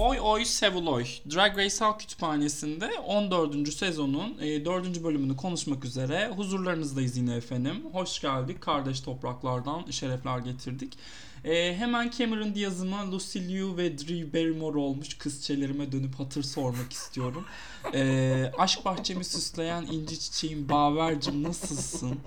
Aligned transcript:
Oy 0.00 0.18
Oy 0.20 0.44
Sevuloy. 0.44 1.04
Drag 1.34 1.58
Race 1.58 1.84
Halk 1.84 2.00
Kütüphanesi'nde 2.00 2.90
14. 3.06 3.72
sezonun 3.72 4.38
4. 4.64 5.04
bölümünü 5.04 5.36
konuşmak 5.36 5.84
üzere 5.84 6.28
huzurlarınızdayız 6.36 7.16
yine 7.16 7.36
efendim. 7.36 7.84
Hoş 7.92 8.20
geldik. 8.20 8.60
Kardeş 8.60 9.00
topraklardan 9.00 9.90
şerefler 9.90 10.38
getirdik. 10.38 10.98
E, 11.44 11.76
hemen 11.76 12.10
Cameron 12.18 12.54
Diaz'ıma 12.54 13.10
Lucy 13.12 13.38
Liu 13.38 13.76
ve 13.76 13.98
Drew 13.98 14.32
Barrymore 14.32 14.78
olmuş 14.78 15.18
kızçelerime 15.18 15.92
dönüp 15.92 16.14
hatır 16.14 16.42
sormak 16.42 16.92
istiyorum. 16.92 17.44
E, 17.94 18.52
aşk 18.58 18.84
bahçemi 18.84 19.24
süsleyen 19.24 19.82
inci 19.82 20.20
çiçeğim 20.20 20.68
Baver'cim 20.68 21.42
nasılsın? 21.42 22.18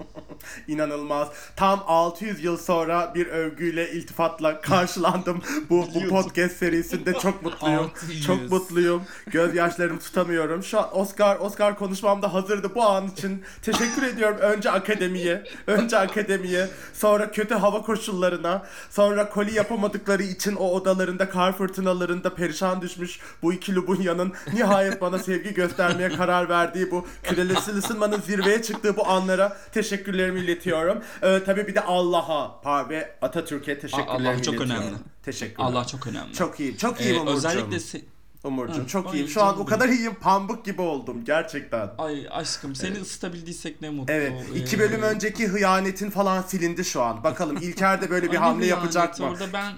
İnanılmaz. 0.68 1.28
Tam 1.56 1.84
600 1.88 2.44
yıl 2.44 2.58
sonra 2.58 3.16
bir 3.16 3.28
övgüyle, 3.28 3.92
iltifatla 3.92 4.62
karşılandım 4.62 5.42
bu, 5.70 5.88
bu 5.96 6.08
podcast 6.10 6.56
serisinde. 6.56 7.14
Çok 7.14 7.44
mutluyum. 7.44 7.84
600. 7.84 8.26
Çok 8.26 8.52
mutluyum. 8.52 9.04
Gözyaşlarımı 9.28 10.00
tutamıyorum. 10.00 10.64
Şu 10.64 10.80
an 10.80 10.98
Oscar 10.98 11.40
Oscar 11.40 11.78
konuşmam 11.78 12.22
da 12.22 12.34
hazırdı 12.34 12.76
bu 12.76 12.84
an 12.84 13.08
için. 13.08 13.44
Teşekkür 13.62 14.04
ediyorum 14.04 14.38
önce 14.38 14.72
akademiye, 14.72 15.44
önce 15.68 15.98
akademiye, 15.98 16.70
sonra 16.94 17.32
kötü 17.32 17.56
hava 17.56 17.82
koşullarına, 17.82 18.66
sonra 18.90 19.03
koli 19.34 19.54
yapamadıkları 19.54 20.24
için 20.24 20.56
o 20.56 20.70
odalarında 20.72 21.30
kar 21.30 21.58
fırtınalarında 21.58 22.36
perişan 22.36 22.82
düşmüş 22.82 23.20
bu 23.42 23.54
iki 23.54 23.76
Lubunya'nın 23.76 24.34
nihayet 24.54 25.02
bana 25.02 25.20
sevgi 25.20 25.54
göstermeye 25.54 26.10
karar 26.10 26.50
verdiği 26.50 26.92
bu 26.92 27.08
küresel 27.24 27.78
ısınmanın 27.78 28.22
zirveye 28.22 28.62
çıktığı 28.62 28.98
bu 28.98 29.08
anlara 29.08 29.58
teşekkürlerimi 29.72 30.40
iletiyorum. 30.40 31.00
Ee, 31.24 31.42
tabii 31.46 31.68
bir 31.68 31.76
de 31.76 31.82
Allah'a 31.82 32.90
ve 32.90 33.16
Atatürk'e 33.22 33.80
teşekkürlerimi 33.80 34.28
Allah 34.30 34.44
çok 34.44 34.54
iletiyorum. 34.54 34.84
önemli. 34.84 34.98
Teşekkürler. 35.26 35.66
Allah 35.68 35.88
çok 35.88 36.08
önemli. 36.08 36.34
Çok 36.34 36.60
iyi. 36.60 36.78
Çok 36.78 37.02
E, 37.02 37.04
iyiyim 37.04 37.16
Umurcuğum. 37.22 37.38
özellikle 37.38 37.76
se- 37.78 38.02
Umurcuğum 38.44 38.88
çok 38.88 39.14
iyiyim. 39.14 39.28
Şu 39.28 39.44
an 39.44 39.60
o 39.60 39.66
kadar 39.66 39.90
iyiyim. 39.90 40.16
Pambuk 40.16 40.66
gibi 40.66 40.82
oldum 40.82 41.26
gerçekten. 41.26 41.90
Ay 41.98 42.28
aşkım 42.32 42.76
seni 42.76 42.98
ısıtabildiysek 42.98 43.82
ne 43.82 43.90
mutlu. 43.90 44.14
Evet. 44.14 44.34
iki 44.56 44.76
Ee, 44.76 44.80
bölüm 44.80 45.02
önceki 45.02 45.48
hıyanetin 45.48 46.10
falan 46.10 46.42
silindi 46.42 46.86
şu 46.86 47.02
an. 47.02 47.24
Bakalım 47.24 47.58
İlker 47.58 48.02
de 48.02 48.10
böyle 48.10 48.32
bir 48.32 48.38
hamle 48.38 48.66
yapacak 48.66 49.20
mı? 49.20 49.26
Orada 49.26 49.54
ben 49.54 49.74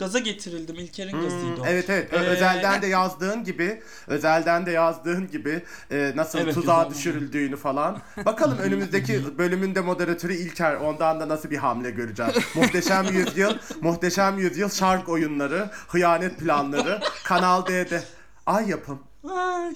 gaza 0.00 0.18
getirildim. 0.18 0.76
İlker'in 0.78 1.12
Hmm, 1.12 1.22
gazıydı 1.22 1.60
o. 1.60 1.66
evet 1.66 1.90
evet 1.90 2.12
Ee, 2.12 2.16
özelden 2.16 2.82
de 2.82 2.86
yazdığın 2.86 3.44
gibi 3.44 3.82
özelden 4.06 4.66
de 4.66 4.70
yazdığın 4.70 5.30
gibi 5.30 5.62
e, 5.90 6.12
nasıl 6.16 6.38
Evet, 6.38 6.54
tuzağa 6.54 6.82
güzel. 6.82 6.98
düşürüldüğünü 6.98 7.56
falan. 7.56 8.02
Bakalım 8.24 8.58
önümüzdeki 8.62 9.38
bölümün 9.38 9.74
de 9.74 9.80
moderatörü 9.80 10.34
İlker 10.34 10.74
ondan 10.74 11.20
da 11.20 11.28
nasıl 11.28 11.50
bir 11.50 11.56
hamle 11.56 11.90
göreceğiz. 11.90 12.32
Muhteşem 12.56 13.06
Yüzyıl, 13.12 13.54
Muhteşem 13.80 14.38
Yüzyıl 14.38 14.70
şark 14.70 15.08
oyunları, 15.08 15.70
hıyanet 15.88 16.38
planları 16.38 17.00
Kanal 17.24 17.66
D'de. 17.66 18.02
Ay 18.46 18.68
yapım. 18.68 19.02
Ay. 19.30 19.74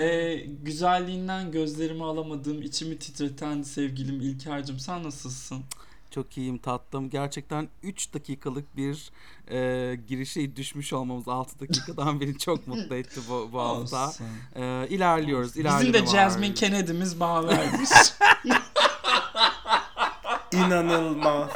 Ee, 0.00 0.36
güzelliğinden 0.62 1.52
gözlerimi 1.52 2.04
alamadığım, 2.04 2.62
içimi 2.62 2.98
titreten 2.98 3.62
sevgilim 3.62 4.20
İlker'cim 4.20 4.78
sen 4.78 5.04
nasılsın? 5.04 5.64
Çok 6.16 6.38
iyiyim 6.38 6.58
tatlım. 6.58 7.10
Gerçekten 7.10 7.68
3 7.82 8.14
dakikalık 8.14 8.76
bir 8.76 9.10
e, 9.50 9.96
girişe 10.08 10.56
düşmüş 10.56 10.92
olmamız 10.92 11.28
6 11.28 11.60
dakikadan 11.60 12.20
beni 12.20 12.38
çok 12.38 12.66
mutlu 12.66 12.94
etti 12.94 13.20
bu, 13.28 13.48
bu 13.52 13.60
hafta. 13.60 14.12
E, 14.54 14.88
ilerliyoruz. 14.88 15.56
Bizim 15.56 15.92
de 15.92 16.00
var. 16.02 16.06
Jasmine 16.06 16.54
Kennedy'miz 16.54 17.20
bağ 17.20 17.48
vermiş. 17.48 17.90
İnanılmaz. 20.52 21.50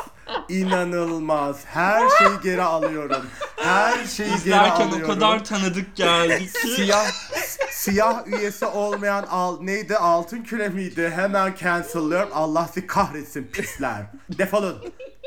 İnanılmaz. 0.49 1.65
Her 1.67 2.09
şeyi 2.19 2.41
geri 2.43 2.63
alıyorum. 2.63 3.23
Her 3.57 4.05
şeyi 4.07 4.29
geri 4.29 4.37
İzlerken 4.39 4.87
alıyorum. 4.89 5.11
o 5.11 5.15
kadar 5.15 5.45
tanıdık 5.45 5.97
geldi 5.97 6.53
ki. 6.53 6.59
siyah 6.77 7.07
siyah 7.71 8.27
üyesi 8.27 8.67
olmayan 8.67 9.23
al 9.31 9.61
neydi 9.61 9.97
altın 9.97 10.43
küre 10.43 10.69
miydi 10.69 11.13
hemen 11.17 11.55
cancellıyorum 11.61 12.29
Allah 12.35 12.67
sizi 12.75 12.87
kahretsin 12.87 13.45
pisler 13.53 14.03
defolun 14.39 14.77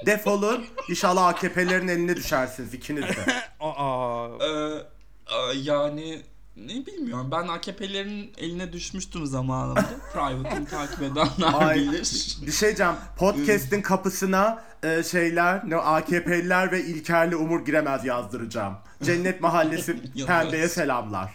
defolun 0.06 0.66
İnşallah 0.90 1.28
AKP'lerin 1.28 1.88
eline 1.88 2.16
düşersiniz 2.16 2.74
ikiniz 2.74 3.04
de 3.04 3.16
Aa, 3.60 4.28
Ee, 4.42 4.48
e, 5.36 5.54
yani 5.56 6.22
ne 6.58 6.86
bilmiyorum 6.86 7.30
ben 7.32 7.48
AKP'lerin 7.48 8.32
eline 8.38 8.74
düşmüştüm 8.74 9.26
zamanında. 9.26 9.86
Private'ını 10.14 10.66
takip 10.66 11.02
edenler 11.02 11.54
Ay, 11.68 11.76
bilir. 11.76 12.38
bir 12.46 12.52
şey 12.52 12.68
diyeceğim 12.70 12.94
podcast'in 13.18 13.82
kapısına 13.82 14.64
e, 14.84 15.04
şeyler 15.04 15.70
ne 15.70 15.76
AKP'liler 15.76 16.72
ve 16.72 16.84
İlkerli 16.84 17.36
Umur 17.36 17.66
giremez 17.66 18.06
yazdıracağım. 18.06 18.74
Cennet 19.04 19.42
Mahallesi 19.42 19.98
pembeye 20.28 20.70
selamlar. 20.70 21.32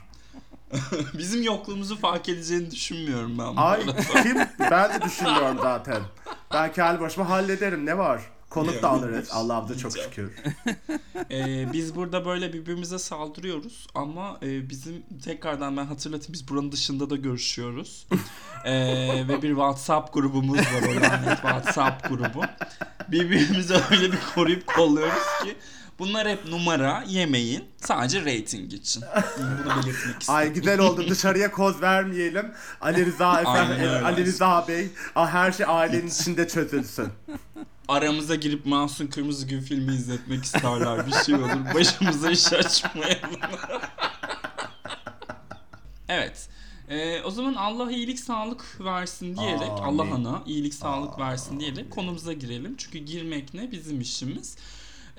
Bizim 1.19 1.43
yokluğumuzu 1.43 1.97
fark 1.99 2.29
edeceğini 2.29 2.71
düşünmüyorum 2.71 3.39
ben. 3.39 3.57
Ay 3.57 3.81
kim? 4.23 4.37
Ben 4.71 4.95
de 5.01 5.05
düşünmüyorum 5.05 5.59
zaten. 5.63 6.03
Ben 6.53 6.73
kendi 6.73 7.01
başıma 7.01 7.29
hallederim 7.29 7.87
ne 7.87 7.99
var 7.99 8.23
konuk 8.51 8.83
da 8.83 8.89
alırız 8.91 9.29
Allah'ım 9.33 9.69
da 9.69 9.79
çok 9.79 9.99
şükür 9.99 10.33
Ee, 11.31 11.73
biz 11.73 11.97
burada 11.97 12.25
böyle 12.25 12.53
birbirimize 12.53 12.99
saldırıyoruz 12.99 13.87
ama 13.95 14.39
e, 14.43 14.71
bizim 14.71 15.03
tekrardan 15.25 15.77
ben 15.77 15.87
hatırlatayım 15.87 16.33
biz 16.33 16.49
buranın 16.49 16.73
dışında 16.73 17.11
da 17.11 17.17
görüşüyoruz. 17.17 18.07
Ee, 18.65 19.29
ve 19.29 19.43
bir 19.43 19.49
WhatsApp 19.49 20.15
grubumuz 20.15 20.59
var 20.59 20.83
o 20.83 20.97
lanet 21.03 21.37
WhatsApp 21.41 22.09
grubu. 22.09 22.45
Birbirimizi 23.09 23.75
öyle 23.91 24.13
bir 24.13 24.19
koruyup 24.35 24.67
kolluyoruz 24.67 25.43
ki 25.45 25.57
bunlar 25.99 26.29
hep 26.29 26.49
numara 26.49 27.05
yemeyin 27.07 27.65
sadece 27.81 28.21
rating 28.21 28.73
için. 28.73 29.03
Bunu 29.39 29.77
belirtmek 29.77 30.21
istedim. 30.21 30.35
Ay 30.35 30.53
güzel 30.53 30.81
oldu. 30.81 31.09
Dışarıya 31.09 31.51
koz 31.51 31.83
vermeyelim. 31.83 32.53
Ali 32.81 33.07
Rıza 33.07 33.41
efendim. 33.41 34.05
Ali 34.05 34.25
Rıza 34.25 34.69
Bey, 34.69 34.89
her 35.15 35.53
şey 35.53 35.67
ailenin 35.69 36.07
içinde 36.09 36.49
çözülsün. 36.49 37.09
Aramıza 37.89 38.35
girip 38.35 38.67
Masum 38.67 39.11
Kırmızı 39.11 39.47
Gül 39.47 39.63
filmi 39.63 39.95
izletmek 39.95 40.45
isterler 40.45 41.07
bir 41.07 41.13
şey 41.13 41.35
olur. 41.35 41.75
Başımıza 41.75 42.31
iş 42.31 42.53
açmayalım. 42.53 43.41
evet. 46.09 46.49
Ee, 46.89 47.23
o 47.23 47.31
zaman 47.31 47.55
Allah 47.55 47.93
iyilik 47.93 48.21
sağlık 48.21 48.81
versin 48.81 49.37
diyerek 49.37 49.71
Amin. 49.71 49.83
Allah 49.83 50.15
ana 50.15 50.43
iyilik 50.47 50.75
sağlık 50.75 51.19
versin 51.19 51.61
diyerek 51.61 51.91
konumuza 51.91 52.33
girelim. 52.33 52.75
Çünkü 52.77 52.99
girmek 52.99 53.55
ne 53.55 53.73
bizim 53.73 54.01
işimiz. 54.01 54.57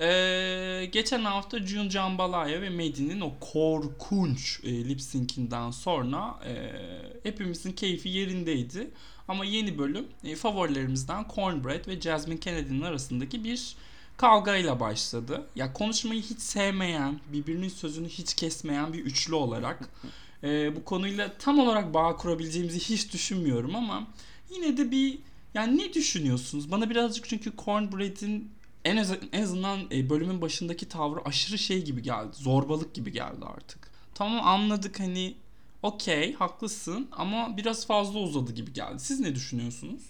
Ee, 0.00 0.88
geçen 0.92 1.24
hafta 1.24 1.66
Jun 1.66 1.88
Jambalaya 1.88 2.62
ve 2.62 2.70
Medi'nin 2.70 3.20
o 3.20 3.32
korkunç 3.40 4.60
e, 4.64 4.88
lip 4.88 5.00
sync'inden 5.00 5.70
sonra 5.70 6.40
e, 6.46 6.72
hepimizin 7.22 7.72
keyfi 7.72 8.08
yerindeydi. 8.08 8.90
Ama 9.30 9.44
yeni 9.44 9.78
bölüm 9.78 10.06
e, 10.24 10.36
favorilerimizden 10.36 11.26
Cornbread 11.34 11.86
ve 11.86 12.00
Jasmine 12.00 12.40
Kennedy'nin 12.40 12.82
arasındaki 12.82 13.44
bir 13.44 13.76
kavgayla 14.16 14.80
başladı. 14.80 15.46
Ya 15.56 15.72
konuşmayı 15.72 16.22
hiç 16.22 16.40
sevmeyen, 16.40 17.20
birbirinin 17.32 17.68
sözünü 17.68 18.08
hiç 18.08 18.34
kesmeyen 18.34 18.92
bir 18.92 18.98
üçlü 18.98 19.34
olarak 19.34 19.88
e, 20.44 20.76
bu 20.76 20.84
konuyla 20.84 21.32
tam 21.38 21.58
olarak 21.58 21.94
bağ 21.94 22.16
kurabileceğimizi 22.16 22.78
hiç 22.78 23.12
düşünmüyorum 23.12 23.76
ama 23.76 24.06
yine 24.54 24.76
de 24.76 24.90
bir 24.90 25.18
yani 25.54 25.78
ne 25.78 25.94
düşünüyorsunuz? 25.94 26.70
Bana 26.70 26.90
birazcık 26.90 27.28
çünkü 27.28 27.52
Cornbread'in 27.64 28.50
en, 28.84 28.96
az, 28.96 29.12
en 29.32 29.42
azından 29.42 29.80
e, 29.92 30.10
bölümün 30.10 30.40
başındaki 30.40 30.88
tavrı 30.88 31.20
aşırı 31.24 31.58
şey 31.58 31.84
gibi 31.84 32.02
geldi. 32.02 32.30
Zorbalık 32.32 32.94
gibi 32.94 33.12
geldi 33.12 33.44
artık. 33.56 33.90
Tamam 34.14 34.46
anladık 34.46 35.00
hani 35.00 35.34
okey 35.82 36.34
haklısın 36.34 37.08
ama 37.12 37.56
biraz 37.56 37.86
fazla 37.86 38.18
uzadı 38.18 38.52
gibi 38.52 38.72
geldi. 38.72 39.00
Siz 39.00 39.20
ne 39.20 39.34
düşünüyorsunuz? 39.34 40.02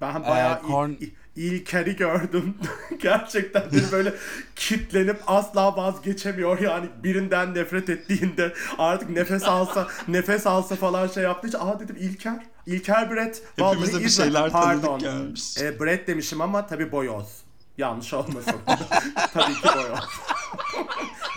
Ben 0.00 0.22
bayağı 0.22 0.58
Ee, 0.58 0.62
Korn- 0.62 0.96
il, 1.00 1.02
il- 1.36 1.52
İlker'i 1.52 1.96
gördüm. 1.96 2.54
Gerçekten 3.02 3.70
bir 3.72 3.92
böyle 3.92 4.14
kitlenip 4.56 5.20
asla 5.26 5.76
vazgeçemiyor 5.76 6.58
yani 6.60 6.86
birinden 7.04 7.54
nefret 7.54 7.88
ettiğinde 7.90 8.54
artık 8.78 9.10
nefes 9.10 9.42
alsa 9.44 9.88
nefes 10.08 10.46
alsa 10.46 10.76
falan 10.76 11.06
şey 11.08 11.22
yaptığı 11.22 11.48
için 11.48 11.58
aa 11.58 11.80
dedim 11.80 11.96
İlker. 12.00 12.46
İlker 12.66 13.10
Brett. 13.10 13.42
Vallahi 13.58 13.76
Hepimize 13.76 14.00
bir 14.00 14.04
izle- 14.04 14.22
şeyler 14.24 14.50
Pardon. 14.50 14.80
tanıdık 14.80 15.00
gelmiş. 15.00 15.58
E, 15.58 15.80
Brett 15.80 16.06
demişim 16.08 16.40
ama 16.40 16.66
tabii 16.66 16.92
boyoz. 16.92 17.42
Yanlış 17.78 18.14
olmasın. 18.14 18.54
tabii 19.34 19.54
ki 19.54 19.68
boyoz. 19.76 20.00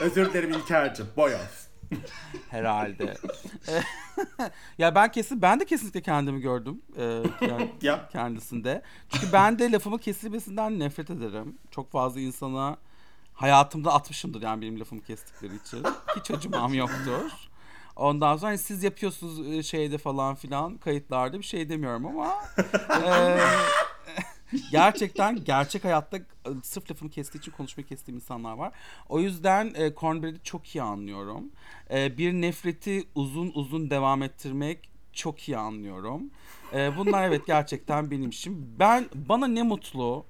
Özür 0.01 0.29
dilerim 0.33 0.51
İlker'cim. 0.51 1.07
Boyoz. 1.17 1.64
herhalde. 2.49 3.17
ya 4.77 4.95
ben 4.95 5.11
kesin 5.11 5.41
ben 5.41 5.59
de 5.59 5.65
kesinlikle 5.65 6.01
kendimi 6.01 6.41
gördüm. 6.41 6.81
e, 6.97 7.03
yani 7.41 7.71
Ya. 7.81 8.09
kendisinde. 8.11 8.81
Çünkü 9.09 9.33
ben 9.33 9.59
de 9.59 9.71
lafımı 9.71 9.99
kesilmesinden 9.99 10.79
nefret 10.79 11.09
ederim. 11.09 11.57
Çok 11.71 11.91
fazla 11.91 12.19
insana 12.19 12.77
hayatımda 13.33 13.93
atmışımdır 13.93 14.41
yani 14.41 14.61
benim 14.61 14.79
lafımı 14.79 15.01
kestikleri 15.01 15.55
için. 15.55 15.83
Hiç 16.15 16.31
acımam 16.31 16.73
yoktur. 16.73 17.31
Ondan 17.95 18.37
sonra 18.37 18.49
hani 18.49 18.57
siz 18.57 18.83
yapıyorsunuz 18.83 19.47
e, 19.47 19.63
şeyde 19.63 19.97
falan 19.97 20.35
filan 20.35 20.77
kayıtlarda 20.77 21.37
bir 21.39 21.43
şey 21.43 21.69
demiyorum 21.69 22.05
ama 22.05 22.35
e, 23.05 23.39
gerçekten 24.71 25.43
gerçek 25.43 25.83
hayatta 25.83 26.17
e, 26.17 26.23
sırf 26.63 26.91
lafımı 26.91 27.11
kestiği 27.11 27.41
için 27.41 27.51
konuşmayı 27.51 27.87
kestiğim 27.87 28.15
insanlar 28.15 28.53
var. 28.53 28.71
O 29.09 29.19
yüzden 29.19 29.73
e, 29.75 29.93
Cornbread'i 29.95 30.43
çok 30.43 30.75
iyi 30.75 30.81
anlıyorum. 30.81 31.43
E, 31.91 32.17
bir 32.17 32.33
nefreti 32.33 33.03
uzun 33.15 33.51
uzun 33.55 33.89
devam 33.89 34.23
ettirmek 34.23 34.89
çok 35.13 35.49
iyi 35.49 35.57
anlıyorum. 35.57 36.21
E, 36.73 36.97
bunlar 36.97 37.27
evet 37.27 37.47
gerçekten 37.47 38.11
benim 38.11 38.29
işim. 38.29 38.75
Ben 38.79 39.05
bana 39.13 39.47
ne 39.47 39.63
mutlu 39.63 40.25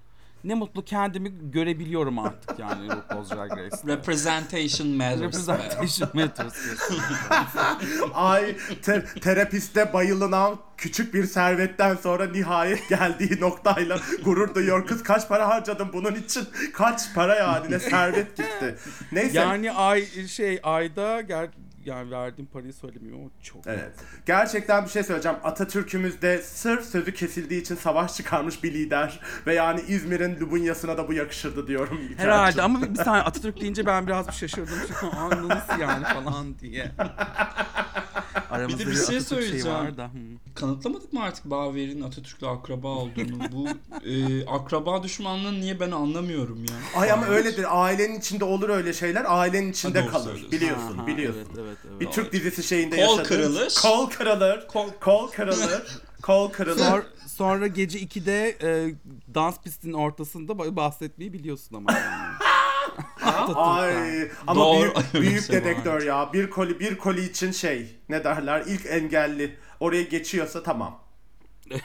ne 0.45 0.53
mutlu 0.53 0.85
kendimi 0.85 1.51
görebiliyorum 1.51 2.19
artık 2.19 2.59
yani 2.59 2.91
RuPaul's 2.91 3.29
Drag 3.31 3.51
Race'te. 3.51 3.87
Representation 3.87 4.87
matters. 4.87 5.21
Representation 5.21 6.09
matters. 6.13 6.53
Ay 8.13 8.55
te- 8.81 9.05
terapiste 9.21 9.93
bayılınan 9.93 10.57
küçük 10.77 11.13
bir 11.13 11.25
servetten 11.25 11.95
sonra 11.95 12.25
nihayet 12.25 12.89
geldiği 12.89 13.41
noktayla 13.41 13.99
gurur 14.25 14.55
duyuyor. 14.55 14.87
Kız 14.87 15.03
kaç 15.03 15.27
para 15.29 15.47
harcadın 15.47 15.93
bunun 15.93 16.15
için? 16.15 16.47
Kaç 16.73 17.13
para 17.13 17.35
yani 17.35 17.71
ne 17.71 17.79
servet 17.79 18.37
gitti. 18.37 18.75
Neyse. 19.11 19.37
yani 19.39 19.71
ay 19.71 20.05
şey 20.27 20.59
ayda 20.63 21.21
ger 21.21 21.49
yani 21.85 22.11
verdiğim 22.11 22.45
parayı 22.49 22.73
söylemiyorum 22.73 23.21
ama 23.21 23.29
çok. 23.43 23.67
Evet. 23.67 23.91
Gerçekten 24.25 24.85
bir 24.85 24.89
şey 24.89 25.03
söyleyeceğim. 25.03 25.37
Atatürk'ümüzde 25.43 26.41
sırf 26.41 26.85
sözü 26.85 27.13
kesildiği 27.13 27.61
için 27.61 27.75
savaş 27.75 28.15
çıkarmış 28.15 28.63
bir 28.63 28.73
lider. 28.73 29.19
Ve 29.47 29.53
yani 29.53 29.81
İzmir'in 29.87 30.39
Lubunyası'na 30.39 30.97
da 30.97 31.07
bu 31.07 31.13
yakışırdı 31.13 31.67
diyorum. 31.67 32.01
Herhalde 32.17 32.61
ama 32.61 32.81
bir 32.81 32.95
saniye 32.95 33.23
Atatürk 33.23 33.61
deyince 33.61 33.85
ben 33.85 34.07
biraz 34.07 34.27
bir 34.27 34.33
şaşırdım. 34.33 34.75
Çünkü 34.87 35.15
"Aa, 35.15 35.47
nasıl 35.47 35.79
yani 35.79 36.03
falan 36.03 36.59
diye. 36.59 36.91
Aramızda 38.55 38.79
Bir 38.79 38.85
de 38.85 38.89
bir 38.91 38.95
şey 38.95 39.03
Atatürk 39.03 39.27
söyleyeceğim. 39.27 39.77
var 39.77 39.97
da. 39.97 40.05
hı. 40.05 40.09
Kanıtlamadık 40.55 41.13
mı 41.13 41.23
artık 41.23 41.45
Baver'in 41.45 42.01
Atatürk'le 42.01 42.43
akraba 42.43 42.87
olduğunu? 42.87 43.39
Bu 43.51 43.67
e, 44.09 44.45
akraba 44.45 45.03
düşmanlığını 45.03 45.59
niye 45.61 45.79
ben 45.79 45.91
anlamıyorum 45.91 46.65
ya. 46.65 47.01
Ay 47.01 47.11
ama 47.11 47.25
öyledir. 47.25 47.65
Ailenin 47.83 48.19
içinde 48.19 48.43
olur 48.45 48.69
öyle 48.69 48.93
şeyler. 48.93 49.25
Ailenin 49.27 49.71
içinde 49.71 50.03
doğru 50.03 50.11
kalır. 50.11 50.23
söylüyorsun. 50.25 50.51
Biliyorsun, 50.51 50.97
Aha, 50.97 51.07
biliyorsun. 51.07 51.39
Evet, 51.55 51.59
evet, 51.59 51.77
evet. 51.89 52.01
Bir 52.01 52.11
Türk 52.11 52.33
dizisi 52.33 52.63
şeyinde 52.63 52.95
Kol 52.95 53.01
yaşadığın- 53.01 53.23
kırılır. 53.27 53.73
Kol 53.81 54.09
kırılır. 54.09 54.67
Kol- 54.67 54.89
Kol 55.01 55.27
kırılır. 55.31 55.83
Kol 56.21 56.49
kırılır. 56.51 57.03
Sonra 57.27 57.67
gece 57.67 57.99
2'de 57.99 58.49
e, 58.63 58.95
dans 59.35 59.61
pistinin 59.61 59.93
ortasında 59.93 60.51
ba- 60.51 60.75
bahsetmeyi 60.75 61.33
biliyorsun 61.33 61.75
ama. 61.75 61.91
yani. 61.91 62.34
Ay 63.55 64.29
ama 64.47 64.61
Doğru. 64.61 64.79
büyük, 64.79 65.13
büyük 65.13 65.45
şey 65.45 65.55
dedektör 65.55 66.01
ya. 66.01 66.33
Bir 66.33 66.49
koli 66.49 66.79
bir 66.79 66.97
koli 66.97 67.25
için 67.29 67.51
şey 67.51 67.95
ne 68.09 68.23
derler? 68.23 68.63
İlk 68.67 68.85
engelli. 68.85 69.55
Oraya 69.79 70.03
geçiyorsa 70.03 70.63
tamam. 70.63 70.99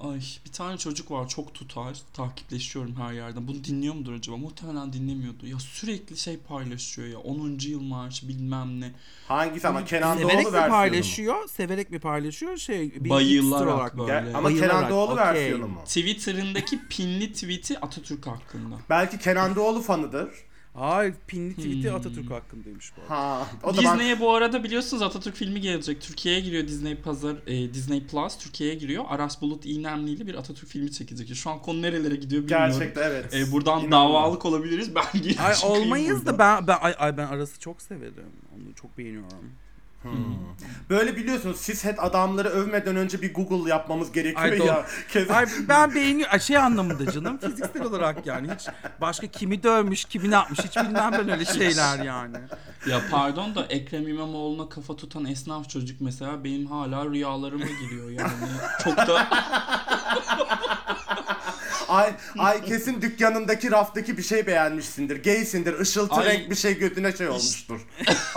Ay 0.00 0.20
bir 0.46 0.52
tane 0.52 0.78
çocuk 0.78 1.10
var 1.10 1.28
çok 1.28 1.54
tutar. 1.54 1.98
Takipleşiyorum 2.12 2.96
her 2.96 3.12
yerden. 3.12 3.48
Bunu 3.48 3.64
dinliyor 3.64 3.94
mudur 3.94 4.12
acaba? 4.12 4.36
Muhtemelen 4.36 4.92
dinlemiyordu. 4.92 5.46
Ya 5.46 5.58
sürekli 5.58 6.16
şey 6.16 6.36
paylaşıyor 6.36 7.08
ya. 7.08 7.18
10. 7.18 7.58
yıl 7.68 7.80
marşı 7.80 8.28
bilmem 8.28 8.80
ne. 8.80 8.92
Hangisi 9.28 9.68
ama 9.68 9.84
Kenan 9.84 10.16
severek 10.16 10.32
Doğulu 10.36 10.48
mi 10.48 10.52
versiyonu 10.52 10.70
paylaşıyor? 10.70 11.48
Severek 11.48 11.90
mi 11.90 11.98
paylaşıyor? 11.98 12.56
Şey, 12.56 12.80
bir 12.82 12.94
hipster 12.94 13.10
Bayılarak 13.10 13.74
olarak 13.74 13.98
böyle. 13.98 14.12
Gel- 14.12 14.34
ama 14.34 14.44
Bayılarak, 14.44 14.70
Kenan 14.72 14.90
Doğulu 14.90 15.12
okey. 15.12 15.24
versiyonu 15.24 15.68
mu? 15.68 15.80
Twitter'ındaki 15.84 16.88
pinli 16.88 17.32
tweet'i 17.32 17.78
Atatürk 17.78 18.26
hakkında. 18.26 18.76
Belki 18.90 19.18
Kenan 19.18 19.56
Doğulu 19.56 19.82
fanıdır. 19.82 20.30
Ay 20.74 21.14
pinli 21.26 21.54
tweet'i 21.56 21.88
Hmm. 21.90 21.96
Atatürk 21.96 22.30
hakkındaymış 22.30 22.92
bu. 22.96 23.00
arada. 23.00 23.14
Ha, 23.14 23.46
o 23.62 23.72
zaman 23.72 23.98
Disney'e 23.98 24.20
bu 24.20 24.34
arada 24.34 24.64
biliyorsunuz 24.64 25.02
Atatürk 25.02 25.34
filmi 25.36 25.60
gelecek. 25.60 26.00
Türkiye'ye 26.00 26.40
giriyor 26.40 26.68
Disney 26.68 26.94
Pazar, 26.96 27.36
e, 27.46 27.74
Disney 27.74 28.06
Plus 28.06 28.38
Türkiye'ye 28.38 28.74
giriyor. 28.76 29.04
Aras 29.08 29.42
Bulut 29.42 29.66
İynemli 29.66 30.10
ile 30.10 30.26
bir 30.26 30.34
Atatürk 30.34 30.68
filmi 30.70 30.92
çekilecek. 30.92 31.36
Şu 31.36 31.50
an 31.50 31.62
konu 31.62 31.82
nerelere 31.82 32.14
gidiyor 32.16 32.42
bilmiyorum. 32.42 32.70
gerçekten 32.78 33.10
evet. 33.10 33.34
E, 33.34 33.52
buradan 33.52 33.84
İnanılmaz. 33.84 33.92
davalık 34.14 34.44
olabiliriz. 34.46 34.94
Ben 34.94 35.04
Ay 35.44 35.54
olmayız 35.64 36.26
da 36.26 36.38
ben 36.38 36.66
ben 36.66 36.78
ay, 36.80 36.94
ay 36.98 37.16
ben 37.16 37.26
arası 37.26 37.60
çok 37.60 37.82
severim. 37.82 38.32
Onu 38.56 38.74
çok 38.74 38.98
beğeniyorum. 38.98 39.52
Böyle 40.90 41.16
biliyorsunuz 41.16 41.56
siz 41.60 41.84
hep 41.84 42.04
adamları 42.04 42.48
övmeden 42.48 42.96
önce 42.96 43.22
bir 43.22 43.34
Google 43.34 43.70
yapmamız 43.70 44.12
gerekiyor 44.12 44.44
Ay, 44.52 44.58
ya. 44.58 44.86
Kez- 45.12 45.32
Ay 45.32 45.46
ben 45.68 45.94
beğeniyorum. 45.94 46.40
Şey 46.40 46.56
anlamında 46.56 47.12
canım 47.12 47.38
fiziksel 47.38 47.82
olarak 47.82 48.26
yani 48.26 48.48
hiç 48.54 48.66
başka 49.00 49.26
kimi 49.26 49.62
dövmüş, 49.62 50.04
kimi 50.04 50.30
ne 50.30 50.34
yapmış 50.34 50.58
hiç 50.58 50.76
bilmem 50.76 51.12
ben 51.12 51.28
öyle 51.30 51.44
şeyler 51.44 52.04
yani. 52.04 52.36
Ya 52.88 53.00
pardon 53.10 53.54
da 53.54 53.66
Ekrem 53.66 54.08
İmamoğlu'na 54.08 54.68
kafa 54.68 54.96
tutan 54.96 55.24
esnaf 55.24 55.68
çocuk 55.68 56.00
mesela 56.00 56.44
benim 56.44 56.66
hala 56.66 57.06
rüyalarıma 57.06 57.66
giriyor 57.66 58.10
yani. 58.10 58.30
Çok 58.84 58.96
da 58.96 59.28
Ay, 61.90 62.12
ay 62.38 62.64
kesin 62.64 63.02
dükkanındaki 63.02 63.70
raftaki 63.70 64.18
bir 64.18 64.22
şey 64.22 64.46
beğenmişsindir. 64.46 65.22
Gaysindir. 65.22 65.80
ışıltı 65.80 66.14
Ay. 66.14 66.26
renk 66.26 66.50
bir 66.50 66.56
şey 66.56 66.78
gözüne 66.78 67.16
şey 67.16 67.28
olmuştur. 67.28 67.80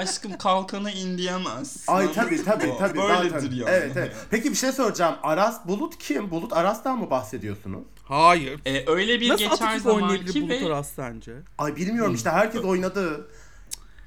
aşkım 0.00 0.38
kalkana 0.38 0.90
in 0.90 1.18
diyemez. 1.18 1.84
Ay 1.88 2.12
tabii 2.12 2.44
tabii 2.44 2.72
tabii. 2.78 2.98
Böyledir 2.98 3.30
zaten. 3.30 3.50
yani. 3.56 3.64
Evet 3.68 3.92
evet. 3.96 4.12
Peki 4.30 4.50
bir 4.50 4.56
şey 4.56 4.72
soracağım. 4.72 5.14
Aras 5.22 5.66
Bulut 5.68 5.98
kim? 5.98 6.30
Bulut 6.30 6.52
Aras'tan 6.52 6.98
mı 6.98 7.10
bahsediyorsunuz? 7.10 7.82
Hayır. 8.04 8.60
E, 8.66 8.90
öyle 8.90 9.20
bir 9.20 9.28
Nasıl 9.28 9.44
geçer 9.44 9.78
zamanki 9.78 10.42
Bulut 10.42 10.50
ve 10.50 10.66
Aras 10.66 10.90
sence? 10.90 11.32
Ay 11.58 11.76
bilmiyorum 11.76 12.14
işte 12.14 12.30
herkes 12.30 12.64
oynadı. 12.64 13.28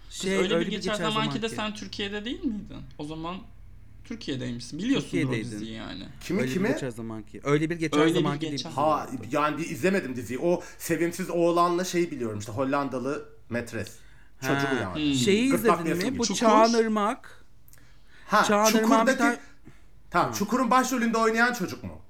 Şey, 0.09 0.37
öyle, 0.37 0.59
bir 0.59 0.67
geçer, 0.67 0.93
zamanki 0.95 1.41
de 1.41 1.49
zamanki. 1.49 1.55
sen 1.55 1.73
Türkiye'de 1.73 2.25
değil 2.25 2.43
miydin? 2.43 2.77
O 2.97 3.03
zaman 3.03 3.35
Türkiye'deymişsin. 4.05 4.79
Biliyorsundur 4.79 5.07
o 5.07 5.11
Türkiye'deydin. 5.11 5.51
diziyi 5.51 5.73
yani. 5.73 6.03
Kimi 6.21 6.41
Öyle 6.41 6.53
kimi? 6.53 6.67
bir 6.67 6.73
geçer 6.73 6.89
zamanki. 6.89 7.41
Öyle 7.43 7.69
bir 7.69 7.75
geçer 7.75 7.99
Öyle 7.99 8.09
bir 8.09 8.15
zamanki 8.19 8.49
geçer. 8.49 8.71
değil. 8.71 8.75
Ha 8.75 9.07
yani 9.31 9.57
bir 9.57 9.69
izlemedim 9.69 10.15
diziyi. 10.15 10.39
O 10.39 10.61
sevimsiz 10.77 11.29
oğlanla 11.29 11.83
şeyi 11.83 12.11
biliyorum 12.11 12.39
işte 12.39 12.51
Hollandalı 12.51 13.25
metres. 13.49 13.91
Çocuğu 14.47 14.67
Ha. 14.67 14.73
yani. 14.81 14.93
Hmm. 15.09 15.13
Şeyi 15.15 15.49
Gırtlak 15.51 15.79
izledin 15.87 16.13
mi? 16.13 16.19
Bu 16.19 16.23
Çukur. 16.25 16.39
Çağan 16.39 16.73
Irmak. 16.73 17.45
Ha 18.27 18.43
Çağan 18.43 18.71
Irmak'ın 18.71 18.81
bir 18.81 18.89
Çukur'daki... 18.89 19.17
tane- 19.17 19.39
Tamam 20.11 20.33
Çukur'un 20.33 20.71
başrolünde 20.71 21.17
oynayan 21.17 21.53
çocuk 21.53 21.83
mu? 21.83 22.01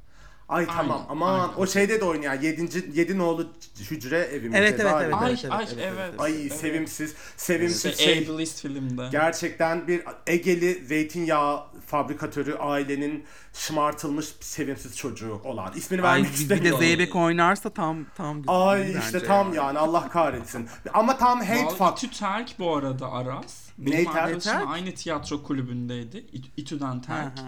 Ay 0.50 0.68
tamam 0.68 1.06
aman 1.10 1.40
aynen. 1.40 1.54
o 1.58 1.68
şeyde 1.68 2.02
de 2.02 2.06
oynayan 2.06 2.42
7. 2.42 3.00
7 3.00 3.18
nolu 3.18 3.48
hücre 3.92 4.20
evi 4.20 4.50
mi? 4.50 4.58
Evet, 4.58 4.80
evet, 4.80 4.94
evet, 5.02 5.14
Ay 5.14 5.32
evet, 5.32 5.52
ay 5.52 5.68
evet, 5.80 6.14
Ay 6.18 6.42
evet. 6.42 6.54
sevimsiz 6.54 7.14
sevimsiz 7.38 7.86
İşte 7.86 8.04
şey. 8.04 8.28
Ableist 8.28 8.62
filmde. 8.62 9.08
Gerçekten 9.12 9.88
bir 9.88 10.04
Egeli 10.28 10.86
zeytinyağı 10.86 11.64
fabrikatörü 11.88 12.56
ailenin 12.56 13.26
şımartılmış 13.54 14.26
sevimsiz 14.40 14.98
çocuğu 14.98 15.42
olan. 15.44 15.74
İsmini 15.76 16.02
Ay 16.02 16.08
vermek 16.08 16.32
bir 16.32 16.38
de 16.38 16.42
istemiyorum. 16.42 16.80
Zeybek 16.80 17.16
oynarsa 17.16 17.70
tam 17.70 18.06
tam 18.16 18.42
güzel 18.42 18.56
Ay 18.56 18.80
bence 18.80 19.00
işte 19.00 19.24
tam 19.24 19.54
yani 19.54 19.80
Allah 19.80 20.10
kahretsin. 20.10 20.70
Ama 20.94 21.18
tam 21.18 21.42
hate 21.42 21.80
Vallahi 21.80 22.10
Terk 22.20 22.60
bu 22.60 22.76
arada 22.76 23.12
Aras. 23.12 23.63
Benim 23.78 23.98
Ney 23.98 24.08
arkadaşım 24.08 24.40
Terk? 24.52 24.68
aynı 24.68 24.92
tiyatro 24.92 25.44
kulübündeydi. 25.44 26.26
İTÜ'den 26.58 27.02
Terk. 27.02 27.40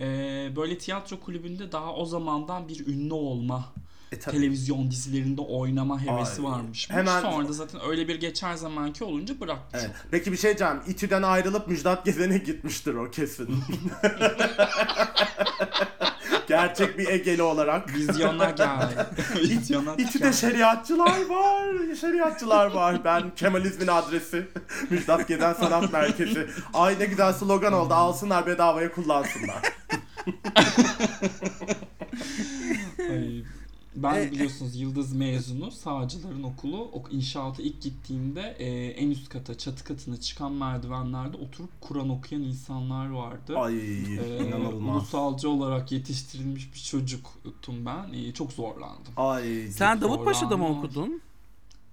Ee, 0.00 0.52
böyle 0.56 0.78
tiyatro 0.78 1.20
kulübünde 1.20 1.72
daha 1.72 1.94
o 1.94 2.06
zamandan 2.06 2.68
bir 2.68 2.86
ünlü 2.86 3.12
olma, 3.14 3.64
E, 4.12 4.18
tabii. 4.18 4.36
televizyon 4.36 4.90
dizilerinde 4.90 5.40
oynama 5.40 6.00
hevesi 6.02 6.42
Ay, 6.42 6.52
varmış. 6.52 6.90
hemen- 6.90 7.20
Sonra 7.22 7.48
da 7.48 7.52
zaten 7.52 7.80
öyle 7.88 8.08
bir 8.08 8.20
geçer 8.20 8.54
zamanki 8.54 9.04
olunca 9.04 9.40
bırakmış. 9.40 9.82
Evet. 9.84 9.94
Peki 10.10 10.32
bir 10.32 10.36
şey 10.36 10.58
diyeceğim. 10.58 10.82
İTÜ'den 10.88 11.22
ayrılıp 11.22 11.68
Müjdat 11.68 12.04
Gezen'e 12.04 12.38
gitmiştir 12.38 12.94
o 12.94 13.10
kesin. 13.10 13.48
Gerçek 16.48 16.98
bir 16.98 17.08
Egeli 17.08 17.42
olarak. 17.42 17.94
Vizyona 17.94 18.50
gel. 18.56 19.06
Vizyona 19.36 19.94
İTÜ'de 19.94 20.24
gel. 20.24 20.32
şeriatçılar 20.32 21.26
var. 21.28 21.94
Şeriatçılar 22.00 22.66
var. 22.66 23.04
Ben 23.04 23.30
Kemalizmin 23.34 23.86
adresi. 23.86 24.48
Müjdat 24.90 25.28
Gezen 25.28 25.52
Sanat 25.52 25.92
Merkezi. 25.92 26.46
Ay 26.74 26.98
ne 26.98 27.04
güzel 27.04 27.32
slogan 27.32 27.72
oldu. 27.72 27.94
Alsınlar 27.94 28.46
bedavaya 28.46 28.92
kullansınlar. 28.92 29.58
Ay, 33.10 33.44
Ben 33.96 34.14
E- 34.14 34.30
biliyorsunuz 34.32 34.76
Yıldız 34.80 35.12
mezunu 35.12 35.70
sağcıların 35.70 36.42
okulu 36.42 36.82
ok 36.92 37.12
inşaata 37.12 37.62
ilk 37.62 37.82
gittiğimde 37.82 38.56
e, 38.58 38.66
en 38.90 39.10
üst 39.10 39.28
kata 39.28 39.58
çatı 39.58 39.84
katına 39.84 40.20
çıkan 40.20 40.52
merdivenlerde 40.52 41.36
oturup 41.36 41.70
Kur'an 41.80 42.08
okuyan 42.08 42.42
insanlar 42.42 43.10
vardı. 43.10 43.58
Ay 43.58 43.74
Ee, 43.78 44.46
inanılmaz. 44.48 44.96
ulusalcı 44.96 45.50
olarak 45.50 45.92
yetiştirilmiş 45.92 46.74
bir 46.74 46.78
çocuktum 46.78 47.86
ben. 47.86 48.12
Ee, 48.12 48.32
çok 48.32 48.52
zorlandım. 48.52 49.12
Ay. 49.16 49.66
Sen 49.70 50.00
Davutpaşa'da 50.00 50.56
mı 50.56 50.68
okudun? 50.68 51.20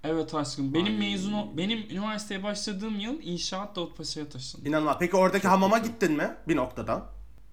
Evet 0.03 0.35
aşkım. 0.35 0.73
Benim 0.73 0.85
Ay. 0.93 0.97
mezun 0.99 1.33
o- 1.33 1.47
benim 1.57 1.77
üniversiteye 1.89 2.43
başladığım 2.43 2.99
yıl 2.99 3.21
inşaat 3.21 3.75
Davutpaşa'ya 3.75 4.29
taşındım. 4.29 4.67
İnanılmaz. 4.67 4.95
Peki 4.99 5.15
oradaki 5.15 5.47
hamama 5.47 5.77
gittin 5.77 6.11
mi? 6.11 6.31
Bir 6.47 6.55
noktada. 6.55 7.09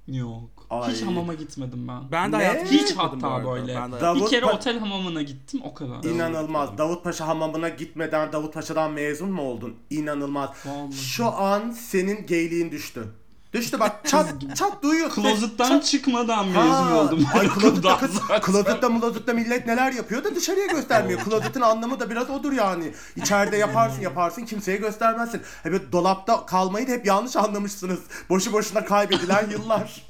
Yok. 0.09 0.51
Ay. 0.71 0.93
Hiç 0.93 1.03
hamama 1.03 1.35
gitmedim 1.35 1.89
ben. 1.89 2.01
Ben 2.13 2.33
de 2.33 2.39
Ne? 2.39 2.45
hayatımda 2.47 2.71
Hiç 2.73 2.89
gitmedim 2.89 2.97
bu 2.99 3.03
hatta 3.27 3.29
arada. 3.29 3.51
böyle. 3.51 3.77
Ben 3.77 3.93
de 3.93 4.01
Davut 4.01 4.23
bir 4.25 4.31
kere 4.31 4.47
Pa- 4.47 4.55
otel 4.55 4.79
hamamına 4.79 5.23
gittim 5.23 5.61
o 5.65 5.75
kadar. 5.75 6.05
İnanılmaz. 6.05 6.79
Davutpaşa 6.79 7.27
hamamına 7.27 7.69
gitmeden 7.69 8.33
Davutpaşa'dan 8.33 8.93
mezun 8.93 9.31
mu 9.31 9.43
oldun? 9.43 9.75
İnanılmaz. 9.91 10.51
Vallahi. 10.67 10.93
Şu 10.93 11.27
an 11.27 11.71
senin 11.71 12.27
gayliğin 12.27 12.71
düştü. 12.71 13.09
Düştü 13.53 13.81
bak 13.81 14.01
çat 14.07 14.27
çat 14.55 14.83
duyuyorsun. 14.83 15.23
Klozet'tan 15.23 15.69
Çat- 15.69 15.85
çıkmadan 15.85 16.47
mezun 16.47 16.93
oldum. 16.93 17.27
Ay 17.35 17.49
zaten. 17.83 18.41
klozette 18.41 18.89
mulozette 18.89 19.33
millet 19.33 19.67
neler 19.67 19.93
yapıyor 19.93 20.25
da 20.25 20.35
dışarıya 20.35 20.67
göstermiyor. 20.67 21.21
Klozetin 21.21 21.61
anlamı 21.61 22.01
da 22.01 22.11
biraz 22.11 22.31
odur 22.31 22.53
yani. 22.53 22.93
İçeride 23.17 23.57
yaparsın 23.57 24.03
yaparsın 24.03 24.45
kimseye 24.45 24.77
göstermezsin. 24.77 25.43
Böyle 25.65 25.93
dolapta 25.93 26.47
kalmayı 26.47 26.89
da 26.89 26.93
hep 26.93 27.07
yanlış 27.07 27.37
anlamışsınız. 27.37 28.01
Boşu 28.29 28.53
boşuna 28.53 28.85
kaybedilen 28.85 29.49
yıllar. 29.51 30.07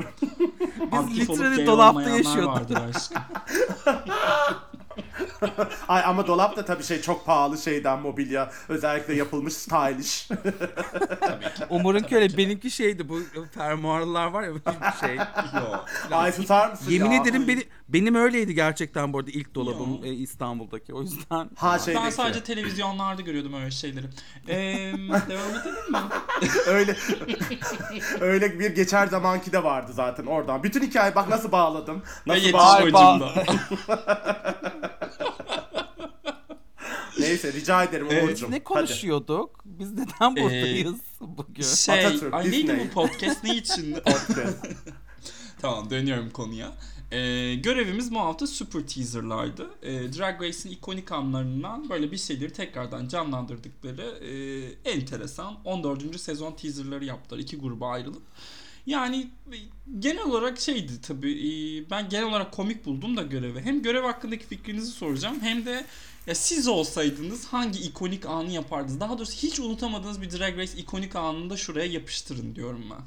Olup 0.93 1.17
literally 1.17 1.57
gay 1.57 1.67
dolapta 1.67 2.11
yaşıyorduk. 2.11 2.69
Ay 5.89 6.03
ama 6.05 6.27
dolap 6.27 6.57
da 6.57 6.65
tabii 6.65 6.83
şey 6.83 7.01
çok 7.01 7.27
pahalı 7.27 7.59
şeyden 7.59 8.01
mobilya. 8.01 8.51
Özellikle 8.69 9.15
yapılmış 9.15 9.55
stylish. 9.55 10.29
Umur'unki 11.71 12.17
öyle 12.17 12.37
benimki 12.37 12.71
şeydi 12.71 13.09
bu 13.09 13.21
fermuarlar 13.55 14.27
var 14.27 14.43
ya 14.43 14.53
şey. 15.01 15.17
Yok. 15.61 15.85
Ay 16.13 16.33
tutar 16.33 16.71
mısın 16.71 16.91
Yemin 16.91 17.11
ya? 17.11 17.23
ederim 17.23 17.49
beni, 17.49 17.65
benim 17.89 18.15
öyleydi 18.15 18.55
gerçekten 18.55 19.13
bu 19.13 19.19
arada 19.19 19.31
ilk 19.31 19.55
dolabım 19.55 19.91
Yo. 19.95 20.05
e, 20.05 20.09
İstanbul'daki. 20.09 20.95
O 20.95 21.03
yüzden 21.03 21.51
Ha 21.57 21.79
şey 21.79 21.95
Ben 21.95 22.11
sadece 22.11 22.43
televizyonlarda 22.43 23.23
görüyordum 23.23 23.55
öyle 23.55 23.71
şeyleri. 23.71 24.07
Ee, 24.49 24.93
devam 25.29 25.51
edelim 25.61 25.93
mi? 25.93 25.99
öyle 26.67 26.97
öyle 28.21 28.59
bir 28.59 28.75
geçer 28.75 29.07
zamanki 29.07 29.53
de 29.53 29.65
vardı 29.65 29.93
zaten 29.95 30.27
oradan. 30.27 30.63
Bütün 30.63 30.83
hikaye 30.83 31.15
bak 31.15 31.29
nasıl 31.29 31.53
bağladım. 31.53 32.03
Nasıl 32.27 32.53
bağladım. 32.53 33.29
Neyse 37.19 37.53
rica 37.53 37.85
ederim 37.85 38.07
Ee, 38.11 38.25
Uğur'cum. 38.25 38.51
ne 38.51 38.55
Hadi. 38.55 38.65
konuşuyorduk? 38.65 39.61
Biz 39.65 39.93
neden 39.93 40.37
buradayız 40.37 40.95
bugün? 41.21 41.63
Şey, 41.63 42.07
Atatürk, 42.07 42.35
ay 42.35 42.45
neydi 42.51 42.57
Disney. 42.69 42.87
bu 42.87 42.91
podcast 42.91 43.45
ne 43.45 43.57
için? 43.57 43.93
Podcast. 44.05 44.67
tamam 45.61 45.91
dönüyorum 45.91 46.31
konuya. 46.31 46.73
Ee, 47.13 47.55
görevimiz 47.55 48.15
bu 48.15 48.19
hafta 48.19 48.47
super 48.47 48.81
teaserlardı. 48.81 49.71
Ee, 49.83 49.93
Drag 50.13 50.43
Race'in 50.43 50.73
ikonik 50.73 51.13
anlarından 51.13 51.91
böyle 51.91 52.13
bir 52.13 52.17
şeyleri 52.17 52.53
tekrardan 52.53 53.09
canlandırdıkları 53.09 54.03
e, 54.25 54.91
enteresan 54.91 55.57
14. 55.65 56.21
sezon 56.21 56.53
teaserları 56.53 57.05
yaptılar. 57.05 57.39
iki 57.41 57.57
gruba 57.59 57.89
ayrılıp. 57.91 58.23
Yani 58.89 59.29
e, 59.53 59.57
genel 59.99 60.25
olarak 60.25 60.61
şeydi 60.61 61.01
tabii 61.01 61.33
e, 61.33 61.51
ben 61.91 62.09
genel 62.09 62.25
olarak 62.25 62.53
komik 62.53 62.87
buldum 62.87 63.17
da 63.17 63.23
görevi. 63.23 63.61
Hem 63.61 63.83
görev 63.83 64.03
hakkındaki 64.03 64.47
fikrinizi 64.47 64.91
soracağım 64.91 65.37
hem 65.41 65.67
de 65.67 65.85
ya 66.27 66.35
siz 66.35 66.69
olsaydınız 66.69 67.47
hangi 67.47 67.79
ikonik 67.81 68.27
anı 68.27 68.51
yapardınız? 68.51 69.01
Daha 69.01 69.19
doğrusu 69.19 69.33
hiç 69.33 69.61
unutamadığınız 69.61 70.23
bir 70.23 70.31
Drag 70.31 70.59
Race 70.59 70.73
ikonik 70.79 71.17
anını 71.17 71.51
da 71.51 71.57
şuraya 71.57 71.87
yapıştırın 71.87 72.55
diyorum 72.55 72.85
ben. 72.91 73.01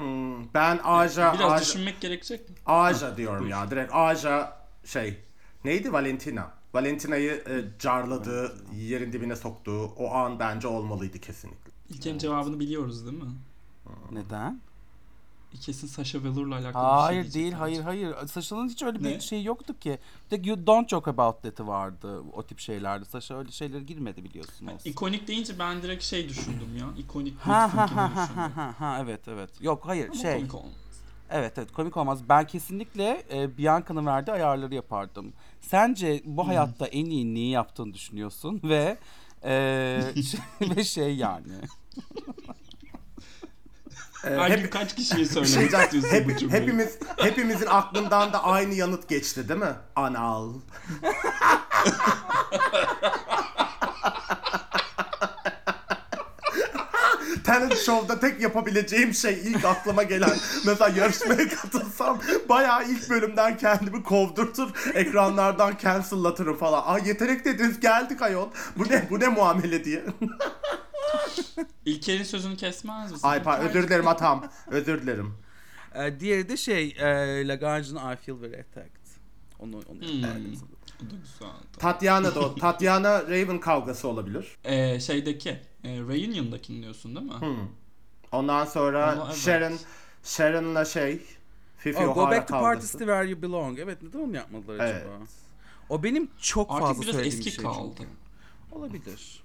Hmm, 0.00 0.54
ben 0.54 0.80
Aja, 0.84 1.34
Biraz 1.34 1.52
Aja, 1.52 1.64
düşünmek 1.64 2.00
gerekecek 2.00 2.48
mi? 2.48 2.54
Aja 2.66 3.16
diyorum 3.16 3.48
ya. 3.48 3.70
Direkt 3.70 3.94
Aja 3.94 4.66
şey 4.84 5.18
neydi 5.64 5.92
Valentina? 5.92 6.50
Valentina'yı 6.74 7.30
e, 7.32 7.78
carladığı, 7.78 8.56
yerin 8.74 9.12
dibine 9.12 9.36
soktuğu 9.36 9.84
o 9.84 10.10
an 10.12 10.38
bence 10.38 10.68
olmalıydı 10.68 11.18
kesinlikle. 11.18 11.72
İlkenin 11.90 12.18
cevabını 12.18 12.60
biliyoruz 12.60 13.06
değil 13.06 13.22
mi? 13.22 13.30
Neden? 14.10 14.60
Kesin 15.60 15.86
Sasha 15.86 16.24
Velour'la 16.24 16.54
alakalı 16.54 16.72
bir 16.84 16.88
şey 16.88 17.00
Hayır 17.00 17.32
değil, 17.34 17.46
bence. 17.52 17.56
hayır 17.56 17.82
hayır. 17.82 18.14
Saşa'nın 18.26 18.68
hiç 18.68 18.82
öyle 18.82 18.98
bir 18.98 19.04
Ne? 19.04 19.20
şey 19.20 19.42
yoktu 19.42 19.78
ki. 19.78 19.98
Bir 20.24 20.36
tek 20.36 20.46
You 20.46 20.66
Don't 20.66 20.88
Joke 20.88 21.10
About 21.10 21.42
That'i 21.42 21.66
vardı 21.66 22.22
o 22.32 22.42
tip 22.42 22.58
şeylerde. 22.60 23.04
Saşa 23.04 23.38
öyle 23.38 23.50
şeylere 23.52 23.82
girmedi 23.82 24.24
biliyorsunuz. 24.24 24.72
İkonik 24.84 25.28
deyince 25.28 25.58
ben 25.58 25.82
direkt 25.82 26.02
şey 26.04 26.28
düşündüm 26.28 26.76
ya. 26.78 26.86
İkonik 26.98 27.38
Ha 27.38 27.74
ha 27.76 27.96
ha 27.96 28.16
ha 28.16 28.28
ha 28.36 28.50
ha 28.56 28.74
ha 28.78 28.98
evet 29.02 29.28
evet. 29.28 29.50
Yok 29.60 29.82
hayır 29.86 30.08
Ama 30.08 30.14
şey. 30.22 30.34
komik 30.36 30.54
olmaz. 30.54 30.72
Evet 31.30 31.52
evet 31.58 31.72
komik 31.72 31.96
olmaz. 31.96 32.18
Ben 32.28 32.46
kesinlikle 32.46 33.22
e, 33.32 33.58
Bianca'nın 33.58 34.06
verdiği 34.06 34.32
ayarları 34.32 34.74
yapardım. 34.74 35.32
Sence 35.60 36.22
bu 36.24 36.48
hayatta 36.48 36.86
en 36.86 37.04
iyi 37.04 37.34
neyi 37.34 37.50
yaptığını 37.50 37.94
düşünüyorsun 37.94 38.60
ve 38.64 38.98
e, 39.44 39.52
ve 40.76 40.84
şey 40.84 41.16
yani. 41.16 41.52
Ee, 44.26 44.36
Her 44.36 44.50
hep- 44.50 44.72
kaç 44.72 44.94
kişiye 44.96 45.26
söylemek 45.26 45.48
şey 45.48 45.60
diyeceğim. 45.60 45.84
istiyorsun 45.84 46.10
Hep- 46.10 46.28
bu 46.28 46.36
cümleyi? 46.36 46.62
hepimiz 46.62 46.98
hepimizin 47.16 47.66
aklından 47.66 48.32
da 48.32 48.44
aynı 48.44 48.74
yanıt 48.74 49.08
geçti 49.08 49.48
değil 49.48 49.60
mi? 49.60 49.74
Anal. 49.96 50.52
Talent 57.44 57.76
Show'da 57.78 58.20
tek 58.20 58.40
yapabileceğim 58.40 59.14
şey 59.14 59.34
ilk 59.44 59.64
aklıma 59.64 60.02
gelen 60.02 60.30
mesela 60.66 60.88
yarışmaya 61.00 61.48
katılsam 61.48 62.20
bayağı 62.48 62.84
ilk 62.90 63.10
bölümden 63.10 63.56
kendimi 63.56 64.02
kovdurtur 64.02 64.70
ekranlardan 64.94 65.74
cancel'latırım 65.82 66.56
falan. 66.56 66.82
Ay 66.86 67.08
yetenek 67.08 67.44
dediniz 67.44 67.80
geldik 67.80 68.22
ayol. 68.22 68.48
Bu 68.76 68.84
ne 68.84 69.06
bu 69.10 69.20
ne 69.20 69.28
muamele 69.28 69.84
diye. 69.84 70.02
İlker'in 71.84 72.22
sözünü 72.24 72.56
kesmez 72.56 73.12
misin? 73.12 73.26
Ay 73.28 73.42
pardon 73.42 73.66
özür 73.68 73.86
dilerim 73.88 74.08
atam. 74.08 74.44
Özür 74.66 75.02
dilerim. 75.02 75.34
E, 75.94 76.20
diğeri 76.20 76.48
de 76.48 76.56
şey 76.56 76.88
e, 76.98 77.04
Lagrange'ın 77.48 77.96
I 78.12 78.16
Feel 78.16 78.40
Very 78.40 78.60
Attacked. 78.60 79.04
Onu 79.58 79.76
onu 79.76 80.00
Hmm. 80.00 80.22
Bu 81.00 81.10
da 81.10 81.14
güzel. 81.16 81.48
Tatyana 81.78 82.34
da 82.34 82.40
o. 82.40 82.54
Tatyana 82.60 83.22
Raven 83.22 83.60
kavgası 83.60 84.08
olabilir. 84.08 84.56
Ee, 84.64 85.00
şeydeki, 85.00 85.50
e, 85.84 85.88
Reunion'dakini 85.88 86.82
diyorsun 86.82 87.16
değil 87.16 87.26
mi? 87.26 87.40
Hmm. 87.40 87.68
Ondan 88.32 88.64
sonra 88.64 89.12
Ama 89.12 89.26
evet. 89.26 89.36
Sharon 89.36 89.78
Sharon'la 90.24 90.84
şey 90.84 91.20
Fifi 91.78 91.98
Oh, 92.06 92.14
go 92.14 92.22
back 92.30 92.48
to 92.48 92.52
party 92.54 92.64
kavgası. 92.64 92.86
city 92.92 93.04
where 93.04 93.28
you 93.30 93.42
belong. 93.42 93.78
Evet 93.78 94.02
neden 94.02 94.18
onu 94.18 94.36
yapmadılar 94.36 94.74
acaba? 94.74 94.88
Evet. 95.18 95.28
O 95.88 96.02
benim 96.02 96.28
çok 96.40 96.70
Artık 96.70 96.86
fazla 96.86 97.02
biraz 97.02 97.14
söylediğim 97.14 97.38
eski 97.38 97.46
bir 97.50 97.54
şey 97.54 97.64
kaldı. 97.64 97.94
çünkü. 97.98 98.10
Olabilir. 98.72 99.43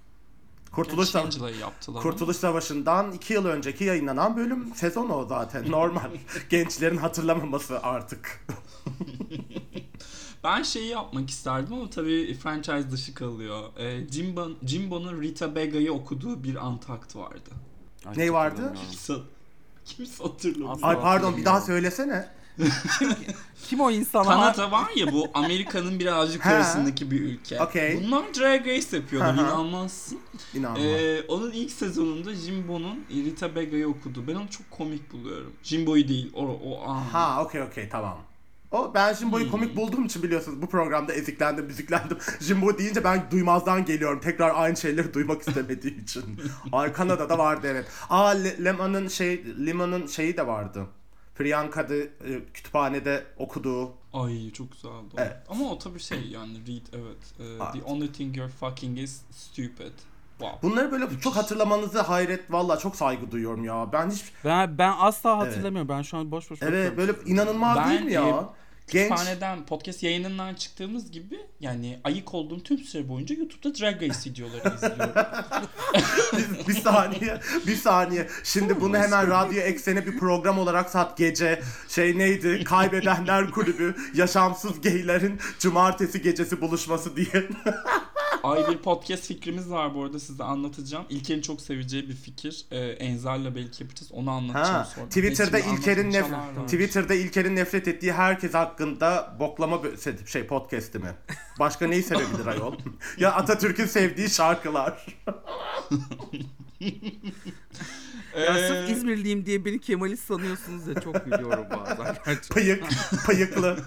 Kurtuluş, 0.71 1.09
Savaşı- 1.09 1.59
yaptılar. 1.61 2.03
Kurtuluş 2.03 2.37
Savaşı'ndan 2.37 3.11
iki 3.11 3.33
yıl 3.33 3.45
önceki 3.45 3.83
yayınlanan 3.83 4.37
bölüm 4.37 4.75
sezon 4.75 5.09
o 5.09 5.25
zaten 5.25 5.71
normal. 5.71 6.09
Gençlerin 6.49 6.97
hatırlamaması 6.97 7.83
artık. 7.83 8.45
Ben 10.43 10.63
şeyi 10.63 10.87
yapmak 10.89 11.29
isterdim 11.29 11.73
ama 11.73 11.89
tabii 11.89 12.33
franchise 12.33 12.91
dışı 12.91 13.13
kalıyor. 13.13 13.63
Ee, 13.77 14.07
Jimbo, 14.11 14.47
Jimbo'nun 14.65 15.21
Rita 15.21 15.55
Bega'yı 15.55 15.93
okuduğu 15.93 16.43
bir 16.43 16.55
antakt 16.65 17.15
vardı. 17.15 17.49
Ay, 18.05 18.13
Ne 18.17 18.33
vardı? 18.33 18.73
Kimse, 18.81 19.13
kimse 19.85 20.23
hatırlamıyor. 20.23 20.77
Ay 20.81 21.01
pardon 21.01 21.37
bir 21.37 21.45
daha 21.45 21.61
söylesene. 21.61 22.29
Kim 23.67 23.81
o 23.81 23.91
insan? 23.91 24.23
Kanada 24.23 24.71
var 24.71 24.89
ya 24.95 25.11
bu 25.11 25.27
Amerika'nın 25.33 25.99
birazcık 25.99 26.45
arasındaki 26.45 27.11
bir 27.11 27.21
ülke. 27.21 27.61
Okey. 27.61 28.03
Bunlar 28.03 28.23
Drag 28.33 28.67
Race 28.67 28.97
yapıyorlar 28.97 29.37
hı. 29.37 29.41
inanmazsın. 29.41 30.19
İnanma. 30.53 30.79
Ee, 30.79 31.21
onun 31.27 31.51
ilk 31.51 31.71
sezonunda 31.71 32.35
Jimbo'nun 32.35 33.05
Rita 33.11 33.55
Bega'yı 33.55 33.87
okudu. 33.89 34.27
Ben 34.27 34.35
onu 34.35 34.49
çok 34.49 34.71
komik 34.71 35.13
buluyorum. 35.13 35.53
Jimbo'yu 35.63 36.07
değil 36.07 36.31
o, 36.35 36.45
o 36.45 36.89
an. 36.89 36.97
Ha 37.01 37.43
okey 37.43 37.61
okey 37.61 37.89
tamam. 37.89 38.17
O 38.71 38.91
ben 38.93 39.13
Jimbo'yu 39.13 39.43
Hmm. 39.45 39.51
komik 39.51 39.75
bulduğum 39.75 40.05
için 40.05 40.23
biliyorsunuz 40.23 40.61
bu 40.61 40.67
programda 40.69 41.13
eziklendim, 41.13 41.65
müziklendim. 41.65 42.17
Jimbo 42.41 42.77
deyince 42.77 43.03
ben 43.03 43.23
duymazdan 43.31 43.85
geliyorum. 43.85 44.19
Tekrar 44.19 44.51
aynı 44.55 44.77
şeyleri 44.77 45.13
duymak 45.13 45.41
istemediğim 45.47 45.99
için. 45.99 46.23
Ay 46.71 46.93
Kanada'da 46.93 47.37
vardı 47.37 47.67
evet. 47.71 47.85
Aa 48.09 48.27
Le- 48.29 48.65
Lemon'un 48.65 49.07
şey 49.07 49.43
Lemon'un 49.65 50.07
şeyi 50.07 50.37
de 50.37 50.47
vardı. 50.47 50.85
Priyanka'da 51.39 51.95
e, 51.95 52.09
kütüphanede 52.53 53.23
okuduğu. 53.37 53.91
Ay 54.13 54.51
çok 54.51 54.71
güzeldi 54.71 55.15
o. 55.17 55.17
Evet. 55.17 55.37
Ama 55.49 55.71
o 55.71 55.77
tabii 55.77 55.99
şey 55.99 56.27
yani 56.27 56.53
read 56.53 56.93
evet. 56.93 57.33
Evet. 57.39 57.73
The 57.73 57.83
only 57.83 58.11
thing 58.11 58.37
you're 58.37 58.51
fucking 58.51 58.99
is 58.99 59.21
stupid. 59.31 59.91
Wow. 60.37 60.69
Bunları 60.69 60.91
böyle 60.91 61.19
çok 61.21 61.35
hatırlamanızı 61.35 62.01
hayret 62.01 62.51
valla 62.51 62.77
çok 62.77 62.95
saygı 62.95 63.31
duyuyorum 63.31 63.63
ya. 63.63 63.89
Ben 63.93 64.09
hiç 64.09 64.23
Ben 64.45 64.77
ben 64.77 64.93
asla 64.99 65.37
hatırlamıyorum. 65.37 65.89
Ben 65.89 66.01
şu 66.01 66.17
an 66.17 66.31
boş 66.31 66.51
boş 66.51 66.61
evet 66.61 66.97
böyle 66.97 67.13
inanılmaz 67.25 67.77
Ben, 67.77 67.89
değil 67.89 68.01
mi 68.01 68.13
ya? 68.13 68.27
e, 68.27 68.33
Genç 68.91 69.09
Kütüphaneden 69.09 69.65
podcast 69.65 70.03
yayınından 70.03 70.53
çıktığımız 70.53 71.11
gibi 71.11 71.39
yani 71.59 71.99
ayık 72.03 72.33
olduğum 72.33 72.63
tüm 72.63 72.77
süre 72.77 73.09
boyunca 73.09 73.35
YouTube'da 73.35 73.79
Drag 73.79 74.01
Race 74.01 74.29
videoları 74.29 74.75
izliyorum. 74.75 75.13
bir, 76.33 76.67
bir 76.73 76.81
saniye, 76.81 77.39
bir 77.67 77.75
saniye. 77.75 78.27
Şimdi 78.43 78.81
bunu 78.81 78.97
hemen 78.97 79.27
radyo 79.29 79.61
eksene 79.61 80.05
bir 80.05 80.19
program 80.19 80.59
olarak 80.59 80.89
sat 80.89 81.17
gece. 81.17 81.61
Şey 81.87 82.17
neydi? 82.17 82.63
Kaybedenler 82.63 83.51
kulübü, 83.51 83.95
yaşamsız 84.13 84.81
geylerin 84.81 85.39
cumartesi 85.59 86.21
gecesi 86.21 86.61
buluşması 86.61 87.15
diye. 87.15 87.27
Ay 88.43 88.67
bir 88.67 88.77
podcast 88.77 89.23
fikrimiz 89.27 89.69
var 89.71 89.95
bu 89.95 90.03
arada 90.03 90.19
size 90.19 90.43
anlatacağım. 90.43 91.05
İlker'in 91.09 91.41
çok 91.41 91.61
seveceği 91.61 92.09
bir 92.09 92.15
fikir. 92.15 92.65
Ee, 92.71 92.77
Enzar'la 92.77 93.55
belki 93.55 93.83
yapacağız. 93.83 94.11
Onu 94.11 94.31
anlatacağım 94.31 94.75
Ha, 94.75 94.85
sonra. 94.85 95.05
Twitter'da 95.05 95.57
Neyse, 95.57 95.71
İlker'in 95.73 96.11
nef- 96.11 96.23
anlatacağım 96.23 96.57
var. 96.57 96.63
Twitter'da 96.67 97.13
İlker'in 97.13 97.55
nefret 97.55 97.87
ettiği 97.87 98.13
herkes 98.13 98.53
hakkında 98.53 99.35
boklama 99.39 99.75
bö- 99.75 100.27
şey 100.27 100.47
podcast'i 100.47 100.99
mi? 100.99 101.11
Başka 101.59 101.87
neyi 101.87 102.03
sevebilir 102.03 102.45
ayol? 102.45 102.73
ya 103.17 103.31
Atatürk'ün 103.33 103.85
sevdiği 103.85 104.29
şarkılar. 104.29 105.05
Ya 108.39 108.57
Ee, 108.57 108.67
sırf 108.67 108.89
İzmirliyim 108.89 109.45
diye 109.45 109.65
beni 109.65 109.79
Kemalist 109.79 110.23
sanıyorsunuz 110.27 110.87
ya 110.87 111.01
çok 111.01 111.25
gülüyorum 111.25 111.65
bazen 111.71 112.15
gerçekten. 112.25 112.53
Payık, 112.55 112.83
payıklı. 113.25 113.77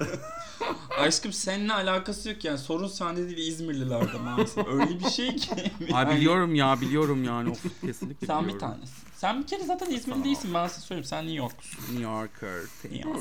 Aşkım 0.98 1.32
seninle 1.32 1.72
alakası 1.72 2.28
yok 2.30 2.44
yani. 2.44 2.58
Sorun 2.58 2.88
sende 2.88 3.26
değil 3.28 3.48
İzmirlilerde 3.48 4.18
maalesef. 4.18 4.66
Öyle 4.66 5.00
bir 5.00 5.10
şey 5.10 5.36
ki. 5.36 5.50
Yani 5.88 6.16
biliyorum 6.16 6.54
ya 6.54 6.80
biliyorum 6.80 7.24
yani 7.24 7.50
of 7.50 7.80
kesinlikle 7.80 8.26
Sen 8.26 8.42
bir 8.42 8.48
biliyorum. 8.48 8.74
tanesin. 8.76 8.94
Sen 9.16 9.42
bir 9.42 9.46
kere 9.46 9.64
zaten 9.64 9.90
İzmirli 9.90 10.24
değilsin 10.24 10.54
ben 10.54 10.66
size 10.68 10.80
söyleyeyim. 10.80 11.04
Sen 11.04 11.24
New 11.24 11.38
York'sun. 11.38 11.82
New 11.82 12.02
Yorker. 12.02 12.60
New 12.84 13.08
York. 13.08 13.20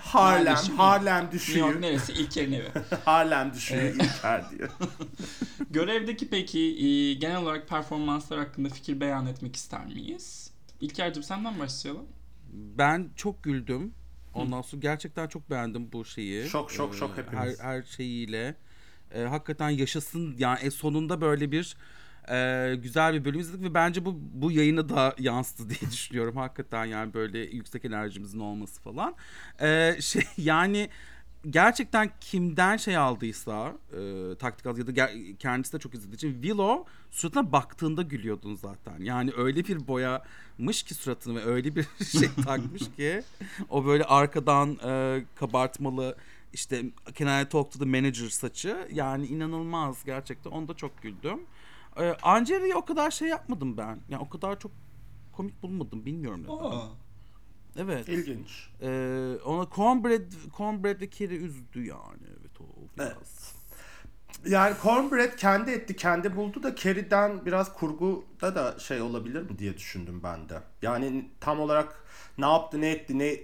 Harlem, 0.00 0.44
Kardeşim. 0.54 0.76
Harlem 0.76 1.24
New 1.32 1.58
York 1.58 1.80
neresi? 1.80 2.12
İlker'in 2.12 2.52
evi. 2.52 2.68
Harlem 3.04 3.54
düşüyor 3.54 3.82
İlker 3.82 4.50
diyor. 4.50 4.68
Görevdeki 5.70 6.28
peki 6.28 6.60
e, 6.60 7.14
genel 7.14 7.36
olarak 7.42 7.68
performanslar 7.68 8.38
hakkında 8.38 8.68
fikir 8.68 9.00
beyan 9.00 9.26
etmek 9.26 9.56
ister 9.56 9.86
miyiz? 9.86 10.50
İlker'cim 10.80 11.22
senden 11.22 11.58
başlayalım. 11.58 12.06
Ben 12.52 13.08
çok 13.16 13.42
güldüm. 13.42 13.94
Ondan 14.36 14.62
sonra 14.62 14.80
gerçekten 14.80 15.28
çok 15.28 15.50
beğendim 15.50 15.92
bu 15.92 16.04
şeyi. 16.04 16.44
Şok, 16.48 16.70
şok, 16.70 16.94
Ee, 16.94 16.98
şok 16.98 17.16
hepimiz. 17.16 17.60
Her, 17.60 17.64
her 17.64 17.82
şeyiyle. 17.82 18.54
Ee, 19.14 19.22
hakikaten 19.22 19.70
yaşasın 19.70 20.34
yani 20.38 20.58
e, 20.62 20.70
sonunda 20.70 21.20
böyle 21.20 21.52
bir 21.52 21.76
e, 22.30 22.74
güzel 22.76 23.14
bir 23.14 23.24
bölüm 23.24 23.40
izledik 23.40 23.64
ve 23.64 23.74
bence 23.74 24.04
bu 24.04 24.18
bu 24.20 24.52
yayına 24.52 24.88
da 24.88 25.14
yansıdı 25.18 25.70
diye 25.80 25.90
düşünüyorum. 25.90 26.36
Hakikaten 26.36 26.84
yani 26.84 27.14
böyle 27.14 27.38
yüksek 27.38 27.84
enerjimizin 27.84 28.40
olması 28.40 28.82
falan. 28.82 29.14
Ee, 29.60 29.96
şey 30.00 30.22
yani 30.36 30.88
gerçekten 31.50 32.10
kimden 32.20 32.76
şey 32.76 32.96
aldıysa 32.96 33.72
e, 33.92 34.34
taktik 34.38 34.66
aldı 34.66 34.80
ya 34.80 34.86
da 34.86 34.90
ger- 34.90 35.36
kendisi 35.36 35.72
de 35.72 35.78
çok 35.78 35.94
izlediği 35.94 36.14
için 36.16 36.32
Willow 36.42 36.92
suratına 37.10 37.52
baktığında 37.52 38.02
gülüyordun 38.02 38.54
zaten. 38.54 39.00
Yani 39.00 39.30
öyle 39.36 39.64
bir 39.64 39.86
boyamış 39.88 40.82
ki 40.82 40.94
suratını 40.94 41.34
ve 41.34 41.44
öyle 41.44 41.76
bir 41.76 41.86
şey 42.18 42.28
takmış 42.44 42.82
ki 42.96 43.22
o 43.68 43.84
böyle 43.86 44.04
arkadan 44.04 44.78
e, 44.84 45.24
kabartmalı 45.34 46.16
işte 46.52 46.82
Can 47.14 47.42
I 47.42 47.48
Talk 47.48 47.72
to 47.72 47.78
the 47.78 47.84
Manager 47.84 48.28
saçı 48.28 48.88
yani 48.92 49.26
inanılmaz 49.26 50.04
gerçekten 50.04 50.50
onda 50.50 50.74
çok 50.74 51.02
güldüm. 51.02 51.40
E, 51.96 52.12
Angelia'yı 52.22 52.76
o 52.76 52.84
kadar 52.84 53.10
şey 53.10 53.28
yapmadım 53.28 53.76
ben. 53.76 53.98
Yani 54.08 54.22
o 54.22 54.28
kadar 54.28 54.58
çok 54.60 54.72
komik 55.32 55.62
bulmadım 55.62 56.04
bilmiyorum 56.04 56.42
neden. 56.42 56.52
Evet. 57.78 58.08
İlginç. 58.08 58.68
Ee, 58.82 59.38
ona 59.44 59.66
cornbread, 59.74 60.32
cornbread 60.56 61.00
ve 61.00 61.10
kere 61.10 61.34
üzdü 61.36 61.84
yani. 61.84 62.22
Evet 62.40 62.60
o 62.60 62.64
biraz. 62.98 63.56
Yani 64.46 64.74
Cornbread 64.82 65.36
kendi 65.36 65.70
etti, 65.70 65.96
kendi 65.96 66.36
buldu 66.36 66.62
da 66.62 66.76
Carrie'den 66.76 67.46
biraz 67.46 67.72
kurguda 67.72 68.54
da 68.54 68.78
şey 68.78 69.00
olabilir 69.00 69.42
mi 69.42 69.58
diye 69.58 69.76
düşündüm 69.76 70.20
ben 70.22 70.48
de. 70.48 70.58
Yani 70.82 71.30
tam 71.40 71.60
olarak 71.60 72.04
ne 72.38 72.46
yaptı, 72.46 72.80
ne 72.80 72.90
etti, 72.90 73.18
ne 73.18 73.36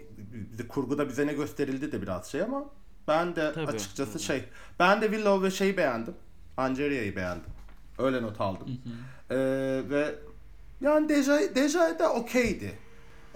kurguda 0.68 1.08
bize 1.08 1.26
ne 1.26 1.32
gösterildi 1.32 1.92
de 1.92 2.02
biraz 2.02 2.26
şey 2.26 2.42
ama 2.42 2.64
ben 3.08 3.36
de 3.36 3.52
Tabii, 3.54 3.66
açıkçası 3.66 4.12
tabii. 4.12 4.22
şey. 4.22 4.44
Ben 4.78 5.02
de 5.02 5.06
Willow 5.06 5.46
ve 5.46 5.50
şeyi 5.50 5.76
beğendim. 5.76 6.14
Angelia'yı 6.56 7.16
beğendim. 7.16 7.50
Öyle 7.98 8.22
not 8.22 8.40
aldım. 8.40 8.66
Ee, 9.30 9.36
ve 9.90 10.14
yani 10.80 11.08
Deja, 11.08 11.54
Deja 11.54 11.98
da 11.98 12.12
okeydi. 12.12 12.72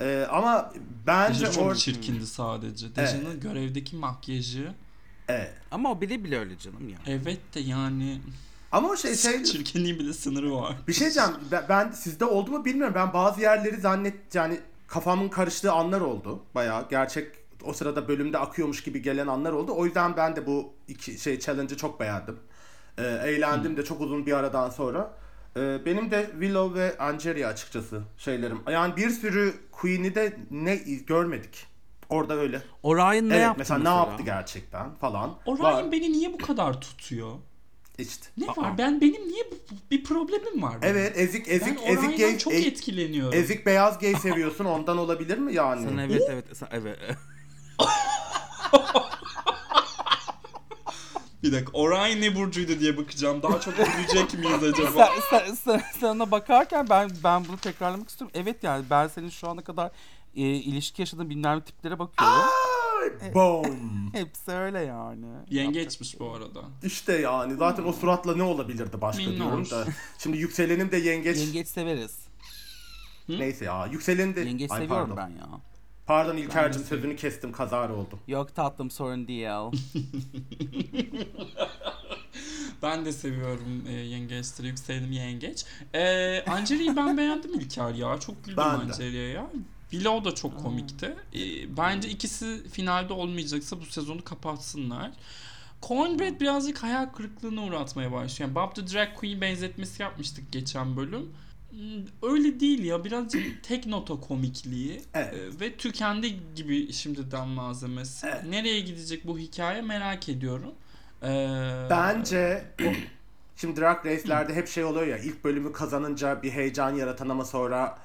Ee, 0.00 0.26
ama 0.30 0.72
bence 1.06 1.40
Deja 1.40 1.52
çok 1.52 1.72
or- 1.72 1.76
çirkindi 1.76 2.26
sadece. 2.26 2.96
Deja'nın 2.96 3.40
görevdeki 3.40 3.96
makyajı. 3.96 4.72
Evet. 5.28 5.52
Ama 5.70 5.90
o 5.92 6.00
bile 6.00 6.24
bile 6.24 6.38
öyle 6.38 6.58
canım 6.58 6.88
yani. 6.88 7.02
Evet 7.06 7.54
de 7.54 7.60
yani 7.60 8.20
Ama 8.72 8.88
o 8.88 8.96
şey 8.96 9.14
şey 9.16 9.44
çirkinliğin 9.44 9.98
bile 9.98 10.12
sınırı 10.12 10.54
var. 10.54 10.76
Bir 10.88 10.92
şey 10.92 11.00
diyeceğim. 11.00 11.30
Ben, 11.52 11.64
ben 11.68 11.90
sizde 11.90 12.24
oldu 12.24 12.50
mu 12.50 12.64
bilmiyorum. 12.64 12.94
Ben 12.94 13.12
bazı 13.12 13.40
yerleri 13.40 13.80
zannet 13.80 14.34
yani 14.34 14.60
kafamın 14.86 15.28
karıştığı 15.28 15.72
anlar 15.72 16.00
oldu. 16.00 16.42
Bayağı 16.54 16.88
gerçek 16.88 17.26
o 17.64 17.72
sırada 17.72 18.08
bölümde 18.08 18.38
akıyormuş 18.38 18.82
gibi 18.82 19.02
gelen 19.02 19.26
anlar 19.26 19.52
oldu. 19.52 19.72
O 19.76 19.84
yüzden 19.84 20.16
ben 20.16 20.36
de 20.36 20.46
bu 20.46 20.72
iki 20.88 21.18
şey 21.18 21.40
challenge'ı 21.40 21.76
çok 21.76 22.00
beğendim. 22.00 22.38
Ee, 22.98 23.02
eğlendim 23.02 23.76
de 23.76 23.84
çok 23.84 24.00
uzun 24.00 24.26
bir 24.26 24.32
aradan 24.32 24.70
sonra. 24.70 25.12
Ee, 25.56 25.78
benim 25.86 26.10
de 26.10 26.26
Willow 26.32 26.80
ve 26.80 26.98
Angeria 26.98 27.48
açıkçası 27.48 28.02
şeylerim. 28.18 28.60
Yani 28.70 28.96
bir 28.96 29.10
sürü 29.10 29.54
Queen'i 29.72 30.14
de 30.14 30.36
ne 30.50 30.76
görmedik. 31.06 31.66
Orada 32.08 32.34
öyle. 32.34 32.62
Orion 32.82 33.28
ne 33.28 33.34
evet 33.34 33.42
yaptı 33.42 33.58
mesela, 33.58 33.78
mesela? 33.78 33.94
ne 34.04 34.08
yaptı 34.08 34.22
gerçekten 34.24 34.94
falan. 34.94 35.38
Orion 35.46 35.64
Var. 35.64 35.92
beni 35.92 36.12
niye 36.12 36.32
bu 36.32 36.38
kadar 36.38 36.80
tutuyor? 36.80 37.32
İşte. 37.98 38.26
Ne 38.38 38.46
Aa. 38.50 38.56
var? 38.56 38.78
Ben 38.78 39.00
benim 39.00 39.28
niye 39.28 39.44
bu- 39.50 39.74
bir 39.90 40.04
problemim 40.04 40.62
var? 40.62 40.82
benim? 40.82 40.96
Evet 40.96 41.12
ezik 41.18 41.46
Ben 41.48 41.52
ezik 41.54 41.82
Orion'dan 41.82 42.04
ezik 42.04 42.18
gay, 42.18 42.38
çok 42.38 42.52
e- 42.52 42.66
etkileniyorum. 42.66 43.38
ezik 43.38 43.66
beyaz 43.66 43.98
gay 43.98 44.14
seviyorsun 44.14 44.64
ondan 44.64 44.98
olabilir 44.98 45.38
mi 45.38 45.54
yani? 45.54 45.82
Sen 45.88 45.98
evet 45.98 46.22
evet 46.30 46.44
sen, 46.56 46.68
evet. 46.72 46.98
Bir 51.46 51.52
dakika 51.52 51.72
Orion 51.72 52.20
ne 52.20 52.34
burcuydu 52.34 52.80
diye 52.80 52.96
bakacağım. 52.96 53.42
Daha 53.42 53.60
çok 53.60 53.74
gülecek 53.76 54.34
miyiz 54.38 54.62
acaba? 54.74 55.08
sen, 55.30 55.40
sen, 55.44 55.54
sen, 55.54 55.82
sen 56.00 56.06
ona 56.06 56.30
bakarken 56.30 56.86
ben 56.90 57.10
ben 57.24 57.44
bunu 57.48 57.56
tekrarlamak 57.56 58.08
istiyorum. 58.08 58.32
Evet 58.40 58.56
yani 58.62 58.84
ben 58.90 59.08
senin 59.08 59.28
şu 59.30 59.48
ana 59.48 59.64
kadar 59.64 59.90
e, 60.36 60.40
ilişki 60.42 61.02
yaşadığın 61.02 61.30
bilmem 61.30 61.60
tiplere 61.60 61.98
bakıyorum. 61.98 62.36
Ay, 63.02 63.34
Boom. 63.34 64.10
Hepsi 64.12 64.50
öyle 64.52 64.80
yani. 64.80 65.26
Yengeçmiş 65.50 66.20
bu 66.20 66.32
arada. 66.32 66.62
İşte 66.82 67.12
yani 67.12 67.54
zaten 67.56 67.84
o 67.84 67.92
suratla 67.92 68.36
ne 68.36 68.42
olabilirdi 68.42 69.00
başka 69.00 69.22
Minnoş. 69.22 69.36
diyorum 69.36 69.70
da. 69.70 69.84
Şimdi 70.18 70.38
yükselenim 70.38 70.90
de 70.90 70.96
yengeç. 70.96 71.38
Yengeç 71.38 71.68
severiz. 71.68 72.16
Neyse 73.28 73.64
ya 73.64 73.86
yükselenim 73.86 74.36
de. 74.36 74.40
Yengeç 74.40 74.70
Ay, 74.70 74.80
seviyorum 74.80 75.14
pardon. 75.16 75.30
ben 75.34 75.38
ya. 75.40 75.46
Pardon 76.06 76.36
İlker'cim 76.36 76.82
sözünü 76.82 77.16
kestim 77.16 77.52
kazara 77.52 77.94
oldu. 77.94 78.18
Yok 78.28 78.54
tatlım 78.54 78.90
sorun 78.90 79.28
değil. 79.28 79.46
Ben 82.82 83.04
de 83.04 83.12
seviyorum 83.12 83.84
e, 83.88 83.92
yengeçleri. 83.92 84.68
Yükselenim 84.68 85.12
yengeç. 85.12 85.64
E, 85.94 86.44
Angelia'yı 86.46 86.96
ben 86.96 87.18
beğendim 87.18 87.54
İlker 87.60 87.94
ya. 87.94 88.20
Çok 88.20 88.44
güldüm 88.44 88.56
de. 88.56 88.62
Angelia'ya. 88.62 89.50
Willow 89.90 90.30
da 90.30 90.34
çok 90.34 90.62
komikti. 90.62 91.16
E, 91.34 91.40
bence 91.76 92.08
ikisi 92.08 92.68
finalde 92.68 93.12
olmayacaksa 93.12 93.80
bu 93.80 93.84
sezonu 93.84 94.24
kapatsınlar. 94.24 95.10
Cornbread 95.82 96.40
birazcık 96.40 96.82
hayal 96.82 97.06
kırıklığına 97.06 97.64
uğratmaya 97.64 98.12
başlıyor. 98.12 98.48
Yani 98.48 98.54
Bob 98.54 98.74
the 98.74 98.94
Drag 98.94 99.08
Queen 99.14 99.40
benzetmesi 99.40 100.02
yapmıştık 100.02 100.52
geçen 100.52 100.96
bölüm. 100.96 101.32
Hmm, 101.76 102.30
Öyle 102.30 102.60
değil 102.60 102.84
ya. 102.84 103.04
Birazcık 103.04 103.42
tek 103.62 103.86
nota 103.86 104.20
komikliği 104.20 105.02
Evet. 105.14 105.34
e, 105.34 105.60
ve 105.60 105.76
tükendi 105.76 106.54
gibi 106.54 106.92
şimdiden 106.92 107.48
malzemesi. 107.48 108.26
Evet. 108.26 108.44
Nereye 108.48 108.80
gidecek 108.80 109.26
bu 109.26 109.38
hikaye 109.38 109.82
merak 109.82 110.28
ediyorum. 110.28 110.72
Ee, 111.22 111.86
Bence 111.90 112.64
o- 112.82 112.92
şimdi 113.56 113.80
Drag 113.80 114.06
Race'lerde 114.06 114.54
hep 114.54 114.68
şey 114.68 114.84
oluyor 114.84 115.06
ya 115.06 115.18
ilk 115.18 115.44
bölümü 115.44 115.72
kazanınca 115.72 116.42
bir 116.42 116.50
heyecan 116.50 116.94
yaratan 116.94 117.28
ama 117.28 117.44
sonra 117.44 117.98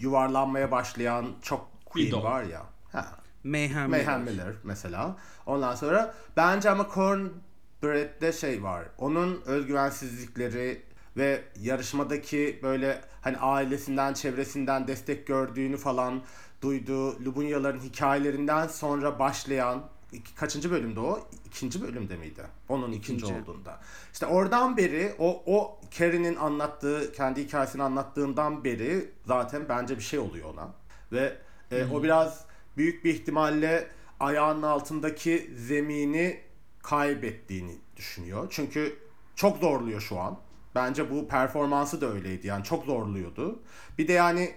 yuvarlanmaya 0.00 0.70
başlayan 0.70 1.26
çok 1.42 1.68
queen 1.86 2.04
Widow. 2.04 2.28
var 2.30 2.42
ya. 2.42 2.62
Ha. 2.92 3.12
Mayhem. 3.44 3.90
Mayhem 3.90 4.22
Miller 4.22 4.52
mesela. 4.64 5.16
Ondan 5.46 5.74
sonra 5.74 6.14
bence 6.36 6.70
ama 6.70 6.86
Cornbread'de 6.94 8.32
şey 8.32 8.62
var. 8.62 8.84
Onun 8.98 9.42
özgüvensizlikleri 9.46 10.82
ve 11.16 11.42
yarışmadaki 11.60 12.60
böyle 12.62 13.00
hani 13.20 13.36
ailesinden, 13.36 14.14
çevresinden 14.14 14.88
destek 14.88 15.26
gördüğünü 15.26 15.76
falan 15.76 16.22
duyduğu 16.62 17.24
Lubunyaların 17.24 17.80
hikayelerinden 17.80 18.66
sonra 18.66 19.18
başlayan 19.18 19.82
iki- 20.12 20.34
kaçıncı 20.34 20.70
bölümde 20.70 21.00
o? 21.00 21.28
İkinci 21.46 21.82
bölümde 21.82 22.16
miydi? 22.16 22.42
Onun 22.68 22.92
ikinci, 22.92 23.24
İkinci. 23.26 23.42
olduğunda. 23.42 23.80
İşte 24.12 24.26
oradan 24.26 24.76
beri 24.76 25.14
o 25.18 25.42
o 25.46 25.80
Carrie'nin 25.90 26.36
anlattığı, 26.36 27.12
kendi 27.12 27.44
hikayesini 27.44 27.82
anlattığından 27.82 28.64
beri 28.64 29.10
zaten 29.26 29.68
bence 29.68 29.96
bir 29.96 30.02
şey 30.02 30.18
oluyor 30.18 30.54
ona. 30.54 30.68
Ve 31.12 31.36
e, 31.70 31.84
o 31.84 32.02
biraz 32.02 32.44
büyük 32.76 33.04
bir 33.04 33.14
ihtimalle 33.14 33.88
ayağının 34.20 34.62
altındaki 34.62 35.50
zemini 35.56 36.40
kaybettiğini 36.82 37.76
düşünüyor. 37.96 38.46
Çünkü 38.50 38.98
çok 39.36 39.58
zorluyor 39.58 40.00
şu 40.00 40.18
an. 40.20 40.38
Bence 40.76 41.10
bu 41.10 41.28
performansı 41.28 42.00
da 42.00 42.06
öyleydi. 42.06 42.46
Yani 42.46 42.64
çok 42.64 42.84
zorluyordu. 42.84 43.62
Bir 43.98 44.08
de 44.08 44.12
yani 44.12 44.54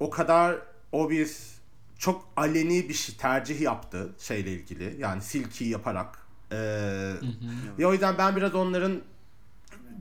o 0.00 0.10
kadar 0.10 0.56
obvious 0.92 1.54
çok 1.98 2.28
aleni 2.36 2.88
bir 2.88 2.94
şey, 2.94 3.16
tercih 3.16 3.60
yaptı 3.60 4.12
şeyle 4.18 4.50
ilgili. 4.52 4.96
Yani 5.00 5.22
silki 5.22 5.64
yaparak. 5.64 6.18
Ee, 6.52 6.56
Ve 7.78 7.86
o 7.86 7.92
yüzden 7.92 8.18
ben 8.18 8.36
biraz 8.36 8.54
onların 8.54 9.02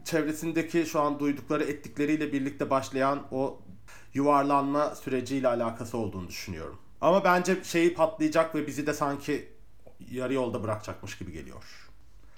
çevresindeki 0.05 0.85
şu 0.85 1.01
an 1.01 1.19
duydukları 1.19 1.63
ettikleriyle 1.63 2.33
birlikte 2.33 2.69
başlayan 2.69 3.23
o 3.31 3.59
yuvarlanma 4.13 4.95
süreciyle 4.95 5.47
alakası 5.47 5.97
olduğunu 5.97 6.27
düşünüyorum. 6.27 6.77
Ama 7.01 7.23
bence 7.23 7.63
şeyi 7.63 7.93
patlayacak 7.93 8.55
ve 8.55 8.67
bizi 8.67 8.87
de 8.87 8.93
sanki 8.93 9.49
yarı 10.11 10.33
yolda 10.33 10.63
bırakacakmış 10.63 11.17
gibi 11.17 11.31
geliyor. 11.31 11.63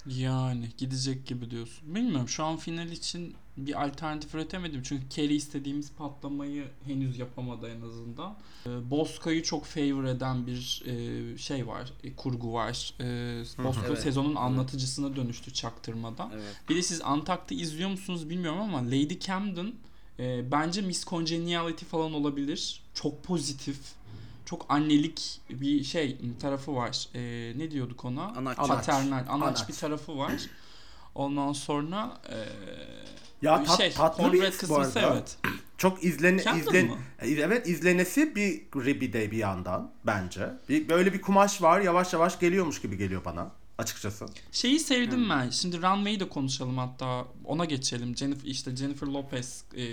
Yani 0.07 0.69
gidecek 0.77 1.25
gibi 1.25 1.51
diyorsun. 1.51 1.95
Bilmiyorum 1.95 2.29
şu 2.29 2.43
an 2.43 2.57
final 2.57 2.89
için 2.91 3.35
bir 3.57 3.85
alternatif 3.85 4.35
üretemedim. 4.35 4.81
Çünkü 4.83 5.09
Kerry 5.09 5.35
istediğimiz 5.35 5.91
patlamayı 5.91 6.67
henüz 6.85 7.19
yapamadı 7.19 7.69
en 7.77 7.81
azından. 7.81 8.35
Ee, 8.65 8.89
Bosco'yu 8.91 9.43
çok 9.43 9.65
favor 9.65 10.03
eden 10.03 10.47
bir 10.47 10.83
e, 10.85 11.37
şey 11.37 11.67
var, 11.67 11.93
e, 12.03 12.13
kurgu 12.15 12.53
var. 12.53 12.93
Ee, 12.99 13.43
Bosco 13.63 13.85
Evet. 13.87 14.01
sezonun 14.01 14.35
anlatıcısına 14.35 15.15
dönüştü 15.15 15.53
çaktırmadan. 15.53 16.31
Evet. 16.33 16.55
Bir 16.69 16.75
de 16.75 16.81
siz 16.81 17.01
Antak'ta 17.01 17.55
izliyor 17.55 17.89
musunuz 17.89 18.29
bilmiyorum 18.29 18.61
ama 18.61 18.85
Lady 18.85 19.19
Camden 19.19 19.73
e, 20.19 20.51
bence 20.51 20.81
Miss 20.81 21.05
Congeniality 21.05 21.85
falan 21.85 22.13
olabilir. 22.13 22.81
Çok 22.93 23.23
pozitif. 23.23 23.77
Çok 24.45 24.65
annelik 24.69 25.41
bir 25.49 25.83
şey 25.83 26.17
tarafı 26.41 26.75
var. 26.75 27.07
E, 27.15 27.19
ne 27.57 27.71
diyorduk 27.71 28.05
ona? 28.05 28.23
Anaç. 28.23 28.57
Paternal, 28.57 29.11
anaç, 29.29 29.29
Anaç. 29.29 29.69
bir 29.69 29.73
tarafı 29.73 30.17
var. 30.17 30.33
Ondan 31.15 31.53
sonra 31.53 32.17
e, 32.29 32.35
Ya 33.41 33.61
bir 33.61 33.65
tat- 33.65 33.77
şey, 33.77 33.91
tatlı 33.91 34.33
bir 34.33 34.41
bu 34.41 34.57
kısmısı 34.57 34.99
arada. 34.99 35.13
evet. 35.13 35.37
Çok 35.77 36.03
izlen 36.03 36.37
Kendin 36.37 36.61
izlen? 36.61 36.85
E, 37.19 37.29
evet 37.31 37.67
izlenesi 37.67 38.35
bir 38.35 38.61
Ribi 38.85 39.13
de 39.13 39.31
bir 39.31 39.37
yandan 39.37 39.91
bence. 40.05 40.49
Bir, 40.69 40.89
böyle 40.89 41.13
bir 41.13 41.21
kumaş 41.21 41.61
var 41.61 41.81
yavaş 41.81 42.13
yavaş 42.13 42.39
geliyormuş 42.39 42.81
gibi 42.81 42.97
geliyor 42.97 43.25
bana 43.25 43.51
açıkçası. 43.77 44.25
Şeyi 44.51 44.79
sevdim 44.79 45.29
ben. 45.29 45.49
Şimdi 45.49 45.77
Runway'i 45.77 46.19
de 46.19 46.29
konuşalım 46.29 46.77
hatta. 46.77 47.25
Ona 47.45 47.65
geçelim. 47.65 48.17
Jennifer, 48.17 48.47
işte 48.47 48.75
Jennifer 48.75 49.07
Lopez 49.07 49.63
e, 49.75 49.85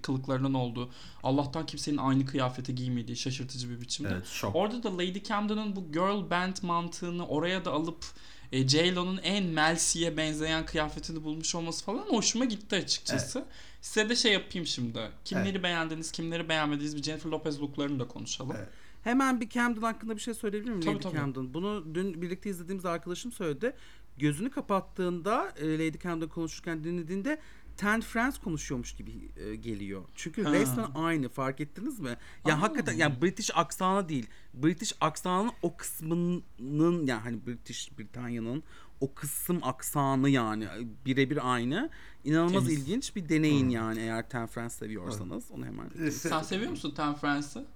kılıklarının 0.00 0.54
olduğu. 0.54 0.90
Allah'tan 1.22 1.66
kimsenin 1.66 1.96
aynı 1.96 2.26
kıyafeti 2.26 2.74
giymediği 2.74 3.16
şaşırtıcı 3.16 3.70
bir 3.70 3.80
biçimde. 3.80 4.08
Evet 4.12 4.26
şok. 4.26 4.56
Orada 4.56 4.82
da 4.82 4.94
Lady 4.94 5.22
Camden'ın 5.22 5.76
bu 5.76 5.92
girl 5.92 6.30
band 6.30 6.56
mantığını 6.62 7.26
oraya 7.26 7.64
da 7.64 7.72
alıp 7.72 8.04
e, 8.52 8.68
J-Lo'nun 8.68 9.18
en 9.22 9.44
Mel 9.44 9.78
C'ye 9.78 10.16
benzeyen 10.16 10.66
kıyafetini 10.66 11.24
bulmuş 11.24 11.54
olması 11.54 11.84
falan 11.84 12.02
hoşuma 12.02 12.44
gitti 12.44 12.76
açıkçası. 12.76 13.44
Size 13.80 14.08
de 14.08 14.16
şey 14.16 14.32
yapayım 14.32 14.66
şimdi. 14.66 15.10
Kimleri 15.24 15.62
beğendiniz, 15.62 16.12
kimleri 16.12 16.48
beğenmediniz 16.48 16.96
bir 16.96 17.02
Jennifer 17.02 17.30
Lopez 17.30 17.60
looklarını 17.60 18.00
da 18.00 18.08
konuşalım. 18.08 18.56
Evet. 18.56 18.68
Hemen 19.06 19.40
bir 19.40 19.48
Camden 19.48 19.80
hakkında 19.82 20.16
bir 20.16 20.20
şey 20.20 20.34
söyleyebilir 20.34 20.70
miyim? 20.70 20.80
Tabii, 20.80 20.94
Lady 20.94 21.02
tabii. 21.02 21.14
Camden. 21.14 21.54
Bunu 21.54 21.94
dün 21.94 22.22
birlikte 22.22 22.50
izlediğimiz 22.50 22.84
arkadaşım 22.84 23.32
söyledi. 23.32 23.72
Gözünü 24.18 24.50
kapattığında 24.50 25.52
e, 25.60 25.72
Lady 25.78 25.98
Camden 25.98 26.28
konuşurken 26.28 26.84
dinlediğinde 26.84 27.38
Ten 27.76 28.00
Friends 28.00 28.38
konuşuyormuş 28.38 28.92
gibi 28.94 29.12
e, 29.36 29.56
geliyor. 29.56 30.02
Çünkü 30.14 30.42
Ha. 30.44 30.52
resmen 30.52 30.86
aynı 30.94 31.28
fark 31.28 31.60
ettiniz 31.60 32.00
mi? 32.00 32.16
Ya 32.46 32.54
Aa. 32.54 32.62
hakikaten 32.62 32.92
yani 32.92 33.22
British 33.22 33.50
aksanı 33.54 34.08
değil. 34.08 34.26
British 34.54 34.92
aksanın 35.00 35.50
o 35.62 35.76
kısmının 35.76 37.06
yani 37.06 37.20
hani 37.22 37.46
British 37.46 37.98
Britanya'nın 37.98 38.62
o 39.00 39.14
kısım 39.14 39.58
aksanı 39.62 40.28
yani 40.30 40.66
birebir 41.06 41.54
aynı. 41.54 41.90
İnanılmaz 42.24 42.64
Temiz. 42.66 42.78
ilginç 42.78 43.16
bir 43.16 43.28
deneyin 43.28 43.68
yani 43.68 44.00
eğer 44.00 44.28
Ten 44.28 44.46
Friends 44.46 44.74
seviyorsanız. 44.74 45.50
Onu 45.50 45.66
hemen 45.66 45.90
E, 46.06 46.10
Sen 46.10 46.42
seviyor 46.42 46.70
musun 46.70 46.92
Ten 46.96 47.14
Friends'ı? 47.14 47.66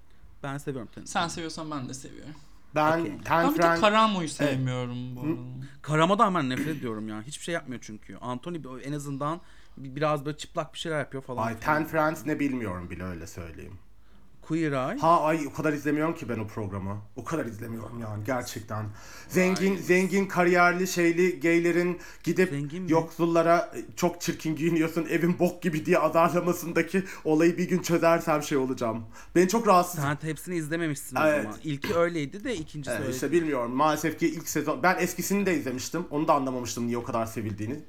Ben 0.43 0.57
seviyorum 0.57 0.89
Ten 0.95 1.05
Sen 1.05 1.27
seviyorsan 1.27 1.71
ben 1.71 1.89
de 1.89 1.93
seviyorum. 1.93 2.33
Ben 2.75 2.99
Okey. 2.99 3.11
Ten 3.25 3.43
Ben 3.43 3.53
bir 3.53 3.57
de 3.57 3.61
Friends 3.61 3.81
Karamo'yu 3.81 4.29
sevmiyorum 4.29 5.15
bu 5.15 5.21
arada. 5.21 5.39
Karamadan 5.81 6.35
ben 6.35 6.49
nefret 6.49 6.67
ediyorum 6.67 7.07
ya. 7.09 7.21
Hiçbir 7.21 7.43
şey 7.43 7.53
yapmıyor 7.53 7.81
çünkü. 7.85 8.17
Anthony 8.17 8.57
en 8.83 8.93
azından 8.93 9.41
bi- 9.77 9.95
biraz 9.95 10.25
böyle 10.25 10.37
çıplak 10.37 10.73
bir 10.73 10.79
şeyler 10.79 10.99
yapıyor 10.99 11.23
falan. 11.23 11.47
Ay 11.47 11.59
Ten 11.59 11.85
Friends 11.85 12.25
ne 12.25 12.39
bilmiyorum 12.39 12.89
bile 12.89 13.03
öyle 13.03 13.27
söyleyeyim. 13.27 13.77
Queer 14.41 14.71
Eye. 14.71 14.97
Ha 14.99 15.21
ay 15.23 15.47
o 15.47 15.53
kadar 15.53 15.73
izlemiyorum 15.73 16.15
ki 16.15 16.29
ben 16.29 16.39
o 16.39 16.47
programı. 16.47 16.97
O 17.15 17.23
kadar 17.23 17.45
izlemiyorum 17.45 17.99
yani 17.99 18.23
gerçekten. 18.23 18.85
Zengin 19.27 19.77
zengin 19.77 20.25
kariyerli 20.25 20.87
şeyli 20.87 21.39
gaylerin 21.39 21.99
gidip 22.23 22.49
Zengin 22.49 22.83
mi? 22.83 22.91
yoksullara 22.91 23.71
e, 23.75 23.95
çok 23.95 24.21
çirkin 24.21 24.55
giyiniyorsun 24.55 25.05
evin 25.05 25.39
bok 25.39 25.61
gibi 25.63 25.85
diye 25.85 25.99
azarlamasındaki 25.99 27.03
olayı 27.23 27.57
bir 27.57 27.69
gün 27.69 27.79
çözersem 27.79 28.43
şey 28.43 28.57
olacağım. 28.57 29.03
Beni 29.35 29.47
çok 29.47 29.67
rahatsız 29.67 29.99
Sen 29.99 30.17
hepsini 30.21 30.55
izlememişsin 30.55 31.15
o 31.15 31.19
Evet. 31.25 31.43
zaman. 31.43 31.57
İlki 31.63 31.95
öyleydi 31.95 32.43
de 32.43 32.55
ikincisi 32.55 32.95
Ee, 32.95 32.99
öyle. 32.99 33.11
işte 33.11 33.31
bilmiyorum. 33.31 33.71
Maalesef 33.71 34.19
ki 34.19 34.27
ilk 34.27 34.49
sezon 34.49 34.83
ben 34.83 34.97
eskisini 34.99 35.45
de 35.45 35.57
izlemiştim. 35.57 36.05
Onu 36.09 36.27
da 36.27 36.33
anlamamıştım 36.33 36.87
niye 36.87 36.97
o 36.97 37.03
kadar 37.03 37.25
sevildiğini. 37.25 37.79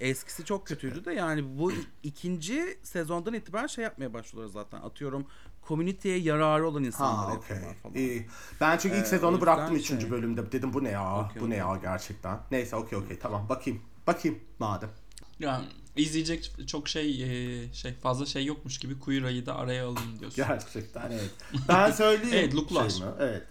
Eskisi 0.00 0.44
çok 0.44 0.66
kötüydü 0.66 1.04
de 1.04 1.12
yani 1.12 1.58
bu 1.58 1.72
ikinci 2.02 2.78
sezondan 2.82 3.34
itibaren 3.34 3.66
şey 3.66 3.84
yapmaya 3.84 4.12
başlıyorlar 4.14 4.52
zaten. 4.52 4.80
Atıyorum 4.80 5.26
komüniteye 5.70 6.18
yararı 6.18 6.68
olan 6.68 6.84
insanlar 6.84 7.26
Ha 7.26 7.32
yapıyorlar 7.32 7.74
falan. 7.74 7.94
İyi. 7.94 8.26
Ben 8.60 8.78
çünkü 8.78 8.96
ilk 8.96 9.02
Ee, 9.04 9.08
sezonu 9.08 9.40
bıraktım 9.40 9.76
3. 9.76 9.86
şey- 9.86 10.10
bölümde. 10.10 10.52
Dedim 10.52 10.72
bu 10.72 10.84
ne 10.84 10.88
ya? 10.90 11.20
Okey, 11.24 11.42
bu 11.42 11.50
ne 11.50 11.56
ya 11.56 11.78
gerçekten. 11.82 12.38
Neyse 12.50 12.76
okey 12.76 12.98
okey 12.98 13.18
tamam 13.18 13.48
bakayım. 13.48 13.80
Bakayım 14.06 14.38
madem. 14.58 14.90
Yani 15.38 15.64
izleyecek 15.96 16.52
çok 16.66 16.88
şey 16.88 17.22
e, 17.22 17.72
şey 17.72 17.94
fazla 17.94 18.26
şey 18.26 18.44
yokmuş 18.44 18.78
gibi 18.78 18.94
Eye'ı 19.08 19.46
da 19.46 19.56
araya 19.56 19.86
alayım 19.88 20.18
diyorsun. 20.20 20.44
Gerçekten 20.48 21.10
evet. 21.10 21.30
Ben 21.68 21.90
söyleyeyim. 21.90 22.34
Evet, 22.38 22.54
looklar. 22.54 22.90
şeyimi, 22.90 23.10
Evet. 23.20 23.42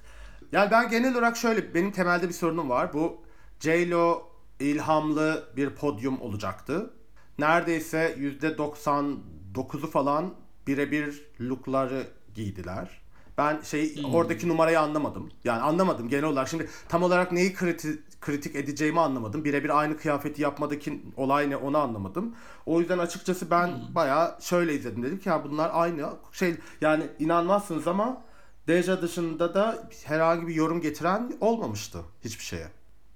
Yani 0.52 0.72
ben 0.72 0.90
genel 0.90 1.14
olarak 1.14 1.38
şöyle 1.38 1.74
benim 1.74 1.92
temelde 1.92 2.28
bir 2.30 2.34
sorunum 2.34 2.70
var. 2.70 2.94
Bu 2.94 3.22
J-Lo 3.60 4.24
ilhamlı 4.60 5.50
bir 5.56 5.70
podyum 5.70 6.22
olacaktı. 6.22 6.94
Neredeyse 7.40 8.16
%99'u 8.20 9.88
falan 9.88 10.34
birebir 10.70 11.22
lookları 11.42 12.08
giydiler. 12.36 12.90
Ben 13.38 13.62
şey 13.62 13.96
Hmm. 13.96 14.16
oradaki 14.16 14.48
numarayı 14.48 14.80
anlamadım. 14.80 15.32
Yani 15.44 15.62
anlamadım 15.62 16.10
genel 16.10 16.24
olarak. 16.24 16.48
Şimdi 16.50 16.70
tam 16.90 17.04
olarak 17.04 17.32
neyi 17.32 17.54
kriti, 17.54 18.04
kritik 18.22 18.56
edeceğimi 18.56 19.00
anlamadım. 19.00 19.44
Birebir 19.44 19.80
aynı 19.80 19.98
kıyafeti 19.98 20.42
yapmadaki 20.42 21.02
olay 21.18 21.50
ne 21.50 21.58
onu 21.58 21.78
anlamadım. 21.78 22.36
O 22.66 22.80
yüzden 22.80 22.98
açıkçası 22.98 23.52
ben 23.52 23.68
Hmm. 23.68 23.96
bayağı 23.96 24.38
şöyle 24.42 24.76
izledim 24.76 25.04
dedim 25.04 25.20
ki 25.20 25.30
ya 25.30 25.44
bunlar 25.44 25.70
aynı 25.74 26.10
şey 26.32 26.56
yani 26.82 27.04
inanmazsınız 27.20 27.88
ama 27.88 28.22
Deja 28.68 29.02
dışında 29.02 29.54
da 29.54 29.90
herhangi 30.06 30.48
bir 30.48 30.56
yorum 30.56 30.82
getiren 30.82 31.34
olmamıştı 31.42 32.00
hiçbir 32.24 32.44
şeye. 32.44 32.68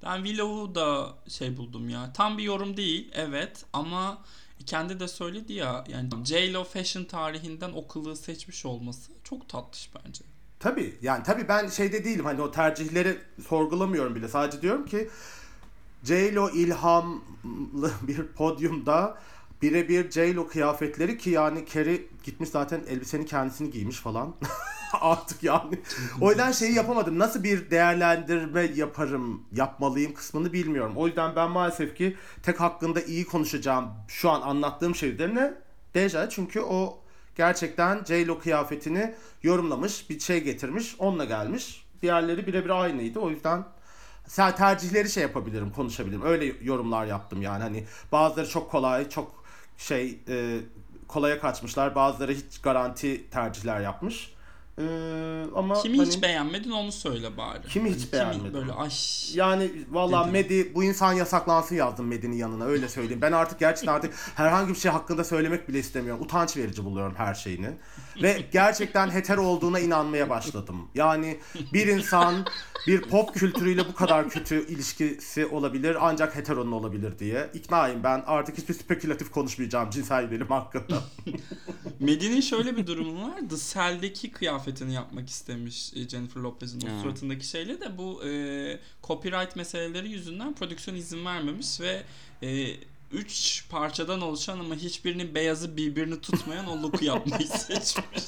Ben 0.05 0.23
Willow'u 0.23 0.75
da 0.75 1.09
şey 1.27 1.57
buldum 1.57 1.89
ya. 1.89 2.13
Tam 2.13 2.37
bir 2.37 2.43
yorum 2.43 2.77
değil 2.77 3.11
evet 3.13 3.65
ama 3.73 4.17
kendi 4.65 4.99
de 4.99 5.07
söyledi 5.07 5.53
ya 5.53 5.83
yani 5.87 6.09
J-Lo 6.25 6.63
fashion 6.63 7.03
tarihinden 7.03 7.71
o 7.75 7.87
kılığı 7.87 8.15
seçmiş 8.15 8.65
olması 8.65 9.11
çok 9.23 9.49
tatlış 9.49 9.89
bence. 9.95 10.23
Tabii 10.59 10.97
yani 11.01 11.23
tabii 11.23 11.47
ben 11.47 11.67
şeyde 11.67 12.03
değilim 12.03 12.25
hani 12.25 12.41
o 12.41 12.51
tercihleri 12.51 13.17
sorgulamıyorum 13.47 14.15
bile. 14.15 14.27
Sadece 14.27 14.61
diyorum 14.61 14.85
ki 14.85 15.09
J-Lo 16.03 16.49
ilhamlı 16.49 17.91
bir 18.07 18.27
podyumda 18.27 19.17
birebir 19.63 20.11
J-Lo 20.11 20.47
kıyafetleri 20.47 21.17
ki 21.17 21.29
yani 21.29 21.65
Kerry 21.65 22.07
gitmiş 22.23 22.49
zaten 22.49 22.81
elbisenin 22.89 23.25
kendisini 23.25 23.69
giymiş 23.69 23.97
falan. 23.97 24.35
Artık 25.01 25.43
yani. 25.43 25.79
O 26.21 26.29
yüzden 26.29 26.51
şeyi 26.51 26.73
yapamadım. 26.73 27.19
Nasıl 27.19 27.43
bir 27.43 27.71
değerlendirme 27.71 28.61
yaparım, 28.75 29.45
yapmalıyım 29.51 30.13
kısmını 30.13 30.53
bilmiyorum. 30.53 30.93
O 30.95 31.07
yüzden 31.07 31.35
ben 31.35 31.51
maalesef 31.51 31.95
ki 31.95 32.17
tek 32.43 32.59
hakkında 32.59 33.01
iyi 33.01 33.25
konuşacağım 33.25 33.89
şu 34.07 34.29
an 34.29 34.41
anlattığım 34.41 34.95
şey 34.95 35.09
üzerine 35.09 35.53
Deja 35.93 36.29
çünkü 36.29 36.61
o 36.61 36.99
gerçekten 37.35 38.03
J-Lo 38.05 38.39
kıyafetini 38.39 39.15
yorumlamış, 39.43 40.09
bir 40.09 40.19
şey 40.19 40.43
getirmiş, 40.43 40.95
onunla 40.99 41.25
gelmiş. 41.25 41.85
Diğerleri 42.01 42.47
birebir 42.47 42.69
aynıydı. 42.69 43.19
O 43.19 43.29
yüzden 43.29 43.63
tercihleri 44.35 45.09
şey 45.09 45.23
yapabilirim, 45.23 45.71
konuşabilirim. 45.71 46.21
Öyle 46.21 46.53
yorumlar 46.61 47.05
yaptım 47.05 47.41
yani. 47.41 47.63
Hani 47.63 47.83
bazıları 48.11 48.49
çok 48.49 48.71
kolay, 48.71 49.09
çok 49.09 49.42
şey 49.83 50.19
e, 50.29 50.59
kolaya 51.07 51.39
kaçmışlar. 51.39 51.95
Bazıları 51.95 52.33
hiç 52.33 52.61
garanti 52.63 53.29
tercihler 53.29 53.81
yapmış. 53.81 54.33
E, 54.77 54.83
ama 55.55 55.81
Kimi 55.81 55.97
hani, 55.97 56.07
hiç 56.07 56.21
beğenmedin 56.21 56.71
onu 56.71 56.91
söyle 56.91 57.37
bari. 57.37 57.67
Kimi 57.67 57.93
hiç 57.93 58.01
Hani 58.01 58.11
beğenmedim? 58.11 58.53
böyle 58.53 58.71
ay 58.71 58.89
yani 59.33 59.71
vallahi 59.91 60.21
Dedim. 60.21 60.33
Medi 60.33 60.75
bu 60.75 60.83
insan 60.83 61.13
yasaklansın 61.13 61.75
yazdım 61.75 62.07
Medi'nin 62.07 62.35
yanına 62.35 62.65
öyle 62.65 62.89
söyleyeyim. 62.89 63.21
Ben 63.21 63.31
artık 63.31 63.59
gerçekten 63.59 63.93
artık 63.93 64.13
herhangi 64.35 64.69
bir 64.69 64.79
şey 64.79 64.91
hakkında 64.91 65.23
söylemek 65.23 65.69
bile 65.69 65.79
istemiyorum. 65.79 66.23
Utanç 66.23 66.57
verici 66.57 66.85
buluyorum 66.85 67.13
her 67.17 67.33
şeyini. 67.33 67.69
Ve 68.21 68.45
gerçekten 68.51 69.09
hetero 69.11 69.41
olduğuna 69.41 69.79
inanmaya 69.79 70.29
başladım. 70.29 70.87
Yani 70.95 71.39
bir 71.73 71.87
insan 71.87 72.45
bir 72.87 73.01
pop 73.01 73.33
kültürüyle 73.33 73.87
bu 73.87 73.93
kadar 73.93 74.29
kötü 74.29 74.67
ilişkisi 74.67 75.45
olabilir 75.45 75.97
ancak 75.99 76.35
heteronun 76.35 76.71
olabilir 76.71 77.19
diye. 77.19 77.49
İknayım 77.53 78.03
ben 78.03 78.23
artık 78.25 78.57
hiçbir 78.57 78.73
spekülatif 78.73 79.31
konuşmayacağım 79.31 79.89
cinsel 79.89 80.23
yönelim 80.23 80.47
hakkında. 80.47 81.03
Medi'nin 81.99 82.41
şöyle 82.41 82.77
bir 82.77 82.87
durumu 82.87 83.27
var. 83.27 83.39
The 83.49 83.55
Cell'deki 83.73 84.31
kıyafetini 84.31 84.93
yapmak 84.93 85.29
istemiş 85.29 85.93
e, 85.93 86.09
Jennifer 86.09 86.41
Lopez'in 86.41 86.81
o 86.81 87.01
suratındaki 87.01 87.47
şeyle 87.47 87.81
de 87.81 87.97
bu 87.97 88.23
e, 88.25 88.79
copyright 89.03 89.55
meseleleri 89.55 90.09
yüzünden 90.09 90.53
prodüksiyon 90.53 90.97
izin 90.97 91.25
vermemiş 91.25 91.79
ve 91.81 92.03
e, 92.43 92.67
üç 93.11 93.63
parçadan 93.69 94.21
oluşan 94.21 94.59
ama 94.59 94.75
hiçbirinin 94.75 95.35
beyazı 95.35 95.77
birbirini 95.77 96.21
tutmayan 96.21 96.67
o 96.67 96.83
look'u 96.83 97.05
yapmayı 97.05 97.47
seçmiş. 97.47 98.23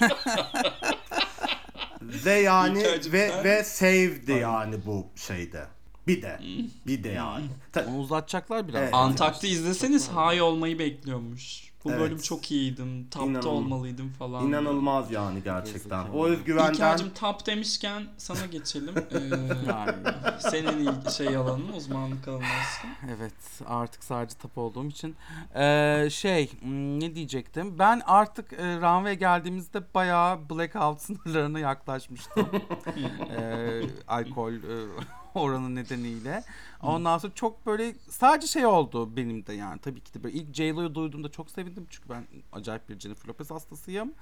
ve 2.02 2.32
yani 2.32 2.84
ve 3.12 3.44
ve 3.44 3.64
sevdi 3.64 4.32
Aynen. 4.32 4.42
yani 4.42 4.76
bu 4.86 5.06
şeyde. 5.16 5.66
Bir 6.06 6.22
de. 6.22 6.40
Bir 6.86 7.04
de 7.04 7.08
yani. 7.08 7.44
Ta- 7.72 7.86
Onu 7.88 7.98
uzatacaklar 7.98 8.68
biraz. 8.68 8.82
Evet. 8.82 8.94
Antak'ta 8.94 9.46
izleseniz 9.46 10.08
high 10.10 10.42
olmayı 10.42 10.78
bekliyormuş. 10.78 11.69
Bu 11.84 11.90
Evet. 11.90 12.00
bölüm 12.00 12.18
çok 12.18 12.50
iyiydim. 12.50 13.06
Tapta 13.10 13.26
İnanılmaz. 13.28 13.46
olmalıydım 13.46 14.10
falan. 14.18 14.46
İnanılmaz 14.46 15.10
yani 15.10 15.42
gerçekten. 15.42 16.04
O 16.14 16.26
özgüvenden 16.26 16.72
İlker'cim 16.72 17.10
tap 17.10 17.46
demişken 17.46 18.02
sana 18.18 18.46
geçelim. 18.46 18.94
Ee, 19.12 20.40
senin 20.50 20.78
ilk 20.78 21.10
şey 21.10 21.36
alanın 21.36 21.72
uzmanlık 21.72 22.28
alanın 22.28 22.42
aslında. 22.42 22.94
evet 23.16 23.32
artık 23.66 24.04
sadece 24.04 24.34
tap 24.38 24.58
olduğum 24.58 24.86
için. 24.86 25.16
Ee, 25.54 26.08
şey 26.10 26.50
ne 26.98 27.14
diyecektim? 27.14 27.78
Ben 27.78 28.02
artık 28.06 28.52
e, 28.52 28.56
runway 28.76 29.18
geldiğimizde 29.18 29.94
bayağı 29.94 30.50
blackout 30.50 31.00
sınırlarına 31.02 31.58
yaklaşmıştım. 31.58 32.48
Ee, 33.36 33.80
alkol 34.08 34.52
e, 34.52 34.86
oranı 35.34 35.74
nedeniyle. 35.74 36.42
Ondan 36.82 37.18
sonra 37.18 37.34
çok 37.34 37.66
böyle 37.66 37.94
sadece 38.08 38.46
şey 38.46 38.66
oldu 38.66 39.16
benim 39.16 39.46
de 39.46 39.52
yani 39.52 39.80
tabii 39.80 40.00
ki 40.00 40.14
de 40.14 40.22
böyle 40.24 40.36
ilk 40.38 40.54
J-Lo'yu 40.54 40.94
duyduğumda 40.94 41.28
çok 41.28 41.50
sevindim 41.50 41.86
çünkü 41.90 42.08
ben 42.08 42.26
acayip 42.52 42.88
bir 42.88 43.00
Jennifer 43.00 43.28
Lopez 43.28 43.50
hastasıyım. 43.50 44.12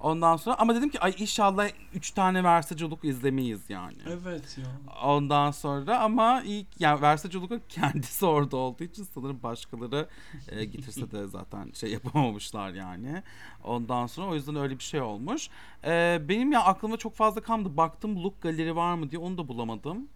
Ondan 0.00 0.36
sonra 0.36 0.56
ama 0.58 0.74
dedim 0.74 0.88
ki 0.88 1.00
ay 1.00 1.14
inşallah 1.18 1.68
3 1.94 2.10
tane 2.10 2.44
Versace'luk 2.44 3.04
izlemeyiz 3.04 3.60
yani. 3.68 3.96
Evet 4.08 4.58
ya. 4.58 4.94
Ondan 5.04 5.50
sonra 5.50 6.00
ama 6.00 6.42
ilk 6.42 6.66
yani 6.80 7.02
Versace'luk'un 7.02 7.62
kendisi 7.68 8.26
orada 8.26 8.56
olduğu 8.56 8.84
için 8.84 9.04
sanırım 9.14 9.42
başkaları 9.42 10.08
e, 10.48 10.64
getirse 10.64 11.10
de 11.10 11.26
zaten 11.26 11.70
şey 11.74 11.90
yapamamışlar 11.90 12.70
yani. 12.70 13.22
Ondan 13.64 14.06
sonra 14.06 14.26
o 14.28 14.34
yüzden 14.34 14.56
öyle 14.56 14.78
bir 14.78 14.84
şey 14.84 15.00
olmuş. 15.00 15.48
E, 15.84 16.22
benim 16.28 16.52
ya 16.52 16.64
aklımda 16.64 16.96
çok 16.96 17.14
fazla 17.14 17.40
kalmadı. 17.40 17.76
Baktım 17.76 18.24
look 18.24 18.42
galeri 18.42 18.76
var 18.76 18.94
mı 18.94 19.10
diye 19.10 19.18
onu 19.20 19.38
da 19.38 19.48
bulamadım. 19.48 20.08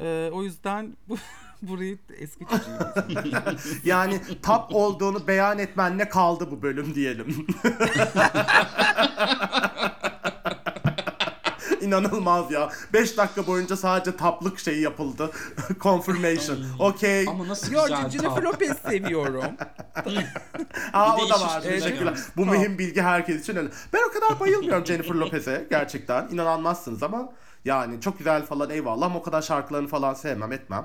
E, 0.00 0.30
o 0.32 0.42
yüzden 0.42 0.96
bu, 1.08 1.16
burayı 1.62 1.98
es 2.18 2.30
geçeceğim. 2.38 2.80
yani 3.84 4.20
tap 4.42 4.74
olduğunu 4.74 5.26
beyan 5.26 5.58
etmenle 5.58 6.08
kaldı 6.08 6.50
bu 6.50 6.62
bölüm 6.62 6.94
diyelim. 6.94 7.46
İnanılmaz 11.80 12.50
ya. 12.50 12.70
5 12.92 13.16
dakika 13.16 13.46
boyunca 13.46 13.76
sadece 13.76 14.16
taplık 14.16 14.58
şeyi 14.58 14.82
yapıldı. 14.82 15.30
Confirmation. 15.80 16.58
Okey. 16.78 17.28
Ama 17.28 17.48
nasıl 17.48 17.72
Yo 17.72 17.82
güzel 17.82 18.10
Jennifer 18.10 18.34
tap. 18.34 18.44
Lopez 18.44 18.78
seviyorum. 18.78 19.44
Aa 20.92 21.16
o 21.16 21.28
da 21.28 21.40
var. 21.40 21.58
üstüne 21.58 21.80
Teşekkürler. 21.80 22.14
Bu 22.36 22.44
Tamam. 22.44 22.56
mühim 22.58 22.78
bilgi 22.78 23.02
herkes 23.02 23.42
için 23.42 23.56
öyle. 23.56 23.68
Ben 23.92 24.00
o 24.10 24.12
kadar 24.12 24.40
bayılmıyorum 24.40 24.86
Jennifer 24.86 25.14
Lopez'e 25.14 25.66
gerçekten. 25.70 26.28
İnanamazsınız 26.28 27.02
ama 27.02 27.32
yani 27.64 28.00
çok 28.00 28.18
güzel 28.18 28.46
falan 28.46 28.70
eyvallah 28.70 29.06
ama 29.06 29.18
o 29.18 29.22
kadar 29.22 29.42
şarkılarını 29.42 29.88
falan 29.88 30.14
sevmem 30.14 30.52
etmem. 30.52 30.84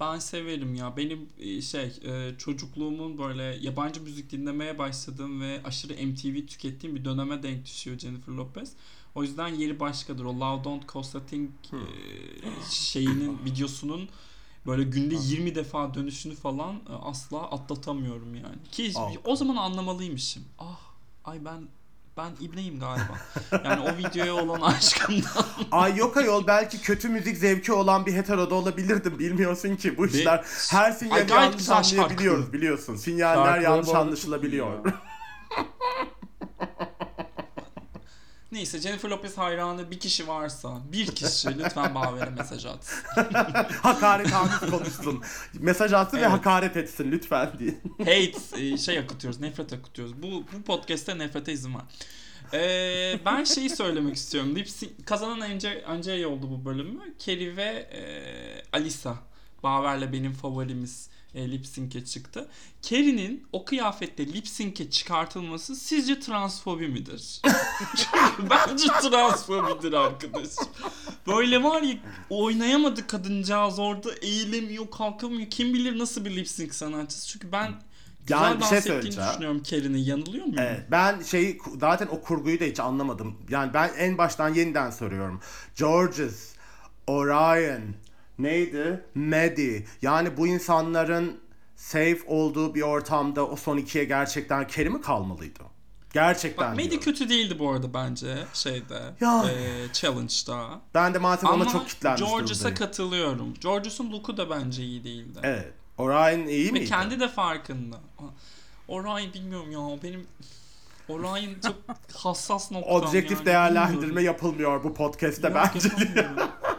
Ben 0.00 0.18
severim 0.18 0.74
ya. 0.74 0.96
Benim 0.96 1.28
e, 1.38 1.60
şey 1.60 1.92
e, 2.04 2.38
çocukluğumun 2.38 3.18
böyle 3.18 3.42
yabancı 3.42 4.02
müzik 4.02 4.30
dinlemeye 4.30 4.78
başladığım 4.78 5.40
ve 5.40 5.60
aşırı 5.64 6.06
MTV 6.06 6.46
tükettiğim 6.46 6.96
bir 6.96 7.04
döneme 7.04 7.42
denk 7.42 7.64
düşüyor 7.64 7.98
Jennifer 7.98 8.32
Lopez. 8.32 8.72
O 9.14 9.22
yüzden 9.22 9.48
yeri 9.48 9.80
başkadır. 9.80 10.24
O 10.24 10.40
Love 10.40 10.64
Don't 10.64 10.88
Cost 10.88 11.16
a 11.16 11.26
Thing 11.26 11.50
e, 11.72 11.78
şeyinin 12.70 13.38
videosunun 13.44 14.08
böyle 14.66 14.82
günde 14.82 15.14
20 15.20 15.54
defa 15.54 15.94
dönüşünü 15.94 16.34
falan 16.34 16.80
asla 17.02 17.50
atlatamıyorum 17.50 18.34
yani. 18.34 18.56
Ki 18.72 18.92
Al. 18.94 19.14
o 19.24 19.36
zaman 19.36 19.56
anlamalıymışım. 19.56 20.44
Ah 20.58 20.80
ay 21.24 21.44
ben 21.44 21.68
ben 22.16 22.30
ibneyim 22.40 22.80
galiba. 22.80 23.18
Yani 23.64 23.80
o 23.80 23.96
videoya 23.96 24.34
olan 24.34 24.60
aşkımdan. 24.72 25.44
Ay 25.72 25.96
yok 25.96 26.16
ayol 26.16 26.46
belki 26.46 26.82
kötü 26.82 27.08
müzik 27.08 27.36
zevki 27.36 27.72
olan 27.72 28.06
bir 28.06 28.12
heteroda 28.14 28.54
olabilirdim. 28.54 29.18
Bilmiyorsun 29.18 29.76
ki 29.76 29.98
bu 29.98 30.06
işler 30.06 30.44
her 30.70 30.92
gayet 31.08 31.30
yanlış 31.30 31.66
şarkı. 31.66 32.00
anlayabiliyoruz 32.00 32.52
biliyorsun. 32.52 32.96
Sinyaller 32.96 33.44
Şarkıları 33.44 33.62
yanlış 33.62 33.88
anlaşılabiliyor. 33.88 34.68
Neyse 38.54 38.78
Jennifer 38.80 39.08
Lopez 39.08 39.38
hayranı 39.38 39.90
bir 39.90 40.00
kişi 40.00 40.28
varsa 40.28 40.80
bir 40.92 41.06
kişi 41.06 41.48
lütfen 41.58 41.94
Baver'e 41.94 42.30
mesaj 42.30 42.66
atsın. 42.66 42.98
hakaret 43.82 44.30
hamit 44.32 44.70
konuşsun. 44.70 45.22
Mesaj 45.54 45.92
atsın 45.92 46.16
ve 46.16 46.20
Evet. 46.22 46.30
hakaret 46.32 46.76
etsin 46.76 47.12
lütfen 47.12 47.50
diye. 47.58 47.74
Hate 47.98 48.62
e, 48.64 48.78
şey 48.78 48.98
akıtıyoruz, 48.98 49.40
nefret 49.40 49.72
akıtıyoruz. 49.72 50.22
Bu 50.22 50.44
bu 50.52 50.62
podcast'te 50.62 51.18
nefrete 51.18 51.52
izin 51.52 51.74
var. 51.74 51.82
Ee, 52.52 53.18
ben 53.24 53.44
şeyi 53.44 53.70
söylemek 53.70 54.16
istiyorum. 54.16 54.56
Lip 54.56 54.66
sync- 54.68 55.04
kazanan 55.04 55.40
Ance, 55.40 55.84
Ance'ye 55.86 56.26
oldu 56.26 56.50
bu 56.50 56.64
bölümü. 56.64 57.00
Kerry 57.18 57.56
ve 57.56 57.62
e, 57.92 58.02
Alisa. 58.72 59.16
Baver'le 59.62 60.12
benim 60.12 60.32
favorimiz 60.32 61.08
e, 61.34 61.50
lip 61.50 61.66
sync'e 61.66 62.04
çıktı. 62.04 62.48
Kerry'nin 62.82 63.46
o 63.52 63.64
kıyafette 63.64 64.32
lip 64.32 64.48
sync'e 64.48 64.90
çıkartılması 64.90 65.76
sizce 65.76 66.20
transfobi 66.20 66.88
midir? 66.88 67.42
Bence 68.50 68.86
transfobidir 68.86 69.92
arkadaşım. 69.92 70.68
Böyle 71.26 71.62
var 71.62 71.82
ya 71.82 71.94
oynayamadı 72.30 73.06
kadıncağız 73.06 73.78
orada 73.78 74.14
eğilemiyor 74.14 74.90
kalkamıyor. 74.90 75.50
Kim 75.50 75.74
bilir 75.74 75.98
nasıl 75.98 76.24
bir 76.24 76.36
lip 76.36 76.48
sync 76.48 76.74
sanatçısı. 76.74 77.28
Çünkü 77.28 77.52
ben 77.52 77.74
güzel 78.26 78.42
Yani 78.42 78.56
bir 78.56 78.60
dans 78.60 78.70
şey 78.70 78.78
ettiğini 78.78 79.16
düşünüyorum 79.16 79.62
Kerry'nin. 79.62 79.98
Yanılıyor 79.98 80.44
muyum? 80.44 80.58
Evet, 80.58 80.82
ben 80.90 81.22
şeyi 81.22 81.58
zaten 81.80 82.06
o 82.06 82.20
kurguyu 82.20 82.60
da 82.60 82.64
hiç 82.64 82.80
anlamadım. 82.80 83.36
Yani 83.48 83.74
ben 83.74 83.90
en 83.98 84.18
baştan 84.18 84.54
yeniden 84.54 84.90
soruyorum. 84.90 85.40
Georges, 85.76 86.54
Orion, 87.06 87.82
neydi? 88.38 89.04
Maddie. 89.14 89.84
Yani 90.02 90.36
bu 90.36 90.46
insanların 90.46 91.40
safe 91.76 92.18
olduğu 92.26 92.74
bir 92.74 92.82
ortamda 92.82 93.46
o 93.46 93.56
son 93.56 93.76
ikiye 93.76 94.04
gerçekten 94.04 94.66
Kerry 94.66 94.90
mi 94.90 95.00
kalmalıydı? 95.00 95.60
Gerçekten 96.12 96.72
Bak 96.72 96.78
diyorum. 96.78 97.00
kötü 97.00 97.28
değildi 97.28 97.58
bu 97.58 97.70
arada 97.70 97.94
bence 97.94 98.36
şeyde. 98.52 99.00
Ya. 99.20 99.44
e, 99.50 99.92
challenge'da. 99.92 100.80
Ben 100.94 101.14
de 101.14 101.18
maalesef 101.18 101.48
Ama 101.50 101.64
ona 101.64 101.72
çok 101.72 101.88
kitlenmiş 101.88 102.20
Georges'a 102.20 102.74
katılıyorum. 102.74 103.54
Georges'un 103.60 104.12
look'u 104.12 104.36
da 104.36 104.50
bence 104.50 104.82
iyi 104.82 105.04
değildi. 105.04 105.38
Evet. 105.42 105.72
Orion 105.98 106.46
iyi 106.46 106.68
Ve 106.68 106.72
miydi? 106.72 106.86
kendi 106.86 107.20
de 107.20 107.28
farkında. 107.28 107.96
Orion 108.88 109.32
bilmiyorum 109.34 109.70
ya 109.70 109.78
o 109.80 109.98
benim 110.02 110.26
Orion 111.08 111.54
çok 111.66 111.76
hassas 112.14 112.70
noktam 112.72 112.94
Objektif 112.96 113.36
yani, 113.38 113.46
değerlendirme 113.46 114.02
bilmiyorum. 114.02 114.24
yapılmıyor 114.24 114.84
bu 114.84 114.94
podcast'te 114.94 115.48
Yok, 115.48 115.56
bence. 115.74 115.88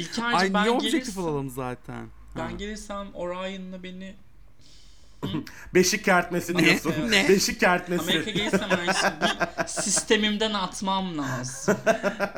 yapamıyorum. 0.00 0.36
İlker'cim 0.36 0.38
Ay 0.38 0.54
ben 0.54 0.62
niye 0.62 0.70
objektif 0.76 0.92
gelirsem, 1.02 1.24
olalım 1.24 1.50
zaten? 1.50 2.06
ben 2.36 2.58
gelirsem 2.58 3.06
Orion'la 3.14 3.82
beni 3.82 4.14
Beşik 5.74 6.04
kertmesi 6.04 6.58
diyorsun. 6.58 6.94
Ne? 7.10 7.28
Beşik 7.28 7.60
kertmesi. 7.60 8.02
Amerika 8.02 8.30
gelirsem 8.30 8.68
ben 8.70 8.92
şimdi 8.92 9.14
bir 9.58 9.66
sistemimden 9.66 10.54
atmam 10.54 11.18
lazım. 11.18 11.76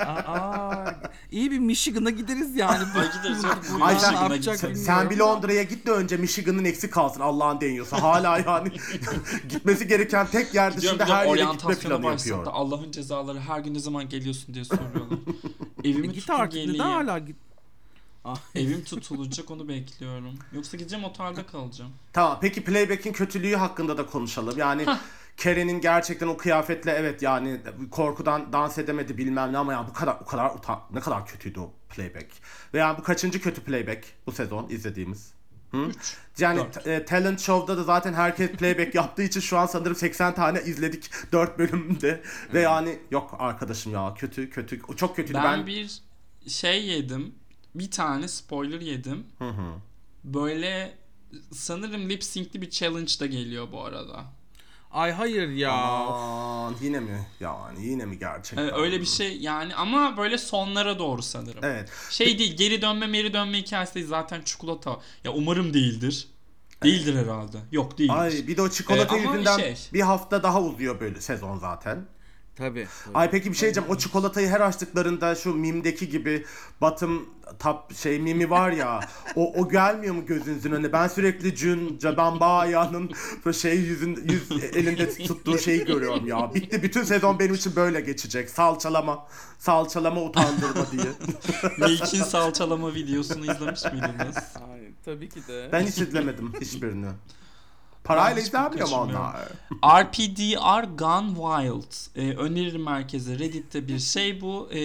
Aa, 0.07 0.91
iyi 1.31 1.51
bir 1.51 1.59
Michigan'a 1.59 2.11
gideriz 2.11 2.57
yani. 2.57 2.85
Bu- 2.95 2.99
Ay 2.99 3.13
gideriz, 3.13 3.45
Ay 3.83 3.95
ne 3.95 4.01
sen- 4.01 4.13
yapacak 4.13 4.57
sen, 4.57 4.71
bilmiyorum. 4.71 4.95
sen 5.01 5.11
bir 5.11 5.17
Londra'ya 5.19 5.63
git 5.63 5.87
de 5.87 5.91
önce 5.91 6.17
Michigan'ın 6.17 6.65
eksik 6.65 6.93
kalsın 6.93 7.21
Allah'ın 7.21 7.61
deniyorsa. 7.61 8.03
Hala 8.03 8.39
yani 8.39 8.73
gitmesi 9.49 9.89
gereken 9.89 10.27
tek 10.27 10.55
yer 10.55 10.73
Gidiyorum 10.73 10.99
dışında 10.99 11.17
her 11.17 11.25
yere 11.27 11.35
gitme 11.37 11.47
oryantasyona 11.49 11.97
planı 11.97 12.13
başladı. 12.13 12.29
yapıyor. 12.31 12.53
Allah'ın 12.55 12.91
cezaları 12.91 13.41
her 13.41 13.61
gün 13.61 13.75
ne 13.75 13.79
zaman 13.79 14.09
geliyorsun 14.09 14.55
diye 14.55 14.65
soruyorlar. 14.65 15.19
E 15.85 15.89
Evimi 15.89 16.13
git 16.13 16.21
tutun 16.21 16.35
artık 16.35 16.53
geleyim. 16.53 16.73
neden 16.75 16.85
hala 16.85 17.19
git? 17.19 17.37
Evim 18.55 18.85
tutulacak 18.85 19.51
onu 19.51 19.69
bekliyorum. 19.69 20.39
Yoksa 20.53 20.77
gideceğim 20.77 21.05
otelde 21.05 21.47
kalacağım. 21.47 21.93
Tamam 22.13 22.39
peki 22.41 22.65
playback'in 22.65 23.13
kötülüğü 23.13 23.57
hakkında 23.57 23.99
da 23.99 24.07
konuşalım. 24.07 24.59
Yani 24.59 24.87
Kerry'nin 25.37 25.81
gerçekten 25.81 26.27
o 26.29 26.37
kıyafetle 26.37 26.91
evet 26.93 27.23
yani 27.23 27.61
korkudan 27.91 28.53
dans 28.53 28.79
edemedi 28.79 29.19
bilmem 29.19 29.53
ne 29.53 29.59
ama 29.59 29.73
ya 29.73 29.87
bu 29.89 29.93
kadar 29.93 30.17
o 30.23 30.25
kadar 30.25 30.55
utan 30.55 30.81
ne 30.93 31.01
kadar 31.01 31.27
kötüydü 31.27 31.61
o 31.61 31.73
playback. 31.89 32.27
Ve 32.75 32.79
yani 32.79 32.99
bu 32.99 33.03
kaçıncı 33.03 33.41
kötü 33.41 33.61
playback 33.61 34.05
bu 34.27 34.33
sezon 34.33 34.69
izlediğimiz? 34.69 35.33
Hı? 35.71 35.91
Yani 36.39 36.59
Dört. 36.59 36.85
t- 36.85 36.93
e, 36.93 37.05
talent 37.05 37.41
show'da 37.41 37.77
da 37.77 37.85
zaten 37.85 38.13
herkes 38.15 38.51
playback 38.51 38.95
yaptığı 38.95 39.23
için 39.23 39.41
şu 39.41 39.59
an 39.59 39.67
sanırım 39.67 39.95
80 39.97 40.35
tane 40.35 40.63
izledik 40.63 41.11
4 41.33 41.59
bölümde. 41.59 42.23
Ve 42.55 42.61
yani 42.61 42.99
yok 43.11 43.37
arkadaşım 43.39 43.93
ya 43.93 44.15
kötü 44.19 44.51
kötü 44.51 44.81
çok 44.97 45.17
kötüydü. 45.17 45.39
Ben, 45.39 45.59
Ben, 45.59 45.67
bir 45.67 46.03
şey 46.49 46.87
yedim. 46.87 47.35
Bir 47.75 47.91
tane 47.91 48.29
spoiler 48.29 48.81
yedim. 48.81 49.27
Böyle 50.25 50.95
sanırım 51.53 52.09
lip 52.11 52.25
sync'li 52.25 52.63
bir 52.63 52.71
challenge 52.71 53.13
da 53.21 53.27
geliyor 53.27 53.73
bu 53.73 53.85
arada. 53.85 54.25
Ay 54.91 55.13
hayır 55.13 55.49
ya. 55.49 55.73
Aman 55.73 56.75
yine 56.83 57.01
mi? 57.01 57.27
Yani 57.41 57.87
yine 57.87 58.05
mi 58.05 58.19
gerçekten? 58.19 58.69
Ee, 58.69 58.73
öyle 58.73 59.01
bir 59.01 59.07
şey 59.07 59.39
yani 59.39 59.75
ama 59.75 60.17
böyle 60.17 60.39
sonlara 60.39 60.99
doğru 60.99 61.23
sanırım. 61.23 61.65
Evet. 61.65 61.91
Şey 62.11 62.39
değil 62.39 62.57
geri 62.57 62.83
dönme 62.83 63.07
geri 63.07 63.33
dönme 63.33 63.59
hikayesi 63.59 63.95
değil 63.95 64.07
zaten 64.07 64.43
çikolata. 64.43 65.01
Ya 65.25 65.33
umarım 65.33 65.75
değildir. 65.75 66.29
Değildir 66.83 67.15
herhalde. 67.17 67.59
Yok 67.73 67.99
değildir. 67.99 68.15
Ay 68.15 68.31
bir 68.47 68.57
de 68.57 68.63
o 68.63 68.69
çikolata 68.69 69.17
Ee, 69.17 69.21
yüzünden 69.21 69.59
şey- 69.59 69.77
bir 69.93 70.01
hafta 70.01 70.43
daha 70.43 70.63
uzuyor 70.63 71.01
böyle 71.01 71.21
sezon 71.21 71.59
zaten. 71.59 72.07
Tabii. 72.57 72.89
tabii. 73.05 73.17
Ay 73.17 73.31
peki 73.31 73.51
bir 73.51 73.57
şey 73.57 73.67
diyeceğim. 73.67 73.91
O 73.91 73.99
çikolatayı 73.99 74.49
her 74.49 74.61
açtıklarında 74.61 75.35
şu 75.35 75.55
mimdeki 75.55 76.09
gibi 76.09 76.45
batım 76.81 77.27
tap 77.59 77.95
şey 77.95 78.19
mimi 78.19 78.51
var 78.51 78.71
ya. 78.71 79.01
o 79.37 79.53
o 79.53 79.69
gelmiyor 79.69 80.15
mu 80.15 80.27
gözünüzün 80.27 80.73
önüne? 80.73 80.93
Ben 80.93 81.09
sürekli 81.09 81.57
Jun 81.57 81.99
Jabamba'nın 82.03 83.11
böyle 83.47 83.59
şey 83.59 83.79
yüzün 83.79 84.29
yüz 84.31 84.51
elinde 84.77 85.09
tuttuğu 85.27 85.59
şeyi 85.59 85.85
görüyorum 85.85 86.27
ya. 86.27 86.55
Bitti 86.55 86.83
bütün 86.83 87.03
sezon 87.03 87.39
benim 87.39 87.55
için 87.55 87.77
böyle 87.77 88.01
geçecek. 88.01 88.51
Salçalama, 88.51 89.27
salçalama 89.59 90.23
utandırma 90.23 90.91
diye. 90.93 91.13
Milk'in 91.79 92.23
salçalama 92.23 92.95
videosunu 92.95 93.53
izlemiş 93.53 93.85
miydiniz? 93.85 94.37
Ay, 94.73 94.81
tabii 95.05 95.29
ki 95.29 95.41
de. 95.49 95.69
Ben 95.73 95.87
hiç 95.87 95.99
izlemedim 95.99 96.53
hiçbirini. 96.61 97.07
Parayla 98.05 98.43
izlenmiyor 98.43 98.89
mu 98.89 98.97
onlar? 98.97 99.37
RPDR 99.85 100.85
Gone 100.99 101.29
Wild. 101.29 102.17
Ee, 102.17 102.37
öneri 102.37 102.79
merkezi 102.79 103.39
Reddit'te 103.39 103.89
bir 103.89 103.99
şey 103.99 104.41
bu. 104.41 104.69
Ee, 104.71 104.77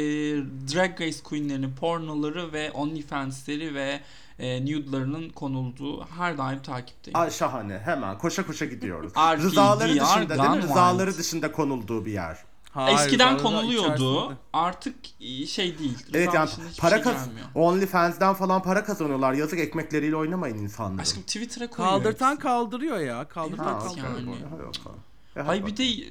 Drag 0.73 1.01
Race 1.01 1.23
Queen'lerinin 1.23 1.75
pornoları 1.75 2.53
ve 2.53 2.71
OnlyFans'leri 2.71 3.75
ve 3.75 3.99
e, 4.39 4.65
nude'larının 4.65 5.29
konulduğu 5.29 6.05
her 6.05 6.37
daim 6.37 6.61
takipteyim. 6.61 7.17
Ay 7.19 7.31
şahane. 7.31 7.79
Hemen 7.79 8.17
koşa 8.17 8.45
koşa 8.45 8.65
gidiyoruz. 8.65 9.11
RPDR 9.11 9.37
Rızaları 9.41 9.89
dışında 9.89 10.29
değil 10.43 10.49
mi? 10.49 10.63
Rızaları 10.63 11.17
dışında 11.17 11.51
konulduğu 11.51 12.05
bir 12.05 12.11
yer. 12.11 12.37
Hayır, 12.71 12.97
Eskiden 12.99 13.37
konuluyordu. 13.37 13.93
içerisinde. 13.93 14.37
Artık 14.53 14.95
e, 15.21 15.45
şey 15.45 15.79
değil. 15.79 15.97
Evet 16.13 16.33
yani 16.33 16.49
para 16.79 17.03
şey. 17.03 17.13
OnlyFans'den 17.55 18.33
falan 18.33 18.63
para 18.63 18.83
kazanıyorlar. 18.83 19.33
Yazık 19.33 19.59
ekmekleriyle 19.59 20.15
oynamayın 20.15 20.57
insanları. 20.57 21.01
Aşkım 21.01 21.23
Twitter'a 21.23 21.67
koyuyor. 21.69 21.93
Kaldırtan 21.97 22.31
hepsi. 22.31 22.41
kaldırıyor 22.43 22.97
ya. 22.99 23.27
Kaldırtan 23.27 23.73
Evet, 23.73 23.83
kaldırıyor. 23.83 24.09
yani. 24.17 24.41
Bakalım. 24.53 24.99
E, 25.35 25.41
Ay 25.41 25.65
bir 25.65 25.77
de 25.77 26.05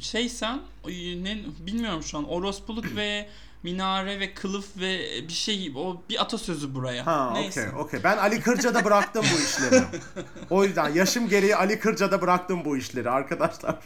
şey 0.00 0.28
sen 0.28 0.60
ne 1.22 1.38
bilmiyorum 1.66 2.02
şu 2.02 2.18
an 2.18 2.24
orospuluk 2.28 2.96
ve 2.96 3.28
minare 3.62 4.20
ve 4.20 4.34
kılıf 4.34 4.66
ve 4.76 5.22
bir 5.28 5.32
şey 5.32 5.72
o 5.76 6.02
bir 6.10 6.22
atasözü 6.22 6.74
buraya. 6.74 7.06
Ha 7.06 7.34
okey 7.46 7.64
okey. 7.78 8.00
Ben 8.04 8.16
Ali 8.16 8.40
Kırca'da 8.40 8.84
bıraktım 8.84 9.24
bu 9.34 9.40
işleri. 9.40 9.84
O 10.50 10.64
yüzden 10.64 10.88
yaşım 10.88 11.28
gereği 11.28 11.56
Ali 11.56 11.78
Kırca'da 11.78 12.20
bıraktım 12.20 12.64
bu 12.64 12.76
işleri 12.76 13.10
arkadaşlar. 13.10 13.78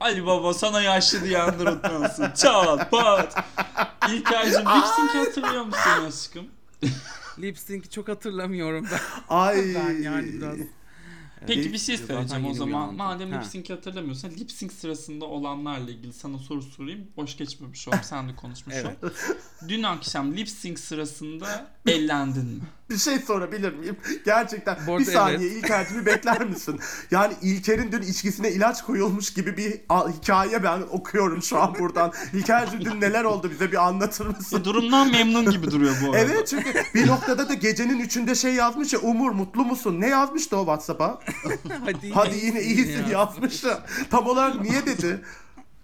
Ali 0.00 0.26
baba 0.26 0.54
sana 0.54 0.82
yaşlı 0.82 1.24
diyenler 1.24 1.66
utlansın. 1.66 2.32
Çat 2.36 2.90
pat. 2.90 3.44
İlker'cim 4.08 4.60
lip 4.60 4.84
sync 4.96 5.26
hatırlıyor 5.26 5.64
musun 5.64 5.90
aşkım? 6.08 6.46
Lip 7.38 7.58
sync'i 7.58 7.90
çok 7.90 8.08
hatırlamıyorum 8.08 8.86
ben. 8.92 9.00
Ay. 9.28 9.74
ben 9.74 10.02
yani 10.02 10.32
biraz. 10.32 10.56
Peki 11.46 11.72
bir 11.72 11.78
şey 11.78 11.96
söyleyeceğim 11.96 12.46
o 12.46 12.54
zaman. 12.54 12.94
Madem 12.94 13.32
lip 13.34 13.44
sync 13.44 13.70
hatırlamıyorsan 13.70 14.30
lip 14.30 14.50
sync 14.52 14.72
sırasında 14.72 15.24
olanlarla 15.24 15.90
ilgili 15.90 16.12
sana 16.12 16.38
soru 16.38 16.62
sorayım. 16.62 17.08
Boş 17.16 17.36
geçmemiş 17.36 17.88
olayım. 17.88 18.04
Sen 18.04 18.28
de 18.28 18.36
konuşmuş 18.36 18.74
ol. 18.76 18.78
Evet. 19.02 19.14
Dün 19.68 19.82
akşam 19.82 20.36
lip 20.36 20.48
sync 20.48 20.78
sırasında 20.78 21.70
ellendin 21.86 22.46
mi? 22.46 22.62
Bir 22.90 22.96
şey 22.96 23.18
sorabilir 23.18 23.72
miyim? 23.72 23.96
Gerçekten 24.24 24.78
Bu 24.86 24.98
bir 24.98 25.04
saniye 25.04 25.48
İlker'cim 25.50 26.00
bir 26.00 26.06
bekler 26.06 26.44
misin? 26.44 26.80
Yani 27.10 27.34
İlker'in 27.42 27.92
dün 27.92 28.02
içkisine 28.02 28.50
ilaç 28.50 28.82
koyulmuş 28.82 29.32
gibi 29.34 29.56
bir 29.56 29.70
hikaye 30.18 30.62
ben 30.62 30.82
okuyorum 30.90 31.42
şu 31.42 31.60
an 31.60 31.74
buradan. 31.78 32.12
İlker'cim 32.32 32.84
dün 32.84 33.00
neler 33.00 33.24
oldu 33.24 33.50
bize 33.50 33.72
bir 33.72 33.86
anlatır 33.86 34.26
mısın? 34.26 34.64
Durumdan 34.64 35.10
memnun 35.10 35.50
gibi 35.50 35.70
duruyor 35.70 35.94
bu 36.06 36.10
arada. 36.10 36.18
Evet 36.18 36.48
çünkü 36.48 36.72
bir 36.94 37.06
noktada 37.06 37.48
da 37.48 37.54
gecenin 37.54 38.00
üçünde 38.00 38.34
şey 38.34 38.54
yazmış 38.54 38.92
ya 38.92 38.98
Umur 39.00 39.30
mutlu 39.30 39.64
musun? 39.64 40.00
Ne 40.00 40.08
yazmıştı 40.08 40.56
o 40.56 40.60
Whatsapp'a? 40.60 41.20
Hadi, 41.84 42.10
Hadi 42.12 42.36
yine 42.36 42.62
iyisin 42.62 43.06
yazmış 43.10 43.64
da. 43.64 43.86
Tam 44.10 44.26
olarak 44.26 44.60
niye 44.60 44.86
dedi? 44.86 45.20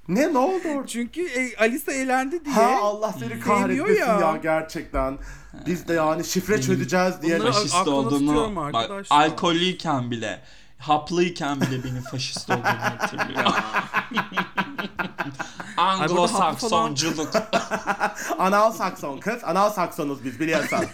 Ne 0.09 0.33
ne 0.33 0.38
oldu? 0.38 0.87
Çünkü 0.87 1.27
e, 1.29 1.57
Alisa 1.57 1.92
eğlendi 1.92 2.45
diye. 2.45 2.55
Ha 2.55 2.79
Allah 2.83 3.12
seni 3.19 3.40
kahretmesin 3.40 4.01
ya. 4.01 4.07
ya. 4.21 4.37
gerçekten. 4.42 5.19
Biz 5.66 5.88
de 5.88 5.92
yani 5.95 6.25
şifre 6.25 6.62
çözeceğiz 6.62 7.23
diye. 7.23 7.38
Bunları- 7.40 7.53
faşist 7.53 7.75
tutuyorum 7.85 8.57
bak, 8.57 8.90
alkollüyken 9.11 10.11
bile 10.11 10.40
haplıyken 10.79 11.61
bile 11.61 11.85
benim 11.85 12.03
faşist 12.03 12.51
olduğumu 12.51 12.64
hatırlıyor. 12.99 13.53
Anglo-Saksonculuk. 15.77 17.29
Anal 18.38 18.73
sakson 18.73 19.19
kız. 19.19 19.45
Anal 19.45 19.71
saksonuz 19.71 20.25
biz 20.25 20.40
biliyorsun. 20.40 20.79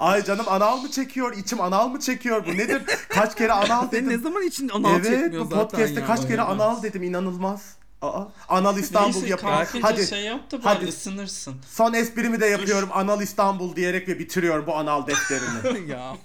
Ay 0.00 0.24
canım 0.24 0.46
anal 0.48 0.76
mı 0.76 0.90
çekiyor? 0.90 1.36
içim 1.36 1.60
anal 1.60 1.88
mı 1.88 2.00
çekiyor? 2.00 2.46
Bu 2.46 2.50
nedir? 2.56 2.82
Kaç 3.08 3.36
kere 3.36 3.52
anal 3.52 3.88
Sen 3.90 4.04
ne 4.06 4.10
dedim. 4.10 4.22
zaman 4.22 4.42
için 4.42 4.68
anal 4.68 4.94
Evet 4.94 5.04
çekmiyor 5.04 5.44
bu 5.44 5.48
zaten 5.48 5.68
podcast'te 5.68 6.00
ya. 6.00 6.06
kaç 6.06 6.20
kere 6.20 6.32
Evet. 6.32 6.40
anal 6.50 6.82
dedim 6.82 7.02
inanılmaz. 7.02 7.76
Aa, 8.02 8.24
Anal 8.48 8.78
İstanbul 8.78 9.20
Neyse 9.20 9.36
kalkınca 9.36 9.84
Hadi 9.88 10.06
şey 10.06 10.20
yap 10.22 10.52
da 10.52 10.58
hadi. 10.64 10.84
ısınırsın. 10.86 11.54
son 11.70 11.92
esprimi 11.92 12.40
de 12.40 12.46
yapıyorum. 12.46 12.88
Anal 12.92 13.22
İstanbul 13.22 13.76
diyerek 13.76 14.08
ve 14.08 14.18
bitiriyorum 14.18 14.66
bu 14.66 14.74
anal 14.76 15.06
defterini. 15.06 15.90
ya. 15.90 16.16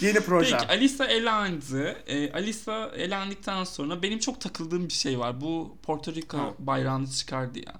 Yeni 0.00 0.20
proje. 0.20 0.56
Peki 0.60 0.68
Alisa 0.72 1.04
elendi. 1.06 1.96
Ee, 2.06 2.32
Alisa 2.32 2.90
elendikten 2.96 3.64
sonra 3.64 4.02
benim 4.02 4.18
çok 4.18 4.40
takıldığım 4.40 4.88
bir 4.88 4.92
şey 4.92 5.18
var. 5.18 5.40
Bu 5.40 5.76
Porto 5.82 6.14
Rico 6.14 6.54
bayrağını 6.58 7.10
çıkardı 7.10 7.58
ya. 7.58 7.74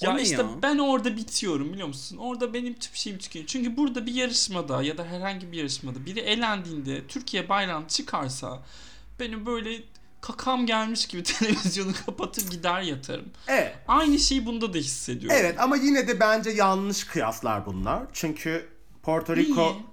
Ya 0.00 0.18
işte 0.18 0.42
ya? 0.42 0.48
ben 0.62 0.78
orada 0.78 1.16
bitiyorum 1.16 1.72
biliyor 1.72 1.88
musun? 1.88 2.16
Orada 2.16 2.54
benim 2.54 2.74
tüm 2.74 2.94
şeyim 2.94 3.18
tükeniyor. 3.18 3.46
Çünkü 3.48 3.76
burada 3.76 4.06
bir 4.06 4.14
yarışmada 4.14 4.82
ya 4.82 4.98
da 4.98 5.04
herhangi 5.04 5.52
bir 5.52 5.56
yarışmada 5.56 6.06
biri 6.06 6.20
elendiğinde 6.20 7.06
Türkiye 7.06 7.48
bayrağını 7.48 7.88
çıkarsa 7.88 8.62
benim 9.20 9.46
böyle 9.46 9.82
kakam 10.20 10.66
gelmiş 10.66 11.06
gibi 11.06 11.22
televizyonu 11.38 11.92
kapatır 12.06 12.50
gider 12.50 12.82
yatarım. 12.82 13.28
Evet. 13.48 13.78
Aynı 13.88 14.18
şeyi 14.18 14.46
bunda 14.46 14.74
da 14.74 14.78
hissediyorum. 14.78 15.38
Evet 15.40 15.60
ama 15.60 15.76
yine 15.76 16.08
de 16.08 16.20
bence 16.20 16.50
yanlış 16.50 17.04
kıyaslar 17.04 17.66
bunlar. 17.66 18.02
Çünkü 18.12 18.68
Porto 19.02 19.36
Rico... 19.36 19.72
Niye? 19.72 19.90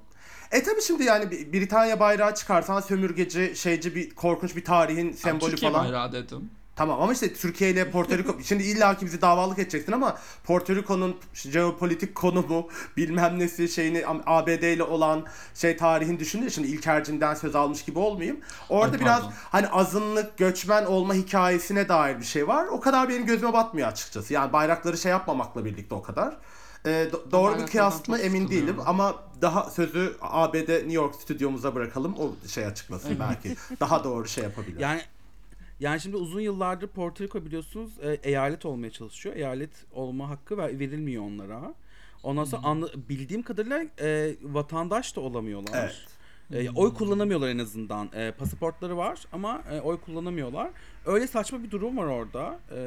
E 0.51 0.63
tabi 0.63 0.81
şimdi 0.81 1.03
yani 1.03 1.53
Britanya 1.53 1.99
bayrağı 1.99 2.35
çıkarsan 2.35 2.81
sömürgeci, 2.81 3.53
şeyci 3.55 3.95
bir 3.95 4.09
korkunç 4.09 4.55
bir 4.55 4.63
tarihin 4.63 5.11
sembolü 5.11 5.51
Türkiye 5.51 5.71
falan. 5.71 5.85
bayrağı 5.85 6.11
dedim. 6.11 6.49
Tamam 6.77 7.01
ama 7.01 7.13
işte 7.13 7.33
Türkiye 7.33 7.69
ile 7.69 7.91
Porto 7.91 8.17
Rico 8.17 8.35
şimdi 8.43 8.63
illaki 8.63 9.05
bizi 9.05 9.21
davalık 9.21 9.59
edeceksin 9.59 9.91
ama 9.91 10.17
Porto 10.43 10.75
Rico'nun 10.75 11.15
jeopolitik 11.33 12.15
konumu 12.15 12.67
bilmem 12.97 13.39
nesi 13.39 13.69
şeyini 13.69 14.03
ABD 14.25 14.63
ile 14.63 14.83
olan 14.83 15.25
şey 15.53 15.77
tarihin 15.77 16.19
düşününce 16.19 16.49
şimdi 16.49 16.67
İlkercinden 16.67 17.33
söz 17.33 17.55
almış 17.55 17.85
gibi 17.85 17.99
olmayayım. 17.99 18.39
Orada 18.69 18.93
Ay, 18.93 18.99
biraz 18.99 19.23
hani 19.33 19.67
azınlık 19.67 20.37
göçmen 20.37 20.85
olma 20.85 21.13
hikayesine 21.13 21.89
dair 21.89 22.19
bir 22.19 22.25
şey 22.25 22.47
var. 22.47 22.65
O 22.65 22.79
kadar 22.79 23.09
benim 23.09 23.25
gözüme 23.25 23.53
batmıyor 23.53 23.87
açıkçası. 23.87 24.33
Yani 24.33 24.53
bayrakları 24.53 24.97
şey 24.97 25.11
yapmamakla 25.11 25.65
birlikte 25.65 25.95
o 25.95 26.01
kadar. 26.01 26.37
Ee, 26.85 26.89
do- 26.89 27.31
doğru 27.31 27.57
bir 27.57 27.65
kıyas 27.65 28.07
mı 28.07 28.17
emin 28.17 28.49
değilim 28.49 28.75
ama 28.85 29.15
daha 29.41 29.69
sözü 29.69 30.17
ABD 30.21 30.69
New 30.69 30.93
York 30.93 31.15
stüdyomuza 31.15 31.75
bırakalım. 31.75 32.15
O 32.19 32.47
şey 32.47 32.65
açıklasın 32.65 33.19
belki. 33.19 33.55
daha 33.79 34.03
doğru 34.03 34.27
şey 34.27 34.43
yapabilir. 34.43 34.79
Yani 34.79 35.01
yani 35.79 36.01
şimdi 36.01 36.15
uzun 36.17 36.39
yıllardır 36.41 36.87
Porto 36.87 37.23
Rico 37.23 37.45
biliyorsunuz 37.45 37.99
e, 37.99 38.13
eyalet 38.23 38.65
olmaya 38.65 38.89
çalışıyor. 38.91 39.35
Eyalet 39.35 39.85
olma 39.91 40.29
hakkı 40.29 40.57
ver, 40.57 40.79
verilmiyor 40.79 41.23
onlara. 41.23 41.73
Ondan 42.23 42.43
sonra 42.43 42.61
anla- 42.63 43.09
bildiğim 43.09 43.41
kadarıyla 43.43 43.85
e, 44.01 44.35
vatandaş 44.41 45.15
da 45.15 45.21
olamıyorlar. 45.21 45.73
Evet. 46.51 46.67
E, 46.67 46.69
oy 46.75 46.93
kullanamıyorlar 46.93 47.49
en 47.49 47.57
azından. 47.57 48.09
E, 48.13 48.31
pasaportları 48.31 48.97
var 48.97 49.25
ama 49.31 49.61
e, 49.71 49.81
oy 49.81 49.99
kullanamıyorlar. 50.01 50.69
Öyle 51.05 51.27
saçma 51.27 51.63
bir 51.63 51.71
durum 51.71 51.97
var 51.97 52.05
orada. 52.05 52.59
E, 52.71 52.79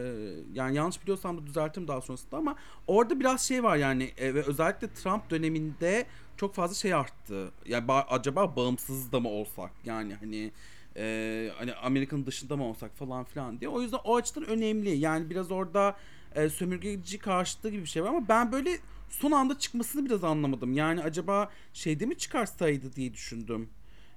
yani 0.52 0.76
yanlış 0.76 1.02
biliyorsam 1.02 1.38
da 1.38 1.46
düzeltirim 1.46 1.88
daha 1.88 2.00
sonrasında 2.00 2.36
ama 2.36 2.56
orada 2.86 3.20
biraz 3.20 3.40
şey 3.48 3.62
var 3.62 3.76
yani 3.76 4.10
e, 4.18 4.34
ve 4.34 4.42
özellikle 4.42 4.88
Trump 4.88 5.30
döneminde 5.30 6.06
çok 6.36 6.54
fazla 6.54 6.74
şey 6.74 6.94
arttı. 6.94 7.50
Yani 7.66 7.86
ba- 7.86 8.06
acaba 8.08 8.56
bağımsız 8.56 9.12
da 9.12 9.20
mı 9.20 9.28
olsak? 9.28 9.70
Yani 9.84 10.14
hani 10.14 10.52
e, 11.00 11.50
hani 11.58 11.74
Amerika'nın 11.74 12.26
dışında 12.26 12.56
mı 12.56 12.64
olsak 12.64 12.96
falan 12.96 13.24
filan 13.24 13.60
diye. 13.60 13.70
O 13.70 13.82
yüzden 13.82 13.98
o 14.04 14.16
açıdan 14.16 14.46
önemli. 14.46 14.90
Yani 14.90 15.30
biraz 15.30 15.50
orada 15.50 15.96
e, 16.34 16.48
sömürgeci 16.48 17.18
karşıtlığı 17.18 17.70
gibi 17.70 17.82
bir 17.82 17.88
şey 17.88 18.02
var 18.02 18.08
ama 18.08 18.28
ben 18.28 18.52
böyle 18.52 18.78
son 19.10 19.30
anda 19.30 19.58
çıkmasını 19.58 20.04
biraz 20.04 20.24
anlamadım. 20.24 20.72
Yani 20.72 21.02
acaba 21.02 21.50
şeyde 21.72 22.06
mi 22.06 22.18
çıkarsaydı 22.18 22.92
diye 22.92 23.14
düşündüm. 23.14 23.68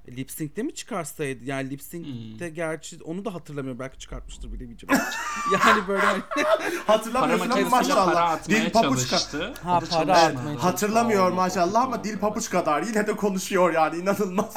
Lip 0.08 0.32
Sync'te 0.32 0.63
mi 0.63 0.76
çıkarsaydı? 0.76 1.44
Yani 1.46 1.70
Lip 1.70 1.82
Sync'te 1.82 2.50
gerçi 2.50 3.04
onu 3.04 3.26
da 3.26 3.34
hatırlamıyorum. 3.34 3.80
Belki 3.80 3.98
çıkartmıştır 4.00 4.52
bilemeyeceğim. 4.54 4.96
yani 5.52 5.88
böyle 5.88 6.02
hani- 6.06 6.21
Hatırlamıyorsun 6.88 7.50
ama 7.50 7.69
maşallah. 7.69 8.48
Dil 8.50 8.71
papuçka. 8.71 9.17
Ha, 9.63 9.80
O 9.84 9.90
para 9.90 10.17
atmaya. 10.17 10.63
Hatırlamıyor 10.63 11.27
Oldu, 11.27 11.36
maşallah 11.36 11.82
ama 11.82 11.96
oldu. 11.96 12.04
dil 12.04 12.19
papuç 12.19 12.50
kadar. 12.50 12.82
Yine 12.84 13.08
de 13.08 13.15
konuşuyor 13.15 13.73
yani 13.73 13.98
inanılmaz. 13.98 14.54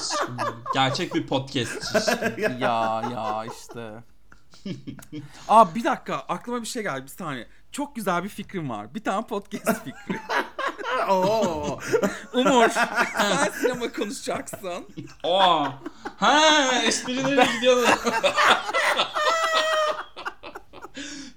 Gerçek 0.74 1.14
bir 1.14 1.26
podcast. 1.26 1.98
ya 2.38 3.02
ya 3.12 3.44
işte. 3.60 3.90
Aa 5.48 5.74
bir 5.74 5.84
dakika 5.84 6.14
aklıma 6.16 6.62
bir 6.62 6.66
şey 6.66 6.82
geldi 6.82 7.02
bir 7.02 7.08
saniye. 7.08 7.46
Çok 7.72 7.96
güzel 7.96 8.24
bir 8.24 8.28
fikrim 8.28 8.70
var. 8.70 8.94
Bir 8.94 9.04
tane 9.04 9.26
podcast 9.26 9.84
fikri. 9.84 10.20
Oo. 11.08 11.78
Umur 12.32 12.68
sen 13.18 13.50
sinema 13.60 13.92
konuşacaksın. 13.92 14.86
Oo. 15.22 15.66
Ha, 16.16 16.70
esprilere 16.86 17.46
gidiyorlar. 17.56 17.98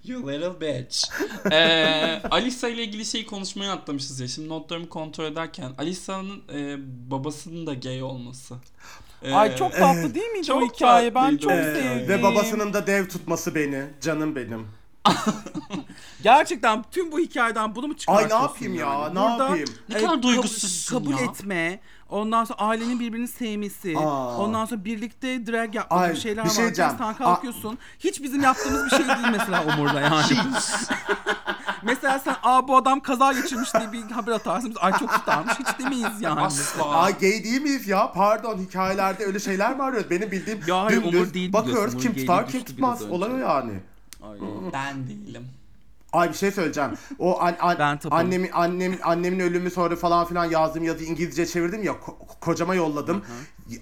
little 0.07 0.61
bitch. 0.61 1.05
Ee, 1.51 2.22
Alisa 2.32 2.70
ile 2.70 2.84
ilgili 2.84 3.05
şeyi 3.05 3.26
konuşmaya 3.26 3.74
atlamışız 3.74 4.20
ya. 4.20 4.28
Şimdi 4.28 4.49
notlarımı 4.49 4.89
kontrol 4.89 5.26
ederken 5.26 5.72
Alisa'nın 5.78 6.43
e, 6.53 6.78
babasının 7.11 7.68
da 7.68 7.74
gay 7.74 8.03
olması. 8.03 8.55
Ee, 9.22 9.34
Ay 9.34 9.55
çok 9.55 9.74
tatlı 9.74 10.16
değil 10.16 10.30
miydi 10.32 10.47
çok 10.47 10.64
o 10.64 10.68
hikaye? 10.68 11.16
Ben 11.16 11.22
tatlıydı 11.22 11.41
çok 11.41 11.51
sevdim. 11.51 12.07
ve 12.07 12.24
babasının 12.24 12.74
da 12.74 12.88
dev 12.88 13.07
tutması 13.07 13.55
beni. 13.55 13.84
Canım 14.01 14.36
benim. 14.36 14.68
Gerçekten 16.24 16.84
tüm 16.91 17.12
bu 17.12 17.20
hikayeden 17.20 17.76
bunu 17.76 17.88
mu 17.88 17.93
Ay 17.93 17.97
çıkartıyorsun 17.99 18.38
ne 18.39 18.41
yapayım 18.43 18.76
ya? 18.76 18.86
yani? 18.93 19.16
Ne 19.16 19.20
Burada, 19.20 19.43
yapayım? 19.43 19.68
Ne 19.89 19.97
kadar 19.97 20.24
duygusuzsun 20.24 20.97
kabul 20.99 21.12
ya. 21.12 21.18
etme. 21.20 21.80
Ondan 22.10 22.43
sonra 22.45 22.60
ailenin 22.60 22.99
birbirini 22.99 23.28
sevmesi. 23.28 23.95
Aa. 23.97 24.38
Ondan 24.38 24.66
sonra 24.66 24.86
birlikte 24.86 25.47
drag 25.47 25.76
yapma 25.76 25.97
Ay, 25.97 26.10
gibi 26.10 26.20
şeyler 26.20 26.45
bir 26.45 26.49
şey 26.49 26.58
var. 26.60 26.66
diyeceğim. 26.66 26.91
Sen 26.97 27.14
kalkıyorsun. 27.14 27.78
Hiç 27.99 28.24
bizim 28.24 28.41
yaptığımız 28.43 28.86
bir 28.86 28.89
şey 28.89 28.99
değil 28.99 29.28
mesela 29.32 29.64
Umur'da 29.66 30.01
yani. 30.01 30.24
mesela 31.84 32.20
sen 32.20 32.36
aa 32.43 32.68
bu 32.68 32.78
adam 32.78 32.99
kaza 32.99 33.34
geçirmiş 33.34 33.74
diye 33.74 33.91
bir 33.91 34.12
haber 34.12 34.32
atarsın. 34.32 34.70
Biz 34.70 34.78
ay 34.82 34.91
çok 34.99 35.14
tutarmış. 35.14 35.54
Hiç 35.60 35.80
demeyiz 35.80 36.22
yani. 36.22 36.41
Asla. 36.41 36.89
Ay 36.95 37.12
gay 37.14 37.43
değil 37.43 37.62
miyiz 37.62 37.88
ya? 37.88 38.12
Pardon 38.12 38.58
hikayelerde 38.58 39.26
öyle 39.26 39.39
şeyler 39.39 39.76
mi 39.76 39.84
arıyoruz? 39.84 40.10
Benim 40.10 40.32
bildiğim 40.32 40.60
Ya 40.68 40.84
hayır, 40.84 41.04
dümdüz 41.04 41.20
Umur 41.22 41.34
değil 41.34 41.54
bakıyoruz 41.54 41.97
biliyorsun. 41.97 41.99
kim 41.99 42.12
Umur 42.12 42.22
tutar 42.22 42.36
gay'li 42.41 42.51
kim 42.51 42.60
düştü 42.62 42.72
tutmaz. 42.74 42.99
biraz 43.01 43.12
Olay 43.12 43.30
o 43.32 43.34
önce. 43.34 43.45
yani. 43.45 43.72
Ay. 44.24 44.39
Ben 44.74 45.07
değilim. 45.07 45.47
Ay 46.14 46.30
bir 46.30 46.34
şey 46.34 46.51
söyleyeceğim. 46.51 46.91
O 47.20 47.41
an, 47.41 47.55
an- 47.59 47.80
Ben 47.80 47.99
annemin 48.16 48.49
annem 48.53 48.99
annemin 49.03 49.39
ölümü 49.39 49.72
sonra 49.72 49.95
falan 49.95 50.26
filan 50.26 50.45
yazdığım 50.45 50.84
yazı 50.84 51.03
İngilizce 51.03 51.45
çevirdim 51.45 51.84
ya 51.84 51.91
ko- 51.91 52.39
kocama 52.41 52.76
yolladım. 52.76 53.24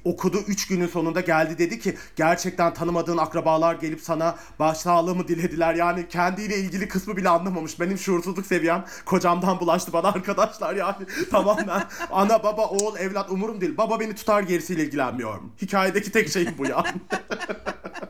Okudu 0.05 0.37
3 0.47 0.67
günün 0.67 0.87
sonunda 0.87 1.21
geldi 1.21 1.57
dedi 1.57 1.79
ki 1.79 1.97
gerçekten 2.15 2.73
tanımadığın 2.73 3.17
akrabalar 3.17 3.75
gelip 3.75 4.01
sana 4.01 4.35
başsağlığımı 4.59 5.27
dilediler. 5.27 5.75
Yani 5.75 6.07
kendiyle 6.07 6.57
ilgili 6.57 6.87
kısmı 6.87 7.17
bile 7.17 7.29
anlamamış. 7.29 7.79
Benim 7.79 7.97
şuursuzluk 7.97 8.45
seviyem 8.45 8.85
kocamdan 9.05 9.59
bulaştı 9.59 9.93
bana 9.93 10.07
arkadaşlar 10.13 10.75
yani. 10.75 11.05
Tamamen 11.31 11.83
ana 12.11 12.43
baba 12.43 12.65
oğul 12.65 12.95
evlat 12.97 13.31
umurum 13.31 13.61
değil. 13.61 13.77
Baba 13.77 13.99
beni 13.99 14.15
tutar 14.15 14.41
gerisiyle 14.43 14.83
ilgilenmiyorum. 14.83 15.51
Hikayedeki 15.61 16.11
tek 16.11 16.29
şeyim 16.29 16.55
bu 16.57 16.65
yani. 16.65 16.87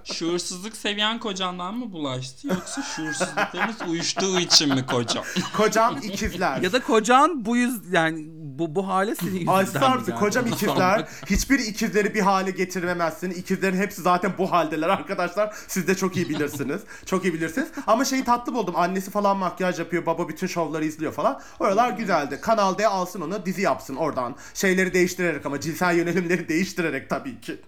Şuursuzluk 0.03 0.75
seviyen 0.75 1.19
kocandan 1.19 1.73
mı 1.75 1.91
bulaştı 1.93 2.47
yoksa 2.47 2.81
şuursuzluklarınız 2.81 3.81
uyuştuğu 4.17 4.39
için 4.39 4.75
mi 4.75 4.85
kocam? 4.85 5.23
Kocam 5.57 5.97
ikizler. 6.03 6.61
Ya 6.61 6.71
da 6.71 6.83
kocan 6.83 7.45
bu 7.45 7.57
yüz 7.57 7.73
yani 7.91 8.25
bu 8.31 8.75
bu 8.75 8.87
hale 8.87 9.15
senin 9.15 9.31
yüzünden 9.31 9.51
Ay 9.53 9.65
geldi? 9.65 10.15
Kocam 10.19 10.47
ikizler. 10.47 11.07
Hiçbir 11.25 11.59
ikizleri 11.59 12.13
bir 12.13 12.21
hale 12.21 12.51
getiremezsin. 12.51 13.31
İkizlerin 13.31 13.77
hepsi 13.77 14.01
zaten 14.01 14.33
bu 14.37 14.51
haldeler 14.51 14.89
arkadaşlar. 14.89 15.55
Siz 15.67 15.87
de 15.87 15.95
çok 15.95 16.17
iyi 16.17 16.29
bilirsiniz. 16.29 16.81
çok 17.05 17.25
iyi 17.25 17.33
bilirsiniz. 17.33 17.67
Ama 17.87 18.05
şeyi 18.05 18.23
tatlı 18.23 18.53
buldum. 18.53 18.75
Annesi 18.75 19.11
falan 19.11 19.37
makyaj 19.37 19.79
yapıyor. 19.79 20.05
Baba 20.05 20.29
bütün 20.29 20.47
şovları 20.47 20.85
izliyor 20.85 21.13
falan. 21.13 21.41
Oralar 21.59 21.89
güzeldi. 21.89 22.39
Kanal 22.41 22.77
D 22.77 22.87
alsın 22.87 23.21
onu 23.21 23.45
dizi 23.45 23.61
yapsın 23.61 23.95
oradan. 23.95 24.35
Şeyleri 24.53 24.93
değiştirerek 24.93 25.45
ama 25.45 25.59
cinsel 25.59 25.95
yönelimleri 25.97 26.49
değiştirerek 26.49 27.09
tabii 27.09 27.41
ki. 27.41 27.61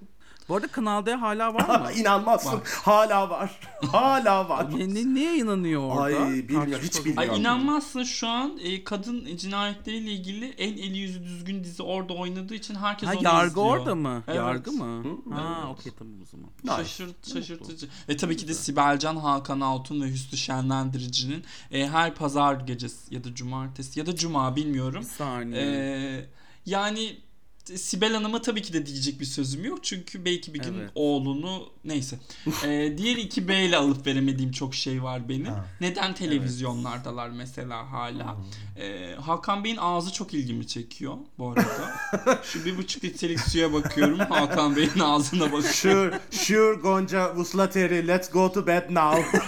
Bu 0.49 0.55
arada 0.55 0.67
Kanal 0.67 1.05
D 1.05 1.13
hala 1.15 1.53
var 1.53 1.79
mı? 1.79 1.91
İnanmazsın. 1.91 2.61
Hala 2.83 3.29
var. 3.29 3.59
Hala 3.91 4.49
var. 4.49 4.67
ne, 4.79 4.93
ne, 4.93 5.15
neye 5.15 5.37
inanıyor 5.37 5.81
orada? 5.81 6.01
Ay, 6.23 6.33
bilmiyorum, 6.33 6.79
hiç 6.83 7.05
bilmiyorum. 7.05 7.33
Ay 7.33 7.39
inanmazsın 7.39 8.03
şu 8.03 8.27
an 8.27 8.57
e, 8.63 8.83
kadın 8.83 9.37
cinayetleriyle 9.37 10.11
ilgili 10.11 10.49
en 10.49 10.73
eli 10.73 10.97
yüzü 10.97 11.23
düzgün 11.23 11.63
dizi 11.63 11.83
orada 11.83 12.13
oynadığı 12.13 12.55
için 12.55 12.75
herkes 12.75 13.09
Ha 13.09 13.13
onu 13.13 13.23
yargı 13.23 13.47
izliyor. 13.49 13.67
orada 13.77 13.95
mı? 13.95 14.23
Evet. 14.27 14.37
Yargı 14.37 14.71
mı? 14.71 15.17
Ha 15.31 15.57
Evet. 15.65 15.79
okey 15.79 15.93
tamam 15.99 16.13
o 16.21 16.25
zaman. 16.25 16.77
Şaşırt, 16.83 17.33
şaşırtıcı. 17.33 17.87
Ve 18.09 18.17
tabii 18.17 18.37
ki 18.37 18.47
de 18.47 18.53
Sibelcan, 18.53 19.15
Hakan 19.17 19.59
Altun 19.59 20.01
ve 20.01 20.07
Hüsnü 20.11 20.37
Şenlendirici'nin 20.37 21.43
e, 21.71 21.87
her 21.87 22.15
pazar 22.15 22.55
gecesi 22.55 23.15
ya 23.15 23.23
da 23.23 23.35
cumartesi 23.35 23.99
ya 23.99 24.05
da 24.05 24.15
cuma 24.15 24.55
bilmiyorum. 24.55 25.01
Bir 25.01 25.07
saniye. 25.07 25.61
E, 25.61 26.25
yani 26.65 27.17
Sibel 27.65 28.13
Hanım'a 28.13 28.41
tabii 28.41 28.61
ki 28.61 28.73
de 28.73 28.85
diyecek 28.85 29.19
bir 29.19 29.25
sözüm 29.25 29.65
yok. 29.65 29.83
Çünkü 29.83 30.25
belki 30.25 30.53
bir 30.53 30.59
gün 30.59 30.79
Evet. 30.79 30.91
oğlunu 30.95 31.69
neyse. 31.85 32.19
E, 32.65 32.97
diğer 32.97 33.17
iki 33.17 33.47
B 33.47 33.65
ile 33.65 33.77
alıp 33.77 34.07
veremediğim 34.07 34.51
çok 34.51 34.75
şey 34.75 35.03
var 35.03 35.29
benim. 35.29 35.45
Ha. 35.45 35.65
Neden 35.81 36.13
televizyonlardalar 36.15 37.29
mesela 37.29 37.91
hala? 37.91 38.37
E, 38.77 39.15
Hakan 39.15 39.63
Bey'in 39.63 39.77
ağzı 39.77 40.13
çok 40.13 40.33
ilgimi 40.33 40.67
çekiyor 40.67 41.17
bu 41.37 41.49
arada. 41.49 42.41
Şu 42.43 42.65
bir 42.65 42.77
buçuk 42.77 43.03
litrelik 43.03 43.39
suya 43.39 43.73
bakıyorum. 43.73 44.19
Hakan 44.19 44.75
Bey'in 44.75 44.99
ağzına 44.99 45.51
bakıyorum. 45.51 45.71
Sure, 45.73 46.19
sure 46.31 46.75
Gonca 46.75 47.35
Vuslateri, 47.35 48.07
let's 48.07 48.31
go 48.31 48.51
to 48.51 48.67
bed 48.67 48.89
now. 48.89 49.39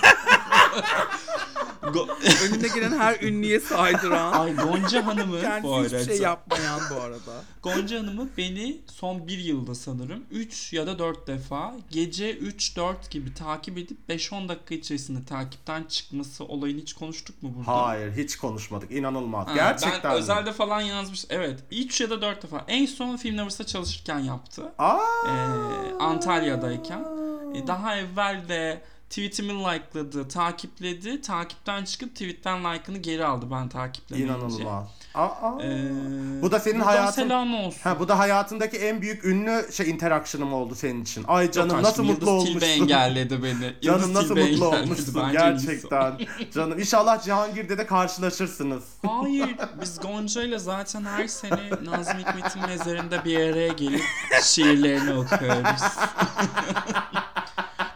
Go- 1.94 2.10
Önüne 2.54 2.68
gelen 2.68 3.00
her 3.00 3.20
ünlüye 3.22 3.60
saydıran. 3.60 4.32
Ay 4.34 4.56
Gonca 4.56 5.06
Hanım'ı 5.06 5.38
bu 5.38 5.42
Kendisi 5.42 5.74
arada. 5.74 5.86
hiçbir 6.00 6.14
şey 6.14 6.22
yapmayan 6.22 6.82
bu 6.92 7.02
arada. 7.02 7.44
Gonca 7.64 8.00
Hanım'ı 8.00 8.28
beni 8.38 8.78
son 8.92 9.28
bir 9.28 9.38
yılda 9.38 9.76
sanırım 9.76 10.24
3 10.32 10.74
ya 10.74 10.88
da 10.88 11.00
4 11.00 11.28
defa 11.28 11.74
gece 11.92 12.38
3-4 12.38 12.94
gibi 13.10 13.34
takip 13.34 13.78
edip 13.78 13.98
5-10 14.10 14.48
dakika 14.50 14.76
içerisinde 14.76 15.26
takipten 15.26 15.84
çıkması 15.84 16.46
olayını 16.46 16.82
hiç 16.82 16.94
konuştuk 16.94 17.44
mu 17.44 17.54
burada? 17.58 17.72
Hayır 17.86 18.12
hiç 18.18 18.36
konuşmadık. 18.36 18.92
İnanılmaz. 18.92 19.48
Ha, 19.48 19.54
Gerçekten. 19.56 20.04
Ben 20.04 20.12
mi? 20.12 20.18
özelde 20.18 20.52
falan 20.54 20.82
yazmış. 20.82 21.26
Evet. 21.30 21.60
3 21.72 22.02
ya 22.02 22.10
da 22.10 22.22
4 22.22 22.44
defa. 22.44 22.66
En 22.68 22.86
son 22.86 23.18
Film 23.18 23.38
Lovers'ta 23.38 23.64
çalışırken 23.66 24.20
yaptı. 24.20 24.64
Aa, 24.78 24.98
Ee, 25.28 25.94
Antalya'dayken. 26.00 27.06
Ee, 27.56 27.68
daha 27.68 27.96
evvel 27.98 28.42
de 28.50 28.82
tweetimi 29.16 29.54
likeladı, 29.54 30.28
takipledi. 30.28 31.22
Takipten 31.22 31.84
çıkıp 31.84 32.14
tweetten 32.16 32.64
like'ını 32.64 32.98
geri 32.98 33.26
aldı 33.26 33.46
ben 33.52 33.70
takiplemeyince. 33.70 34.34
inanılmaz. 34.34 34.88
Aa, 35.16 35.30
Ee, 35.64 36.42
Bu 36.42 36.52
da 36.52 36.60
senin 36.60 36.80
hayatın- 36.80 37.12
selam 37.24 37.56
olsun. 37.56 37.80
Ha 37.84 38.00
bu 38.00 38.08
da 38.08 38.20
hayatındaki 38.20 38.78
en 38.78 39.02
büyük 39.02 39.26
ünlü 39.26 39.66
şey 39.74 39.90
interaction'ım 39.90 40.54
oldu 40.54 40.76
senin 40.76 41.02
için. 41.04 41.24
Ay 41.28 41.52
canım 41.52 41.70
Yok 41.70 41.82
nasıl 41.82 41.90
aşkım, 42.04 42.06
mutlu 42.06 42.30
Yıldız 42.32 42.44
Tilbe 42.46 42.66
olmuşsun. 42.66 42.82
engelledi 42.84 43.44
beni. 43.44 43.74
Canım 43.82 44.00
Yıldız 44.00 44.12
nasıl 44.16 44.36
Tilbe 44.36 44.52
mutlu 44.52 44.68
olmuşsun 44.68 45.16
Bence 45.16 45.32
gerçekten. 45.38 46.18
canım 46.54 46.80
inşallah 46.80 47.24
Cihangir'de 47.24 47.78
de 47.78 47.86
karşılaşırsınız. 47.86 48.84
Hayır 49.08 49.56
biz 49.82 50.00
Gonca 50.02 50.44
ile 50.44 50.60
zaten 50.60 51.04
her 51.06 51.28
sene 51.28 51.70
Nazım 51.84 52.18
Hikmet'in 52.20 52.62
mezarında 52.68 53.26
bir 53.26 53.40
araya 53.40 53.68
gelip 53.68 54.04
şiirlerini 54.44 55.14
okuyoruz. 55.14 55.82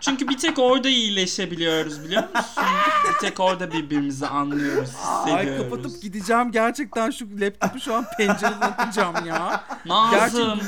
Çünkü 0.02 0.28
bir 0.28 0.38
tek 0.38 0.60
orada 0.60 0.90
iyileşebiliyoruz 0.90 2.04
biliyor 2.04 2.24
musun? 2.24 2.64
Bir 3.10 3.18
tek 3.20 3.40
orada 3.40 3.72
birbirimizi 3.72 4.28
anlıyoruz, 4.28 4.90
Ay 5.26 5.32
hissediyoruz. 5.36 5.64
kapatıp 5.72 6.02
gideceğim 6.02 6.52
gerçekten 6.52 7.12
şu 7.12 7.26
laptopu 7.42 7.80
şu 7.80 7.96
an 7.96 8.06
pencereden 8.18 8.62
atacağım 8.62 9.26
ya. 9.26 9.64
Nazım. 9.86 10.60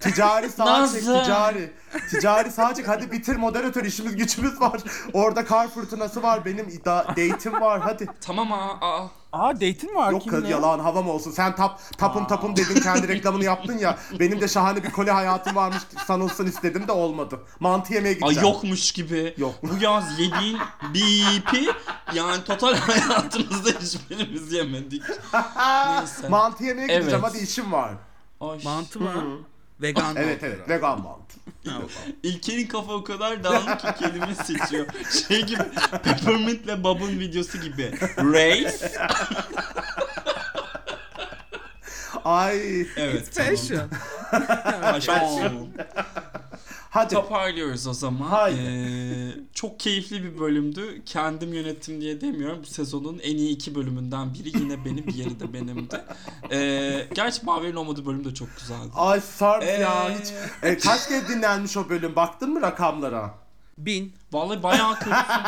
Ticari 0.00 0.50
sağ 0.50 0.64
çek 0.64 0.66
Nazım. 1.04 1.22
ticari. 1.22 1.72
Ticari 2.10 2.50
sağ 2.50 2.74
çek 2.74 2.88
hadi 2.88 3.12
bitir 3.12 3.36
moderatör 3.36 3.84
işimiz 3.84 4.16
gücümüz 4.16 4.60
var. 4.60 4.80
Orada 5.12 5.44
kar 5.44 5.68
fırtınası 5.68 6.22
var 6.22 6.44
benim 6.44 6.66
da 6.84 7.06
date'im 7.08 7.60
var 7.60 7.80
hadi. 7.80 8.06
Tamam 8.20 8.52
aa, 8.52 8.78
aa. 8.80 9.08
Aa 9.32 9.54
date'in 9.54 9.94
var 9.94 10.12
Yok 10.12 10.22
kız 10.24 10.32
kimle? 10.32 10.48
yalan 10.48 10.78
havam 10.78 11.08
olsun. 11.08 11.30
Sen 11.30 11.56
tap 11.56 11.80
tapım 11.98 12.26
tapım 12.26 12.56
dedin 12.56 12.80
kendi 12.80 13.08
reklamını 13.08 13.44
yaptın 13.44 13.78
ya. 13.78 13.98
Benim 14.20 14.40
de 14.40 14.48
şahane 14.48 14.82
bir 14.84 14.90
kole 14.90 15.10
hayatım 15.10 15.56
varmış 15.56 15.78
sanılsın 16.06 16.46
istedim 16.46 16.88
de 16.88 16.92
olmadı. 16.92 17.40
Mantı 17.60 17.94
yemeye 17.94 18.14
Ay 18.14 18.18
gideceğim. 18.20 18.48
yokmuş 18.48 18.92
gibi. 18.92 19.34
Yok. 19.38 19.54
Bu 19.62 19.84
yaz 19.84 20.18
yediğin 20.20 20.58
BEP 20.94 21.74
yani 22.14 22.44
total 22.44 22.74
hayatımızda 22.76 23.70
hiçbirimiz 23.80 24.52
yemedik. 24.52 25.02
Neyse. 25.98 26.28
Mantı 26.28 26.64
yemeye 26.64 26.86
gideceğim 26.86 27.08
Evet. 27.14 27.24
hadi 27.24 27.38
işim 27.38 27.72
var. 27.72 27.90
Ay. 28.40 28.58
Mantı 28.64 29.00
mı? 29.00 29.12
Vegan 29.82 30.16
Evet 30.16 30.42
evet 30.42 30.68
vegan 30.68 31.02
mantı. 31.02 31.38
İlker'in 32.22 32.66
kafa 32.66 32.92
o 32.92 33.04
kadar 33.04 33.44
dağınık 33.44 33.80
ki 33.80 33.86
kelime 33.98 34.34
seçiyor. 34.34 34.86
Şey 35.28 35.42
gibi 35.46 35.62
Peppermint'le 36.04 36.84
Bob'un 36.84 37.20
videosu 37.20 37.58
gibi. 37.58 37.92
Race. 38.18 38.92
Ay 42.24 42.80
Evet. 42.96 43.30
Fashion. 43.34 43.90
Tamam. 45.06 45.68
hadi. 46.90 47.14
Toparlıyoruz 47.14 47.86
o 47.86 47.92
zaman. 47.92 48.26
Haydi. 48.28 48.60
Ee, 48.60 49.27
çok 49.58 49.80
keyifli 49.80 50.24
bir 50.24 50.40
bölümdü. 50.40 51.02
Kendim 51.06 51.54
yönettim 51.54 52.00
diye 52.00 52.20
demiyorum. 52.20 52.58
Bu 52.62 52.66
sezonun 52.66 53.18
en 53.18 53.36
iyi 53.36 53.50
iki 53.50 53.74
bölümünden 53.74 54.34
biri 54.34 54.58
yine 54.58 54.84
benim, 54.84 55.06
diğeri 55.10 55.40
de 55.40 55.52
benimdi. 55.52 56.00
Ee, 56.50 57.08
gerçi 57.14 57.46
Mavi'nin 57.46 57.76
olmadığı 57.76 58.06
bölüm 58.06 58.24
de 58.24 58.34
çok 58.34 58.48
güzeldi. 58.58 58.90
Ay 58.94 59.20
Sarp 59.20 59.64
ya 59.64 60.08
Ee, 60.10 60.18
hiç. 60.18 60.32
E, 60.62 60.78
kaç 60.78 61.08
kez 61.08 61.28
dinlenmiş 61.28 61.76
o 61.76 61.88
bölüm 61.88 62.16
baktın 62.16 62.50
mı 62.50 62.62
rakamlara? 62.62 63.34
Bin. 63.78 64.12
Vallahi 64.32 64.62
bayağı 64.62 64.98
kırılsın. 64.98 65.42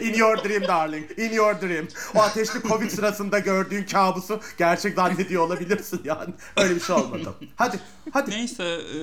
In 0.00 0.14
your 0.14 0.44
dream 0.44 0.62
darling. 0.62 1.18
In 1.18 1.32
your 1.32 1.60
dream. 1.60 1.88
O 2.14 2.20
ateşli 2.20 2.62
covid 2.62 2.90
sırasında 2.90 3.38
gördüğün 3.38 3.84
kabusu 3.84 4.40
gerçek 4.58 4.94
zannediyor 4.94 5.42
olabilirsin 5.42 6.00
yani. 6.04 6.34
Öyle 6.56 6.74
bir 6.74 6.80
şey 6.80 6.96
olmadı. 6.96 7.34
Hadi 7.56 7.80
hadi. 8.10 8.30
Neyse. 8.30 8.64
E, 8.64 9.00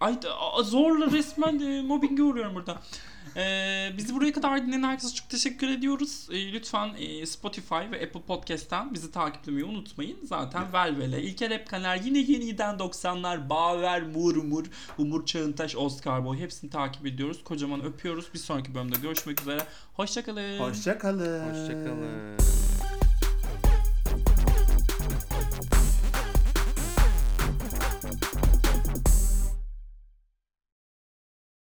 ay, 0.00 0.14
zorla 0.64 1.10
resmen 1.10 1.58
e, 1.58 1.82
mobbinge 1.82 2.22
uğruyorum 2.22 2.54
burada. 2.54 2.82
Ee, 3.36 3.92
bizi 3.96 4.14
buraya 4.14 4.32
kadar 4.32 4.66
dinleyen 4.66 4.82
herkese 4.82 5.14
çok 5.14 5.28
teşekkür 5.28 5.68
ediyoruz. 5.68 6.28
Ee, 6.32 6.52
lütfen 6.52 6.94
e, 6.98 7.26
Spotify 7.26 7.74
ve 7.74 8.04
Apple 8.06 8.22
Podcast'ten 8.26 8.94
bizi 8.94 9.12
takiplemeyi 9.12 9.64
unutmayın. 9.64 10.18
Zaten 10.24 10.72
Velvele, 10.72 11.22
İlker 11.22 11.50
Hep 11.50 11.68
Kaner, 11.68 11.96
yine 11.96 12.18
yeniden 12.18 12.74
90'lar, 12.74 13.50
Baver, 13.50 14.02
Murmur, 14.02 14.64
Umur 14.98 15.26
Çağıntaş, 15.26 15.76
Oscar 15.76 16.24
Boy 16.24 16.38
hepsini 16.38 16.70
takip 16.70 17.06
ediyoruz. 17.06 17.44
Kocaman 17.44 17.84
öpüyoruz. 17.84 18.34
Bir 18.34 18.38
sonraki 18.38 18.74
bölümde 18.74 18.96
görüşmek 19.02 19.40
üzere. 19.40 19.60
Hoşçakalın. 19.94 20.58
Hoşça 20.58 20.98
kalın. 20.98 21.50
Hoşçakalın. 21.50 22.36